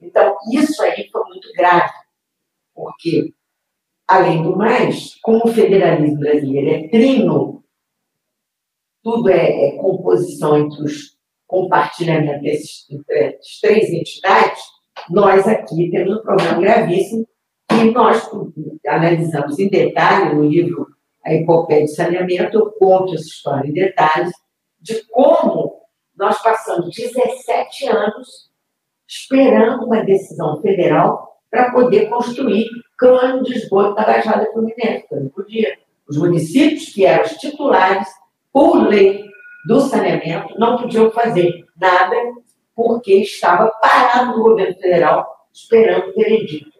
Então, 0.00 0.36
isso 0.52 0.82
aí 0.82 1.08
foi 1.10 1.24
muito 1.24 1.50
grave, 1.54 1.92
porque, 2.74 3.32
além 4.06 4.42
do 4.42 4.54
mais, 4.54 5.14
como 5.22 5.44
o 5.46 5.52
federalismo 5.52 6.18
brasileiro 6.18 6.68
é 6.68 6.88
trino, 6.88 7.64
tudo 9.02 9.30
é, 9.30 9.68
é 9.68 9.76
composição 9.78 10.58
entre 10.58 10.82
os 10.82 11.16
compartilhamentos 11.46 12.86
entre 12.90 13.24
as 13.24 13.60
três 13.60 13.88
entidades, 13.90 14.62
nós 15.08 15.46
aqui 15.46 15.90
temos 15.90 16.18
um 16.18 16.22
problema 16.22 16.60
gravíssimo 16.60 17.26
que 17.68 17.90
nós 17.92 18.28
analisamos 18.86 19.58
em 19.58 19.68
detalhe 19.68 20.34
no 20.34 20.48
livro 20.48 20.95
A 21.26 21.34
Epopeia 21.34 21.84
de 21.84 21.94
Saneamento, 21.94 22.56
eu 22.56 22.70
conto 22.78 23.14
essa 23.14 23.24
história 23.24 23.68
em 23.68 23.72
detalhes, 23.72 24.32
de 24.80 25.04
como 25.08 25.82
nós 26.16 26.40
passamos 26.40 26.94
17 26.94 27.88
anos 27.88 28.48
esperando 29.08 29.86
uma 29.86 30.04
decisão 30.04 30.60
federal 30.62 31.40
para 31.50 31.72
poder 31.72 32.08
construir 32.08 32.68
cano 32.96 33.42
de 33.42 33.54
esgoto 33.54 33.96
da 33.96 34.04
Baixada 34.04 34.50
Fluminense, 34.52 35.06
porque 35.08 35.14
não 35.16 35.28
podia. 35.30 35.78
Os 36.08 36.16
municípios 36.16 36.92
que 36.92 37.04
eram 37.04 37.24
os 37.24 37.32
titulares, 37.32 38.08
por 38.52 38.86
lei 38.86 39.24
do 39.66 39.80
saneamento, 39.80 40.56
não 40.56 40.76
podiam 40.76 41.10
fazer 41.10 41.64
nada 41.76 42.14
porque 42.74 43.14
estava 43.14 43.68
parado 43.82 44.36
no 44.36 44.44
governo 44.44 44.76
federal 44.76 45.26
esperando 45.52 46.10
o 46.10 46.14
veredito. 46.14 46.75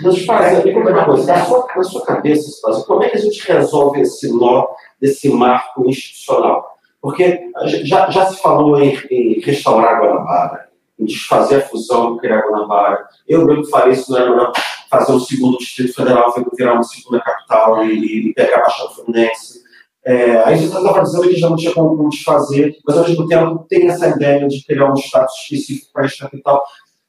Nos 0.00 0.24
faz 0.24 0.58
ali 0.58 0.72
como 0.72 0.88
é 0.88 0.92
uma 0.92 1.04
coisa, 1.04 1.32
na 1.32 1.44
sua, 1.44 1.66
na 1.76 1.82
sua 1.84 2.04
cabeça, 2.04 2.50
como 2.86 3.02
é 3.04 3.08
que 3.08 3.16
a 3.16 3.20
gente 3.20 3.46
resolve 3.46 4.00
esse 4.00 4.32
nó 4.32 4.66
desse 5.00 5.28
marco 5.28 5.88
institucional? 5.88 6.76
Porque 7.00 7.50
já, 7.84 8.10
já 8.10 8.26
se 8.26 8.40
falou 8.40 8.80
em, 8.80 8.98
em 9.10 9.40
restaurar 9.40 10.00
Guanabara, 10.00 10.68
em 10.98 11.04
desfazer 11.04 11.56
a 11.56 11.60
fusão, 11.60 12.16
criar 12.16 12.40
Guanabara. 12.40 13.06
Eu 13.28 13.44
mesmo 13.44 13.68
falei 13.68 13.92
isso, 13.92 14.10
não 14.10 14.18
era 14.18 14.52
fazer 14.90 15.12
um 15.12 15.20
segundo 15.20 15.58
distrito 15.58 15.94
federal, 15.94 16.34
virar 16.56 16.74
uma 16.74 16.82
segunda 16.82 17.20
capital 17.20 17.84
e, 17.84 18.28
e 18.30 18.34
pegar 18.34 18.56
a 18.56 18.62
Baixada 18.62 18.90
Fluminense. 18.90 19.62
É, 20.04 20.42
aí 20.44 20.58
já 20.58 20.78
estava 20.78 21.02
dizendo 21.02 21.28
que 21.28 21.36
já 21.36 21.48
não 21.48 21.56
tinha 21.56 21.72
como 21.72 22.08
desfazer, 22.10 22.76
mas 22.86 22.98
ao 22.98 23.08
mesmo 23.08 23.26
tempo 23.26 23.66
tem 23.68 23.88
essa 23.88 24.08
ideia 24.08 24.46
de 24.46 24.64
criar 24.64 24.90
um 24.90 24.96
status 24.96 25.34
específico 25.42 25.92
para 25.92 26.04
esta 26.04 26.24
capital. 26.24 26.62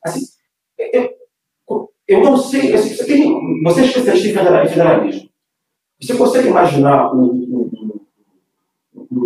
Assim, 0.04 0.22
eu, 0.78 1.10
eu 2.08 2.22
não 2.22 2.38
sei, 2.38 2.74
assim, 2.74 2.96
você, 2.96 3.06
tem, 3.06 3.64
você 3.64 3.82
é 3.82 3.86
especialista 3.86 4.28
em 4.28 4.68
federalismo. 4.68 5.30
Você 6.02 6.16
consegue 6.16 6.50
imaginar 6.50 7.12
um 7.14 7.46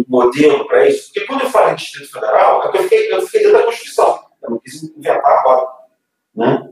modelo 0.07 0.65
para 0.67 0.87
isso? 0.87 1.07
Porque 1.07 1.27
quando 1.27 1.41
eu 1.41 1.49
falo 1.49 1.71
em 1.71 1.75
Distrito 1.75 2.11
Federal, 2.11 2.63
é 2.63 2.77
eu 2.77 2.83
fiquei, 2.83 3.13
eu 3.13 3.21
fiquei 3.21 3.41
dentro 3.41 3.57
da 3.57 3.63
Constituição. 3.63 4.19
Eu 4.41 4.51
não 4.51 4.59
quis 4.59 4.83
inventar 4.83 5.39
agora. 5.39 5.67
Né? 6.35 6.69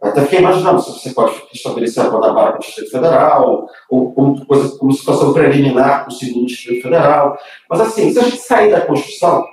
Até 0.00 0.22
fiquei 0.22 0.38
imaginando 0.38 0.80
se 0.80 0.92
você 0.92 1.10
pode 1.10 1.42
estabelecer 1.52 2.04
a 2.04 2.08
Guanabara 2.08 2.52
com 2.52 2.58
o 2.58 2.60
Distrito 2.60 2.90
Federal, 2.90 3.66
ou 3.90 4.14
como, 4.14 4.46
coisa, 4.46 4.78
como 4.78 4.92
situação 4.92 5.32
preliminar 5.32 6.04
com 6.04 6.10
o 6.10 6.14
segundo 6.14 6.46
Distrito 6.46 6.82
Federal. 6.82 7.38
Mas, 7.68 7.80
assim, 7.80 8.12
se 8.12 8.18
a 8.18 8.22
gente 8.22 8.38
sair 8.38 8.70
da 8.70 8.86
Constituição, 8.86 9.44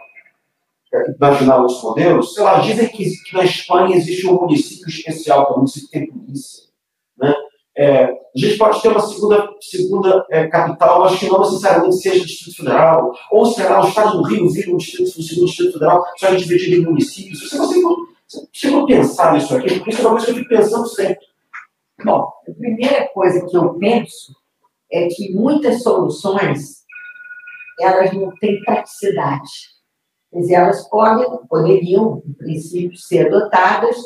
imaginar 1.15 1.57
outros 1.59 1.81
modelos, 1.81 2.33
sei 2.33 2.43
lá, 2.43 2.59
dizem 2.59 2.87
que, 2.89 3.09
que, 3.23 3.33
na 3.33 3.43
Espanha 3.43 3.95
existe 3.95 4.27
um 4.27 4.35
município 4.35 4.87
especial, 4.87 5.45
que 5.45 5.51
é 5.51 5.53
o 5.53 5.57
município 5.57 5.89
que 5.89 5.99
tem 5.99 6.11
polícia. 6.11 6.63
Né? 7.17 7.33
É, 7.77 8.03
a 8.05 8.17
gente 8.35 8.57
pode 8.57 8.81
ter 8.81 8.89
uma 8.89 8.99
segunda, 8.99 9.49
segunda 9.61 10.25
é, 10.31 10.47
capital, 10.47 11.01
mas 11.01 11.19
que 11.19 11.27
não 11.27 11.39
necessariamente 11.39 11.97
seja 11.97 12.25
Distrito 12.25 12.57
Federal, 12.57 13.13
ou 13.31 13.45
será 13.45 13.83
o 13.83 13.87
Estado 13.87 14.17
do 14.17 14.23
Rio 14.23 14.49
vira 14.49 14.73
um 14.73 14.77
distrito, 14.77 15.19
um 15.19 15.23
segundo 15.23 15.45
Distrito 15.47 15.73
Federal, 15.73 16.05
só 16.17 16.27
a 16.27 16.31
gente 16.31 16.47
dividir 16.47 16.79
em 16.79 16.85
municípios. 16.85 17.39
Você, 17.39 17.57
você, 17.57 17.81
você 18.27 18.47
chegou 18.51 18.83
a 18.83 18.87
pensar 18.87 19.33
nisso 19.33 19.55
aqui? 19.55 19.75
Porque 19.75 19.91
isso 19.91 20.01
é 20.01 20.05
uma 20.05 20.11
coisa 20.11 20.25
que 20.25 20.31
eu 20.31 20.35
fico 20.35 20.49
pensando 20.49 20.87
sempre. 20.87 21.25
Bom, 22.03 22.31
a 22.47 22.51
primeira 22.51 23.07
coisa 23.09 23.45
que 23.45 23.57
eu 23.57 23.73
penso 23.75 24.35
é 24.91 25.07
que 25.07 25.33
muitas 25.33 25.81
soluções 25.81 26.83
elas 27.79 28.13
não 28.13 28.31
têm 28.37 28.59
praticidade. 28.61 29.76
Dizer, 30.37 30.55
elas 30.55 30.87
podem, 30.87 31.25
poderiam, 31.47 32.21
em 32.25 32.33
princípio, 32.33 32.95
ser 32.95 33.27
adotadas, 33.27 33.97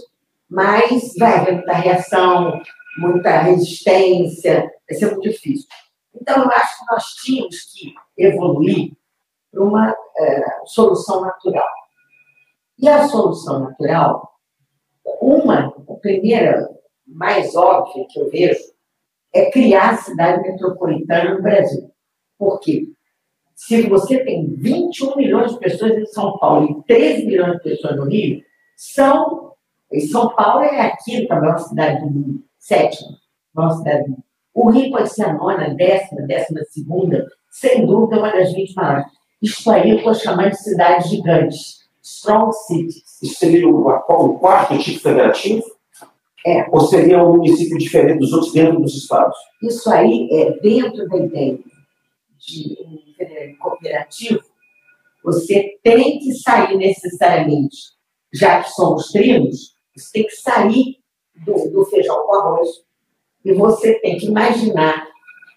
mas 0.49 1.13
vai 1.17 1.39
haver 1.39 1.55
muita 1.55 1.73
reação, 1.73 2.61
muita 2.97 3.41
resistência, 3.41 4.71
vai 4.87 4.97
ser 4.97 5.07
muito 5.07 5.29
difícil. 5.29 5.67
Então, 6.15 6.43
eu 6.43 6.49
acho 6.49 6.79
que 6.79 6.85
nós 6.91 7.03
tínhamos 7.23 7.55
que 7.73 7.93
evoluir 8.17 8.93
para 9.51 9.63
uma 9.63 9.95
é, 10.17 10.43
solução 10.65 11.21
natural. 11.21 11.67
E 12.79 12.87
a 12.87 13.07
solução 13.07 13.59
natural, 13.59 14.31
uma, 15.21 15.73
a 15.89 15.93
primeira, 15.95 16.69
mais 17.05 17.55
óbvia 17.55 18.05
que 18.09 18.19
eu 18.19 18.29
vejo, 18.29 18.63
é 19.33 19.51
criar 19.51 19.91
a 19.91 19.97
cidade 19.97 20.41
metropolitana 20.41 21.35
no 21.35 21.41
Brasil. 21.41 21.91
Por 22.37 22.59
quê? 22.59 22.87
Se 23.67 23.87
você 23.87 24.23
tem 24.23 24.55
21 24.55 25.15
milhões 25.15 25.51
de 25.51 25.59
pessoas 25.59 25.95
em 25.95 26.05
São 26.07 26.35
Paulo 26.39 26.83
e 26.83 26.87
13 26.87 27.27
milhões 27.27 27.53
de 27.57 27.63
pessoas 27.63 27.95
no 27.95 28.05
Rio, 28.05 28.41
são. 28.75 29.51
E 29.91 30.01
São 30.01 30.33
Paulo 30.33 30.63
é 30.63 30.81
a 30.81 30.97
quinta 30.97 31.35
maior 31.35 31.57
cidade 31.59 31.99
do 31.99 32.09
mundo, 32.09 32.43
sétima 32.57 33.17
maior 33.53 33.71
cidade 33.71 34.03
do 34.05 34.09
mundo. 34.11 34.23
O 34.53 34.69
Rio 34.71 34.89
pode 34.89 35.13
ser 35.13 35.25
a 35.25 35.33
nona, 35.33 35.75
décima, 35.75 36.21
décima 36.23 36.61
segunda, 36.71 37.27
sem 37.51 37.85
dúvida 37.85 38.19
uma 38.19 38.31
das 38.31 38.51
20 38.51 38.73
maiores. 38.73 39.05
Isso 39.41 39.69
aí 39.69 39.91
eu 39.91 39.97
estou 39.97 40.13
chamando 40.15 40.49
de 40.49 40.63
cidades 40.63 41.09
gigantes, 41.09 41.81
strong 42.01 42.51
cities. 42.53 43.21
Isso 43.21 43.35
seria 43.35 43.67
o, 43.67 43.87
o 43.89 44.39
quarto 44.39 44.77
tipo 44.79 45.01
federativo? 45.01 45.63
É. 46.47 46.65
Ou 46.71 46.81
seria 46.81 47.23
um 47.23 47.37
município 47.37 47.77
diferente 47.77 48.19
dos 48.19 48.33
outros 48.33 48.53
dentro 48.53 48.81
dos 48.81 48.95
estados? 48.95 49.37
Isso 49.61 49.89
aí 49.91 50.29
é 50.31 50.59
dentro 50.59 51.07
da 51.07 51.17
ideia 51.17 51.59
de 52.51 52.77
um 52.81 53.57
cooperativo, 53.57 54.41
você 55.23 55.79
tem 55.83 56.19
que 56.19 56.33
sair 56.33 56.75
necessariamente, 56.77 57.77
já 58.33 58.63
que 58.63 58.69
somos 58.71 59.11
trinos, 59.11 59.75
você 59.95 60.11
tem 60.13 60.23
que 60.25 60.35
sair 60.35 60.97
do, 61.45 61.69
do 61.69 61.85
feijão 61.85 62.23
com 62.25 62.35
arroz 62.35 62.69
e 63.43 63.53
você 63.53 63.99
tem 63.99 64.17
que 64.17 64.27
imaginar 64.27 65.07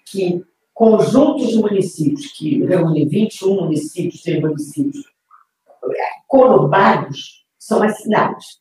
que 0.07 0.45
conjuntos 0.73 1.49
de 1.49 1.59
municípios, 1.59 2.33
que 2.33 2.65
reúnem 2.65 3.09
21 3.09 3.55
municípios, 3.55 4.23
3 4.23 4.41
municípios, 4.41 5.05
conurbados, 6.27 7.47
são 7.59 7.83
as 7.83 7.97
cidades. 7.99 8.61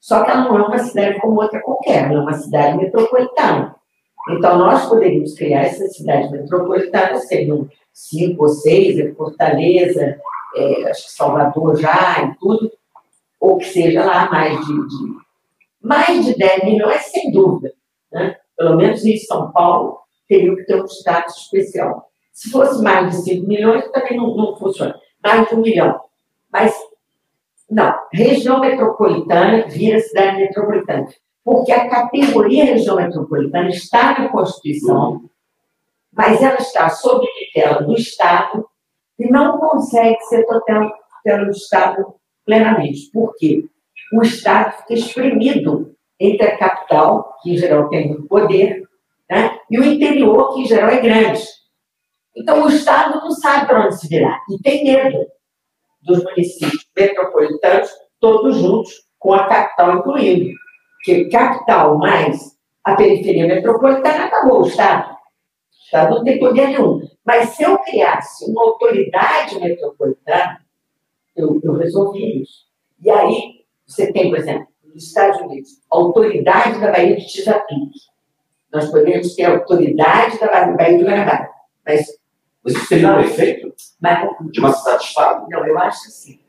Só 0.00 0.24
que 0.24 0.30
ela 0.30 0.44
não 0.44 0.58
é 0.58 0.66
uma 0.66 0.78
cidade 0.78 1.20
como 1.20 1.40
outra 1.40 1.62
qualquer, 1.62 2.10
ela 2.10 2.20
é 2.20 2.22
uma 2.22 2.32
cidade 2.34 2.76
metropolitana. 2.76 3.76
Então, 4.30 4.58
nós 4.58 4.86
poderíamos 4.88 5.34
criar 5.34 5.64
essa 5.64 5.86
cidade 5.88 6.30
metropolitana, 6.30 7.18
seriam 7.18 7.68
cinco 7.92 8.44
ou 8.44 8.48
seis, 8.48 8.98
é 8.98 9.12
Fortaleza, 9.12 10.18
é, 10.56 10.90
acho 10.90 11.06
que 11.06 11.12
Salvador 11.12 11.76
já 11.76 12.22
e 12.24 12.38
tudo, 12.38 12.72
ou 13.40 13.58
que 13.58 13.66
seja 13.66 14.04
lá 14.04 14.30
mais 14.30 14.58
de, 14.64 14.72
de 14.72 15.24
mais 15.84 16.24
de 16.24 16.34
10 16.34 16.64
milhões, 16.64 17.02
sem 17.02 17.30
dúvida. 17.30 17.74
Né? 18.10 18.36
Pelo 18.56 18.76
menos 18.76 19.04
em 19.04 19.18
São 19.18 19.52
Paulo, 19.52 19.98
teria 20.26 20.56
que 20.56 20.64
ter 20.64 20.80
um 20.80 20.86
status 20.86 21.36
especial. 21.36 22.08
Se 22.32 22.50
fosse 22.50 22.82
mais 22.82 23.10
de 23.10 23.22
5 23.22 23.46
milhões, 23.46 23.86
também 23.92 24.16
não, 24.16 24.34
não 24.34 24.56
funciona. 24.56 24.98
Mais 25.22 25.46
de 25.46 25.54
um 25.54 25.60
milhão. 25.60 26.00
Mas, 26.50 26.74
não, 27.70 27.94
região 28.12 28.60
metropolitana 28.60 29.66
vira 29.68 30.00
cidade 30.00 30.38
metropolitana. 30.38 31.08
Porque 31.44 31.72
a 31.72 31.88
categoria 31.88 32.64
região 32.64 32.96
metropolitana 32.96 33.68
está 33.68 34.18
na 34.18 34.28
Constituição, 34.30 35.28
mas 36.12 36.42
ela 36.42 36.56
está 36.56 36.88
sob 36.88 37.26
tutela 37.26 37.82
do 37.82 37.94
Estado 37.94 38.66
e 39.18 39.28
não 39.30 39.58
consegue 39.58 40.20
ser 40.22 40.46
tutela 40.46 41.44
do 41.44 41.50
Estado 41.50 42.14
plenamente. 42.46 43.10
Por 43.12 43.34
quê? 43.36 43.64
O 44.12 44.22
Estado 44.22 44.72
fica 44.78 44.94
espremido 44.94 45.94
entre 46.18 46.46
a 46.46 46.56
capital, 46.56 47.36
que 47.42 47.52
em 47.52 47.58
geral 47.58 47.88
tem 47.88 48.08
muito 48.08 48.26
poder, 48.26 48.82
né? 49.28 49.58
e 49.70 49.78
o 49.78 49.84
interior, 49.84 50.54
que 50.54 50.60
em 50.60 50.66
geral 50.66 50.90
é 50.90 51.00
grande. 51.00 51.42
Então, 52.36 52.64
o 52.64 52.68
Estado 52.68 53.20
não 53.20 53.30
sabe 53.30 53.66
para 53.66 53.86
onde 53.86 53.98
se 53.98 54.08
virar 54.08 54.40
e 54.50 54.60
tem 54.62 54.84
medo 54.84 55.26
dos 56.02 56.22
municípios 56.22 56.86
metropolitanos, 56.96 57.90
todos 58.20 58.56
juntos, 58.56 58.92
com 59.18 59.32
a 59.32 59.46
capital 59.46 59.98
incluindo. 59.98 60.63
Porque 61.04 61.28
capital 61.28 61.98
mais 61.98 62.56
a 62.82 62.94
periferia 62.94 63.46
metropolitana 63.46 64.24
acabou 64.24 64.62
o 64.62 64.66
Estado. 64.66 65.12
O 65.12 65.84
Estado 65.84 66.14
não 66.14 66.24
tem 66.24 66.38
poder 66.38 66.68
nenhum. 66.68 67.06
Mas 67.22 67.50
se 67.50 67.62
eu 67.62 67.78
criasse 67.78 68.50
uma 68.50 68.62
autoridade 68.62 69.60
metropolitana, 69.60 70.64
eu, 71.36 71.60
eu 71.62 71.74
resolvi 71.74 72.42
isso. 72.42 72.64
E 73.02 73.10
aí, 73.10 73.66
você 73.86 74.10
tem, 74.12 74.30
por 74.30 74.38
exemplo, 74.38 74.66
nos 74.82 75.04
Estados 75.04 75.40
Unidos, 75.42 75.82
a 75.92 75.96
autoridade 75.96 76.80
da 76.80 76.90
Baía 76.90 77.16
de 77.16 77.28
Chesapeake. 77.28 78.00
Nós 78.72 78.90
poderíamos 78.90 79.34
ter 79.34 79.44
a 79.44 79.52
autoridade 79.52 80.38
da 80.38 80.72
Baía 80.72 80.96
de 80.96 81.04
Guanabara. 81.04 81.50
Mas 81.86 82.06
mas 82.64 82.76
isso 82.76 82.86
seria 82.86 83.14
um 83.14 83.20
efeito 83.20 83.74
Mas, 84.00 84.26
de 84.50 84.58
uma 84.58 84.72
cidade-estado? 84.72 85.46
Não, 85.50 85.66
eu 85.66 85.78
acho 85.78 86.08
assim. 86.08 86.40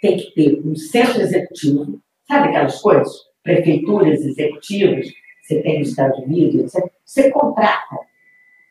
Tem 0.00 0.16
que 0.16 0.30
ter 0.30 0.62
um 0.64 0.74
centro 0.74 1.20
executivo, 1.20 2.00
sabe 2.26 2.48
aquelas 2.48 2.80
coisas? 2.80 3.27
Prefeituras 3.48 4.20
executivas, 4.20 5.06
você 5.40 5.62
tem 5.62 5.78
nos 5.78 5.88
Estados 5.88 6.18
Unidos, 6.18 6.70
você, 7.06 7.30
contrata. 7.30 7.96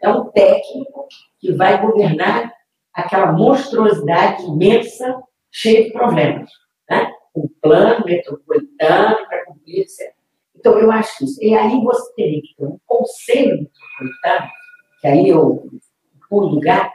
É 0.03 0.07
um 0.07 0.25
técnico 0.25 1.07
que 1.39 1.51
vai 1.53 1.81
governar 1.81 2.53
aquela 2.93 3.31
monstruosidade 3.31 4.43
imensa, 4.43 5.19
cheia 5.51 5.85
de 5.85 5.91
problemas. 5.91 6.51
Né? 6.87 7.11
Um 7.35 7.49
plano 7.59 8.05
metropolitano 8.05 9.27
para 9.27 9.45
cumprir, 9.45 9.79
etc. 9.79 10.13
Então, 10.55 10.77
eu 10.77 10.91
acho 10.91 11.25
isso. 11.25 11.43
E 11.43 11.55
aí 11.55 11.81
você 11.81 12.13
teria 12.13 12.41
que 12.43 12.55
ter 12.55 12.65
um 12.65 12.77
conselho 12.85 13.57
metropolitano, 13.57 14.51
que 15.01 15.07
aí 15.07 15.29
eu 15.29 15.67
pulo 16.29 16.49
do 16.49 16.59
gato, 16.59 16.93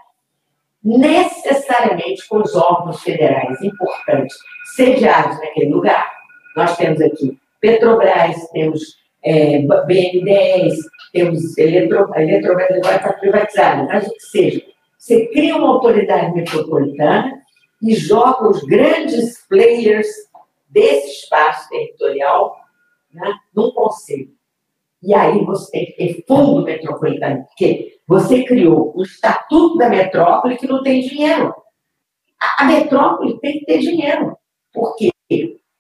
necessariamente 0.85 2.29
com 2.29 2.37
os 2.37 2.55
órgãos 2.55 3.03
federais 3.03 3.61
importantes 3.61 4.37
sediados 4.77 5.37
naquele 5.41 5.73
lugar. 5.73 6.09
Nós 6.55 6.77
temos 6.77 7.01
aqui 7.01 7.42
Petrobras, 7.63 8.49
temos 8.51 8.97
é, 9.25 9.61
BNDES, 9.61 10.79
temos 11.13 11.57
Eletro, 11.57 12.13
a 12.13 12.21
Eletrobras 12.21 12.71
agora 12.73 12.97
está 12.97 13.13
privatizada, 13.13 13.85
mas 13.85 14.07
o 14.09 14.13
que 14.13 14.21
seja. 14.21 14.63
Você 14.99 15.27
cria 15.29 15.57
uma 15.57 15.69
autoridade 15.69 16.35
metropolitana 16.35 17.41
e 17.81 17.95
joga 17.95 18.49
os 18.49 18.63
grandes 18.65 19.47
players 19.49 20.09
desse 20.69 21.23
espaço 21.23 21.69
territorial 21.69 22.57
né, 23.13 23.33
num 23.55 23.71
conselho. 23.71 24.31
E 25.01 25.15
aí 25.15 25.45
você 25.45 25.71
tem 25.71 25.87
que 25.87 25.93
ter 25.93 26.25
fundo 26.27 26.65
metropolitano, 26.65 27.45
porque 27.45 27.99
você 28.09 28.45
criou 28.45 28.93
o 28.97 29.03
estatuto 29.03 29.77
da 29.77 29.89
metrópole 29.89 30.57
que 30.57 30.67
não 30.67 30.83
tem 30.83 31.01
dinheiro. 31.01 31.55
A, 32.41 32.65
a 32.65 32.67
metrópole 32.67 33.39
tem 33.41 33.61
que 33.61 33.67
ter 33.67 33.79
dinheiro. 33.79 34.37
Por 34.73 34.97
quê? 34.97 35.11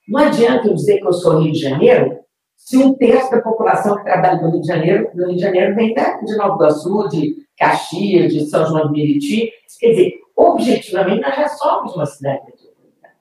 Não 0.08 0.20
adianta 0.20 0.68
eu 0.68 0.74
dizer 0.74 0.98
que 0.98 1.06
eu 1.06 1.12
sou 1.12 1.40
Rio 1.40 1.52
de 1.52 1.58
Janeiro 1.58 2.22
se 2.56 2.76
um 2.76 2.94
terço 2.94 3.30
da 3.30 3.42
população 3.42 3.96
que 3.96 4.04
trabalha 4.04 4.40
no 4.40 4.50
Rio 4.50 4.60
de 4.60 4.66
Janeiro, 4.66 5.10
no 5.14 5.26
Rio 5.26 5.34
de 5.34 5.42
Janeiro 5.42 5.74
vem 5.74 5.92
de 5.92 6.36
Nova 6.36 6.54
Iguaçu, 6.54 7.08
de 7.08 7.36
Caxias, 7.56 8.32
de 8.32 8.48
São 8.48 8.64
João 8.66 8.86
do 8.86 8.92
Meriti. 8.92 9.52
Quer 9.80 9.90
dizer, 9.90 10.12
objetivamente, 10.36 11.22
nós 11.22 11.34
já 11.34 11.48
somos 11.48 11.94
uma 11.96 12.06
cidade 12.06 12.44
metropolitana. 12.46 13.14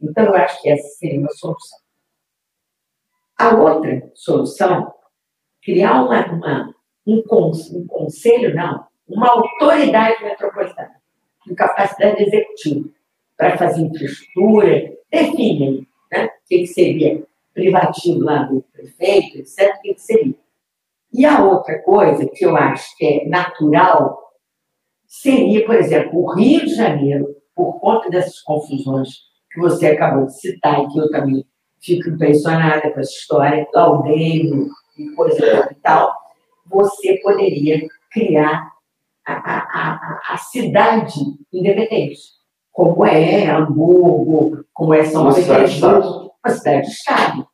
Então, 0.00 0.24
eu 0.24 0.34
acho 0.36 0.62
que 0.62 0.70
essa 0.70 0.88
seria 0.98 1.18
uma 1.18 1.30
solução. 1.30 1.78
A 3.38 3.56
outra 3.56 4.10
solução 4.14 4.94
criar 5.62 6.04
uma, 6.04 6.24
uma 6.32 6.74
um, 7.04 7.22
um 7.72 7.86
conselho, 7.88 8.54
não, 8.54 8.86
uma 9.08 9.30
autoridade 9.30 10.22
metropolitana, 10.22 10.94
com 11.44 11.54
capacidade 11.56 12.22
executiva, 12.22 12.88
para 13.36 13.58
fazer 13.58 13.82
infraestrutura, 13.82 14.92
definem 15.10 15.86
que, 16.46 16.60
que 16.60 16.66
seria 16.66 17.22
privativo 17.52 18.20
lá 18.20 18.42
do 18.44 18.62
prefeito, 18.72 19.38
etc., 19.38 19.74
o 19.76 19.82
que, 19.82 19.94
que 19.94 20.00
seria. 20.00 20.34
E 21.12 21.24
a 21.24 21.42
outra 21.42 21.78
coisa 21.82 22.26
que 22.26 22.44
eu 22.44 22.56
acho 22.56 22.96
que 22.96 23.06
é 23.06 23.28
natural 23.28 24.18
seria, 25.06 25.64
por 25.64 25.74
exemplo, 25.74 26.22
o 26.22 26.34
Rio 26.34 26.60
de 26.60 26.74
Janeiro, 26.74 27.26
por 27.54 27.80
conta 27.80 28.10
dessas 28.10 28.40
confusões 28.42 29.08
que 29.50 29.60
você 29.60 29.86
acabou 29.86 30.26
de 30.26 30.38
citar 30.38 30.82
e 30.82 30.88
que 30.88 30.98
eu 30.98 31.10
também 31.10 31.46
fico 31.80 32.10
impressionada 32.10 32.90
com 32.90 33.00
essa 33.00 33.12
história, 33.12 33.66
Laudeiro, 33.72 34.68
e 34.98 35.08
coisa 35.14 35.68
e 35.70 35.74
tal, 35.76 36.12
você 36.66 37.18
poderia 37.22 37.86
criar 38.10 38.70
a, 39.26 39.32
a, 39.32 39.58
a, 39.58 40.20
a 40.34 40.36
cidade 40.36 41.20
independente, 41.52 42.20
como 42.72 43.04
é 43.06 43.46
Hamburgo, 43.46 44.64
como 44.72 44.92
é 44.92 45.04
São 45.04 45.32
Petersburgo, 45.32 46.25
uma 46.46 46.50
cidade-estado. 46.50 47.46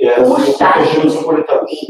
É, 0.00 0.20
o 0.20 0.38
estado 0.38 0.84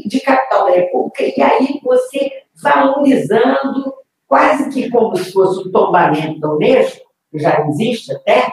de, 0.06 0.20
capital 0.20 0.64
da 0.64 0.70
República, 0.70 1.24
e 1.24 1.42
aí 1.42 1.80
você 1.82 2.30
valorizando 2.62 3.94
quase 4.26 4.70
que 4.70 4.88
como 4.88 5.14
se 5.16 5.30
fosse 5.32 5.68
um 5.68 5.70
tombamento 5.70 6.40
da 6.40 6.50
Unesco, 6.50 7.06
que 7.30 7.38
já 7.38 7.66
existe 7.66 8.14
até, 8.14 8.50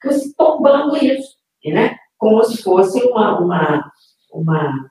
que 0.00 0.08
você 0.08 0.32
tombando 0.36 0.96
isso, 0.96 1.36
né? 1.64 1.96
como 2.16 2.42
se 2.42 2.60
fosse 2.62 3.00
uma, 3.04 3.38
uma, 3.38 3.92
uma 4.32 4.90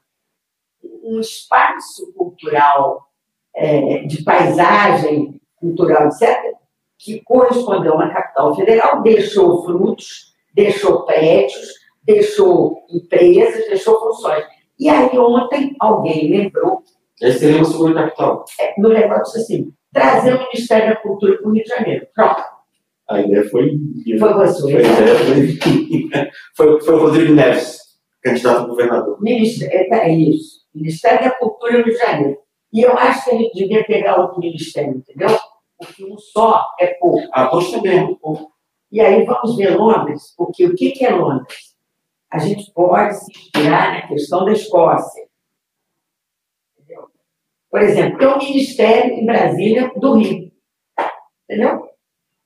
um 1.03 1.19
espaço 1.19 2.13
cultural, 2.13 3.07
é, 3.53 3.99
de 4.03 4.23
paisagem 4.23 5.41
cultural, 5.57 6.07
etc., 6.07 6.55
que 6.97 7.21
correspondeu 7.21 7.93
a 7.93 7.95
uma 7.95 8.13
capital 8.13 8.55
federal, 8.55 9.01
deixou 9.01 9.63
frutos, 9.63 10.33
deixou 10.57 11.05
prédios, 11.05 11.75
deixou 12.03 12.83
empresas, 12.89 13.67
deixou 13.67 13.99
funções. 13.99 14.43
E 14.79 14.89
aí 14.89 15.17
ontem 15.17 15.75
alguém 15.79 16.29
lembrou. 16.31 16.81
Esse 17.21 17.39
seria 17.39 17.57
uma 17.57 17.65
segunda 17.65 17.93
capital. 17.93 18.45
É, 18.59 18.73
no 18.79 18.89
negócio 18.89 19.39
assim, 19.39 19.71
trazer 19.93 20.35
o 20.35 20.39
Ministério 20.39 20.89
da 20.89 20.95
Cultura 20.97 21.37
para 21.37 21.47
o 21.47 21.53
Rio 21.53 21.63
de 21.63 21.69
Janeiro. 21.69 22.07
Pronto. 22.13 22.43
A 23.09 23.21
ideia 23.21 23.47
foi. 23.49 23.77
Foi 24.19 24.33
você. 24.33 24.61
Foi, 24.61 24.81
ideia, 24.81 26.31
foi, 26.55 26.81
foi 26.81 26.95
o 26.95 26.99
Rodrigo 26.99 27.33
Neves, 27.33 27.79
candidato 28.21 28.63
a 28.63 28.67
governador. 28.67 29.21
Ministério, 29.21 29.93
é, 29.93 30.11
isso. 30.11 30.57
Ministério 30.75 31.23
da 31.23 31.31
Cultura 31.31 31.77
no 31.77 31.83
Rio 31.85 31.93
de 31.93 31.99
Janeiro. 31.99 32.37
E 32.73 32.81
eu 32.81 32.97
acho 32.97 33.23
que 33.23 33.31
a 33.31 33.37
gente 33.37 33.53
devia 33.53 33.83
pegar 33.85 34.19
outro 34.19 34.39
ministério, 34.39 34.91
entendeu? 34.97 35.29
Porque 35.77 36.03
um 36.03 36.17
só 36.17 36.65
é 36.79 36.87
pouco. 36.99 37.21
Ah, 37.31 37.47
pois 37.47 37.71
também. 37.71 38.15
Pouco. 38.15 38.56
E 38.91 39.01
aí 39.01 39.25
vamos 39.25 39.55
ver 39.57 39.75
Londres, 39.75 40.33
porque 40.37 40.65
o 40.65 40.75
que 40.75 41.03
é 41.03 41.09
Londres? 41.09 41.75
A 42.31 42.39
gente 42.39 42.71
pode 42.73 43.15
se 43.15 43.31
inspirar 43.31 43.93
na 43.93 44.07
questão 44.07 44.45
da 44.45 44.51
Escócia. 44.51 45.27
Entendeu? 46.77 47.07
Por 47.69 47.81
exemplo, 47.81 48.17
tem 48.17 48.27
um 48.27 48.37
ministério 48.37 49.13
em 49.13 49.25
Brasília 49.25 49.91
do 49.95 50.13
Rio. 50.13 50.51
Entendeu? 51.43 51.89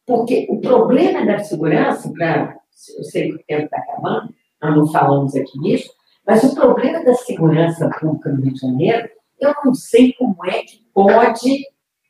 Porque 0.05 0.47
o 0.49 0.59
problema 0.59 1.25
da 1.25 1.39
segurança, 1.39 2.11
pra, 2.11 2.57
eu 2.97 3.03
sei 3.03 3.29
que 3.29 3.35
o 3.35 3.43
tempo 3.45 3.65
está 3.65 3.77
acabando, 3.77 4.33
nós 4.61 4.75
não 4.75 4.87
falamos 4.91 5.35
aqui 5.35 5.59
nisso, 5.59 5.91
mas 6.25 6.43
o 6.43 6.53
problema 6.53 7.03
da 7.03 7.13
segurança 7.13 7.89
pública 7.99 8.29
no 8.29 8.41
Rio 8.41 8.53
de 8.53 8.59
Janeiro, 8.59 9.09
eu 9.39 9.53
não 9.63 9.73
sei 9.73 10.13
como 10.13 10.45
é 10.45 10.63
que 10.63 10.85
pode 10.93 11.65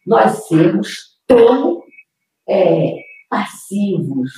nós 0.05 0.47
sermos 0.47 1.19
tão 1.27 1.84
é, 2.47 2.97
passivos, 3.32 4.32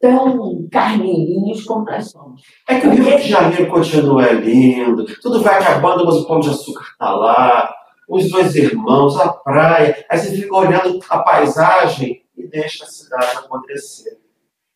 tão 0.00 0.68
carneirinhos 0.70 1.64
como 1.64 1.84
nós 1.84 2.08
somos. 2.10 2.40
É 2.68 2.80
que 2.80 2.86
o 2.86 2.92
Rio 2.92 3.16
de 3.18 3.28
Janeiro 3.28 3.68
continua 3.68 4.30
lindo, 4.30 5.04
tudo 5.20 5.42
vai 5.42 5.58
acabando, 5.60 6.06
mas 6.06 6.14
o 6.14 6.26
pão 6.26 6.38
de 6.38 6.50
açúcar 6.50 6.84
está 6.84 7.10
lá, 7.10 7.74
os 8.08 8.30
dois 8.30 8.54
irmãos, 8.54 9.18
a 9.20 9.32
praia. 9.32 10.06
Aí 10.08 10.18
você 10.18 10.36
fica 10.36 10.56
olhando 10.56 11.00
a 11.10 11.18
paisagem 11.18 12.22
e 12.36 12.46
deixa 12.46 12.84
a 12.84 12.86
cidade 12.88 13.36
acontecer. 13.38 14.18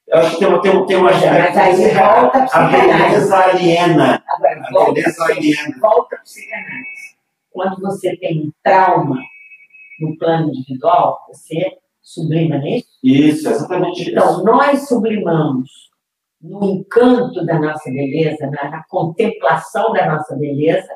Eu 0.06 0.18
acho 0.18 0.32
que 0.32 0.38
tem, 0.38 0.48
uma, 0.48 0.60
tem, 0.60 0.86
tem 0.86 0.96
uma 0.96 1.10
Mas 1.10 1.24
aí 1.56 1.94
volta 1.94 2.46
a 2.52 2.66
beleza 2.66 3.36
aliena. 3.36 4.22
Agora, 4.28 4.60
A 4.68 4.92
beleza 4.92 5.24
aliena. 5.24 5.78
volta 5.80 6.08
para 6.10 6.18
o 6.18 6.22
psicanálise. 6.22 7.14
Quando 7.50 7.80
você 7.80 8.16
tem 8.16 8.42
um 8.48 8.52
trauma 8.62 9.18
no 10.00 10.18
plano 10.18 10.48
individual, 10.50 11.24
você 11.28 11.78
sublima 12.05 12.59
nisso. 12.59 12.86
Isso, 13.02 13.48
exatamente 13.48 14.02
isso. 14.02 14.11
Então, 14.11 14.44
nós 14.44 14.86
sublimamos 14.86 15.70
no 16.40 16.62
encanto 16.62 17.44
da 17.44 17.59
nossa 17.59 17.90
beleza, 17.90 18.46
na, 18.50 18.70
na 18.70 18.84
contemplação 18.88 19.92
da 19.92 20.14
nossa 20.14 20.36
beleza, 20.36 20.92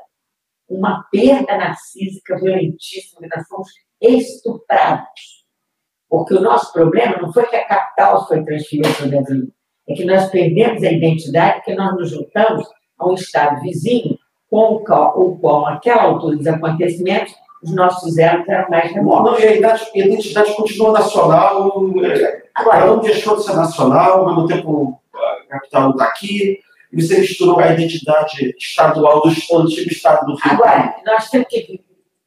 uma 0.68 1.02
perda 1.10 1.56
narcísica 1.56 2.38
violentíssima, 2.38 3.22
que 3.22 3.34
nós 3.34 3.48
fomos 3.48 3.68
estuprados. 4.00 5.38
Porque 6.08 6.34
o 6.34 6.40
nosso 6.40 6.72
problema 6.72 7.16
não 7.16 7.32
foi 7.32 7.46
que 7.46 7.56
a 7.56 7.66
capital 7.66 8.28
foi 8.28 8.44
transferida 8.44 8.88
para 8.94 9.06
o 9.06 9.08
Brasil, 9.08 9.52
é 9.88 9.94
que 9.94 10.04
nós 10.04 10.30
perdemos 10.30 10.82
a 10.82 10.92
identidade 10.92 11.56
porque 11.56 11.74
nós 11.74 11.94
nos 11.94 12.10
juntamos 12.10 12.66
a 12.98 13.08
um 13.08 13.14
estado 13.14 13.62
vizinho 13.62 14.18
com 14.50 14.74
o 14.74 14.84
qual, 14.84 15.18
o 15.18 15.38
qual 15.38 15.62
naquela 15.62 16.02
altura 16.02 16.36
dos 16.36 16.46
acontecimentos, 16.46 17.34
os 17.62 17.74
nossos 17.74 18.16
elos 18.18 18.48
eram 18.48 18.68
mais 18.70 18.92
remotos. 18.92 19.32
Não, 19.32 19.40
e 19.40 19.46
a 19.48 19.56
idade- 19.56 19.90
a 19.94 19.98
identidade 19.98 20.54
continua 20.54 20.92
nacional, 20.92 21.72
Agora, 22.54 22.86
não 22.86 22.98
deixou 23.00 23.36
de 23.36 23.44
ser 23.44 23.54
nacional, 23.54 24.20
ao 24.20 24.26
mesmo 24.26 24.46
tempo 24.48 25.00
a 25.14 25.48
capital 25.48 25.82
não 25.82 25.90
está 25.90 26.04
aqui, 26.04 26.58
e 26.92 27.02
você 27.02 27.18
misturou 27.18 27.58
a 27.60 27.72
identidade 27.72 28.54
estadual 28.58 29.20
do 29.22 29.28
do 29.28 29.58
antigo 29.62 29.90
estado 29.90 30.26
do 30.26 30.34
Rio. 30.34 30.52
agora 30.52 30.96
nós, 31.04 31.28
temos 31.30 31.48
que, 31.48 31.80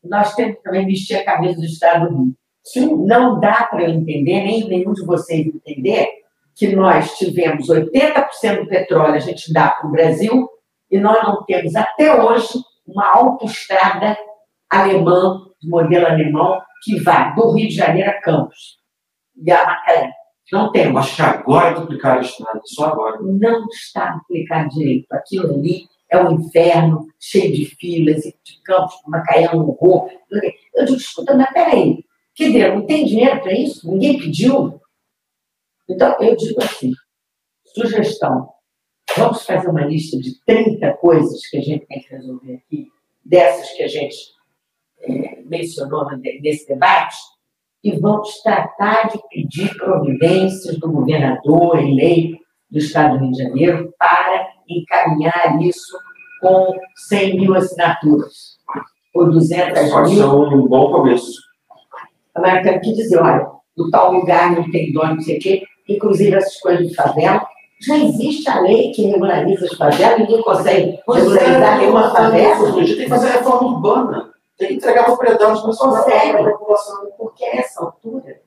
nós 0.04 0.36
temos 0.36 0.58
que 0.58 0.64
também 0.64 0.86
vestir 0.86 1.16
a 1.18 1.26
cabeça 1.26 1.56
do 1.60 1.66
estado 1.66 2.10
do 2.10 2.18
Rio. 2.18 2.36
Sim, 2.64 3.06
Não 3.06 3.40
dá 3.40 3.64
para 3.64 3.84
eu 3.84 3.90
entender, 3.90 4.44
nem 4.44 4.68
nenhum 4.68 4.94
de 4.94 5.04
vocês 5.06 5.48
entender, 5.48 6.08
que 6.56 6.76
nós 6.76 7.18
tivemos 7.18 7.68
80% 7.70 8.60
do 8.60 8.68
petróleo 8.68 9.16
a 9.16 9.20
gente 9.20 9.52
dá 9.52 9.70
para 9.70 9.88
o 9.88 9.92
Brasil 9.92 10.48
e 10.92 11.00
nós 11.00 11.24
não 11.24 11.44
temos 11.44 11.76
até 11.76 12.22
hoje 12.22 12.50
uma 12.86 13.10
autoestrada 13.16 14.16
alemã, 14.72 15.48
de 15.62 15.70
modelo 15.70 16.08
alemão, 16.08 16.62
que 16.84 17.00
vai 17.00 17.36
do 17.36 17.52
Rio 17.52 17.68
de 17.68 17.76
Janeiro 17.76 18.10
a 18.10 18.22
Campos 18.22 18.78
e 19.36 19.52
a 19.52 19.66
Macaé. 19.66 20.12
Não 20.52 20.66
eu 20.66 20.72
temos. 20.72 21.02
acho 21.02 21.16
que 21.16 21.22
agora 21.22 21.80
duplicaram 21.80 22.20
a 22.20 22.24
estrada, 22.24 22.62
só 22.66 22.86
agora. 22.86 23.20
Não 23.22 23.68
está 23.68 24.16
aplicado 24.16 24.70
direito. 24.70 25.08
Aquilo 25.12 25.54
ali 25.54 25.86
é 26.10 26.22
um 26.22 26.34
inferno, 26.34 27.08
cheio 27.20 27.54
de 27.54 27.66
filas, 27.66 28.26
e 28.26 28.36
de 28.44 28.62
Campos, 28.64 28.96
Macaé 29.08 29.44
é 29.44 29.56
um 29.56 29.62
horror. 29.62 30.10
Eu 30.76 30.86
digo, 30.86 30.98
escuta, 30.98 31.36
mas 31.36 31.50
peraí, 31.54 32.04
quer 32.36 32.48
dizer, 32.48 32.76
não 32.76 32.86
tem 32.86 33.06
dinheiro 33.06 33.40
para 33.40 33.54
isso? 33.54 33.90
Ninguém 33.90 34.20
pediu? 34.20 34.82
Então, 35.90 36.16
eu 36.20 36.36
digo 36.36 36.62
assim, 36.62 36.92
sugestão, 37.74 38.50
vamos 39.18 39.44
fazer 39.46 39.70
uma 39.70 39.86
lista 39.86 40.18
de 40.18 40.38
30 40.46 40.94
coisas 40.98 41.48
que 41.48 41.58
a 41.58 41.62
gente 41.62 41.86
tem 41.86 42.02
que 42.02 42.10
resolver 42.10 42.56
aqui, 42.56 42.88
dessas 43.24 43.72
que 43.72 43.84
a 43.84 43.88
gente 43.88 44.16
mencionou 45.46 46.06
nesse 46.42 46.68
debate, 46.68 47.18
e 47.84 48.00
vamos 48.00 48.42
tratar 48.42 49.10
de 49.10 49.20
pedir 49.30 49.76
providências 49.76 50.78
do 50.78 50.92
governador 50.92 51.80
eleito 51.80 52.38
do 52.70 52.78
Estado 52.78 53.18
do 53.18 53.26
Rio 53.26 53.32
de 53.32 53.44
Janeiro 53.44 53.94
para 53.98 54.48
encaminhar 54.70 55.60
isso 55.62 55.98
com 56.42 56.74
100 57.08 57.38
mil 57.38 57.56
assinaturas, 57.56 58.58
ou 59.14 59.30
200 59.30 59.90
Pode 59.92 60.14
mil 60.14 60.20
ser 60.20 60.56
um 60.56 60.68
bom 60.68 60.92
começo. 60.92 61.40
Agora, 62.34 62.64
tem 62.64 62.80
que 62.80 62.94
dizer, 62.94 63.20
olha, 63.20 63.48
o 63.78 63.90
tal 63.90 64.14
lugar 64.14 64.56
não 64.56 64.70
tem 64.72 64.92
dono, 64.92 65.16
não 65.16 65.22
sei 65.22 65.38
o 65.38 65.40
quê, 65.40 65.64
inclusive 65.88 66.36
essas 66.36 66.58
coisas 66.60 66.88
de 66.88 66.96
favela. 66.96 67.46
Já 67.82 67.98
existe 67.98 68.48
a 68.48 68.62
lei 68.62 68.92
que 68.92 69.08
regulariza 69.08 69.66
as 69.66 69.74
favelas, 69.74 70.20
ninguém 70.20 70.42
consegue 70.44 71.00
regularizar 71.08 71.80
nenhuma 71.80 72.12
favela. 72.12 72.70
A 72.70 72.72
gente 72.72 72.96
tem 72.96 73.04
que 73.04 73.10
fazer 73.10 73.32
reforma 73.32 73.76
urbana. 73.76 74.31
Tem 74.62 74.68
que 74.68 74.74
entregar 74.76 75.06
propriedade 75.06 75.60
para 75.60 75.72
a 75.72 76.04
Sério? 76.04 76.44
para 76.44 76.50
a 76.50 76.58
população. 76.58 77.12
Porque 77.18 77.44
a 77.44 77.56
essa 77.56 77.84
altura 77.84 78.42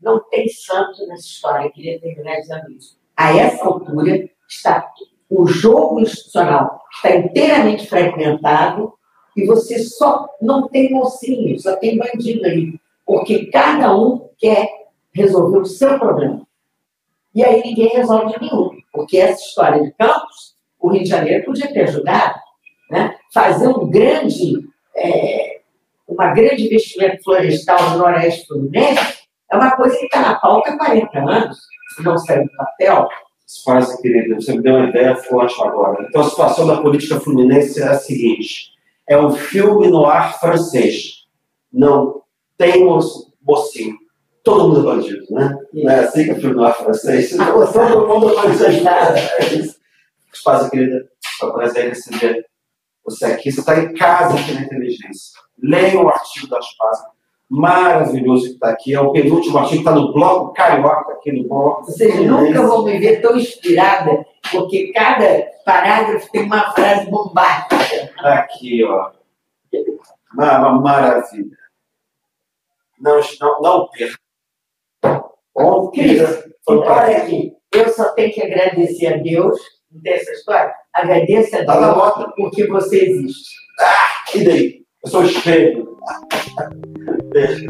não 0.00 0.20
tem 0.20 0.48
santo 0.48 1.04
nessa 1.08 1.26
história, 1.26 1.66
eu 1.66 1.72
queria 1.72 2.00
terminar 2.00 2.36
dizendo 2.36 2.70
isso. 2.70 2.96
A 3.16 3.36
essa 3.36 3.64
altura 3.64 4.30
está 4.48 4.88
o 5.28 5.46
jogo 5.46 5.98
institucional 5.98 6.80
está 6.92 7.16
inteiramente 7.16 7.88
fragmentado 7.88 8.92
e 9.36 9.44
você 9.44 9.80
só 9.80 10.28
não 10.40 10.68
tem 10.68 10.92
mocinho, 10.92 11.58
só 11.58 11.74
tem 11.76 11.98
bandido 11.98 12.46
aí, 12.46 12.78
porque 13.04 13.46
cada 13.46 13.96
um 13.96 14.28
quer 14.38 14.68
resolver 15.12 15.58
o 15.58 15.66
seu 15.66 15.98
problema. 15.98 16.46
E 17.34 17.44
aí 17.44 17.60
ninguém 17.60 17.88
resolve 17.88 18.36
nenhum, 18.40 18.70
porque 18.92 19.18
essa 19.18 19.40
história 19.40 19.82
de 19.82 19.92
campos, 19.94 20.56
o 20.78 20.90
Rio 20.90 21.02
de 21.02 21.08
Janeiro 21.08 21.44
podia 21.44 21.72
ter 21.72 21.82
ajudado, 21.82 22.38
né? 22.88 23.16
fazer 23.32 23.66
um 23.66 23.88
grande, 23.88 24.70
é, 24.96 25.60
uma 26.08 26.32
grande 26.34 26.64
investimento 26.66 27.22
florestal 27.22 27.90
no 27.90 27.98
Noroeste 27.98 28.46
Fluminense 28.46 29.18
é 29.50 29.56
uma 29.56 29.70
coisa 29.72 29.96
que 29.96 30.04
está 30.04 30.20
na 30.20 30.34
pauta 30.36 30.70
há 30.70 30.78
40 30.78 31.18
anos, 31.18 31.58
não 32.00 32.16
saiu 32.18 32.44
do 32.44 32.50
papel. 32.56 33.08
Quase, 33.64 34.00
querida, 34.00 34.36
você 34.36 34.52
me 34.52 34.62
deu 34.62 34.74
uma 34.76 34.88
ideia 34.88 35.16
forte 35.16 35.60
agora. 35.60 36.06
Então, 36.08 36.20
a 36.20 36.24
situação 36.30 36.66
da 36.68 36.80
política 36.80 37.18
fluminense 37.18 37.82
é 37.82 37.88
a 37.88 37.94
seguinte: 37.94 38.70
é 39.08 39.18
um 39.18 39.32
filme 39.32 39.88
no 39.88 40.06
ar 40.06 40.38
francês. 40.38 41.26
Não 41.72 42.22
tem 42.56 42.84
mo- 42.84 43.00
mocinho. 43.42 43.96
Todo 44.44 44.68
mundo 44.68 44.80
é 44.88 44.94
bandido, 44.94 45.24
né? 45.30 45.58
Não 45.74 45.90
é 45.90 45.98
assim 46.00 46.24
que 46.24 46.30
é 46.30 46.34
filme 46.36 46.54
no 46.54 46.64
ar 46.64 46.76
francês? 46.76 47.36
Ah, 47.40 47.46
Todo 47.46 48.06
mundo 48.08 48.30
é 48.30 48.34
bandido. 48.36 49.74
Quase, 50.44 50.70
querida, 50.70 51.08
é 51.42 51.44
um 51.44 51.52
prazer 51.52 51.88
receber 51.88 52.46
você 53.04 53.26
aqui. 53.26 53.50
Você 53.50 53.60
está 53.60 53.78
em 53.78 53.94
casa 53.94 54.38
aqui 54.38 54.52
na 54.52 54.62
inteligência. 54.62 55.40
Leia 55.62 56.00
o 56.00 56.08
artigo 56.08 56.48
das 56.48 56.66
páginas. 56.76 57.10
Maravilhoso 57.48 58.44
que 58.44 58.52
está 58.52 58.70
aqui. 58.70 58.94
É 58.94 59.00
o 59.00 59.12
penúltimo 59.12 59.58
artigo 59.58 59.82
que 59.82 59.88
está 59.88 59.92
no 59.92 60.12
bloco 60.12 60.52
carioca, 60.52 61.12
aqui 61.12 61.32
no 61.32 61.48
bloco. 61.48 61.84
Vocês 61.84 62.14
nunca 62.24 62.62
vão 62.62 62.84
me 62.84 62.98
ver 62.98 63.20
tão 63.20 63.36
inspirada, 63.36 64.24
porque 64.50 64.92
cada 64.92 65.50
parágrafo 65.64 66.30
tem 66.30 66.44
uma 66.44 66.72
frase 66.72 67.10
bombástica. 67.10 68.12
Aqui, 68.18 68.84
ó. 68.84 69.10
Uma, 70.32 70.80
maravilha. 70.80 71.56
Não, 73.00 73.20
não, 73.40 73.60
não 73.60 73.88
perca. 73.88 74.18
Bom, 75.54 75.90
Cris, 75.90 76.20
olha 76.66 77.16
aqui, 77.16 77.56
eu 77.74 77.88
só 77.88 78.10
tenho 78.12 78.32
que 78.32 78.42
agradecer 78.42 79.14
a 79.14 79.16
Deus, 79.16 79.60
não 79.92 80.00
tem 80.02 80.12
essa 80.12 80.30
história? 80.32 80.72
Agradeça 80.94 81.64
a 81.66 81.76
Deus 81.76 82.32
porque 82.36 82.66
você 82.66 83.04
existe. 83.04 83.50
E 84.34 84.44
daí? 84.44 84.80
Eu 85.04 85.10
sou 85.10 85.24
espelho. 85.24 85.96
Beijo. 87.32 87.66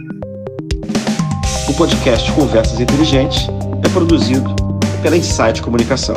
O 1.69 1.77
podcast 1.77 2.31
Conversas 2.33 2.81
Inteligentes 2.81 3.47
é 3.87 3.93
produzido 3.93 4.55
pela 5.03 5.17
Insight 5.17 5.63
Comunicação. 5.63 6.17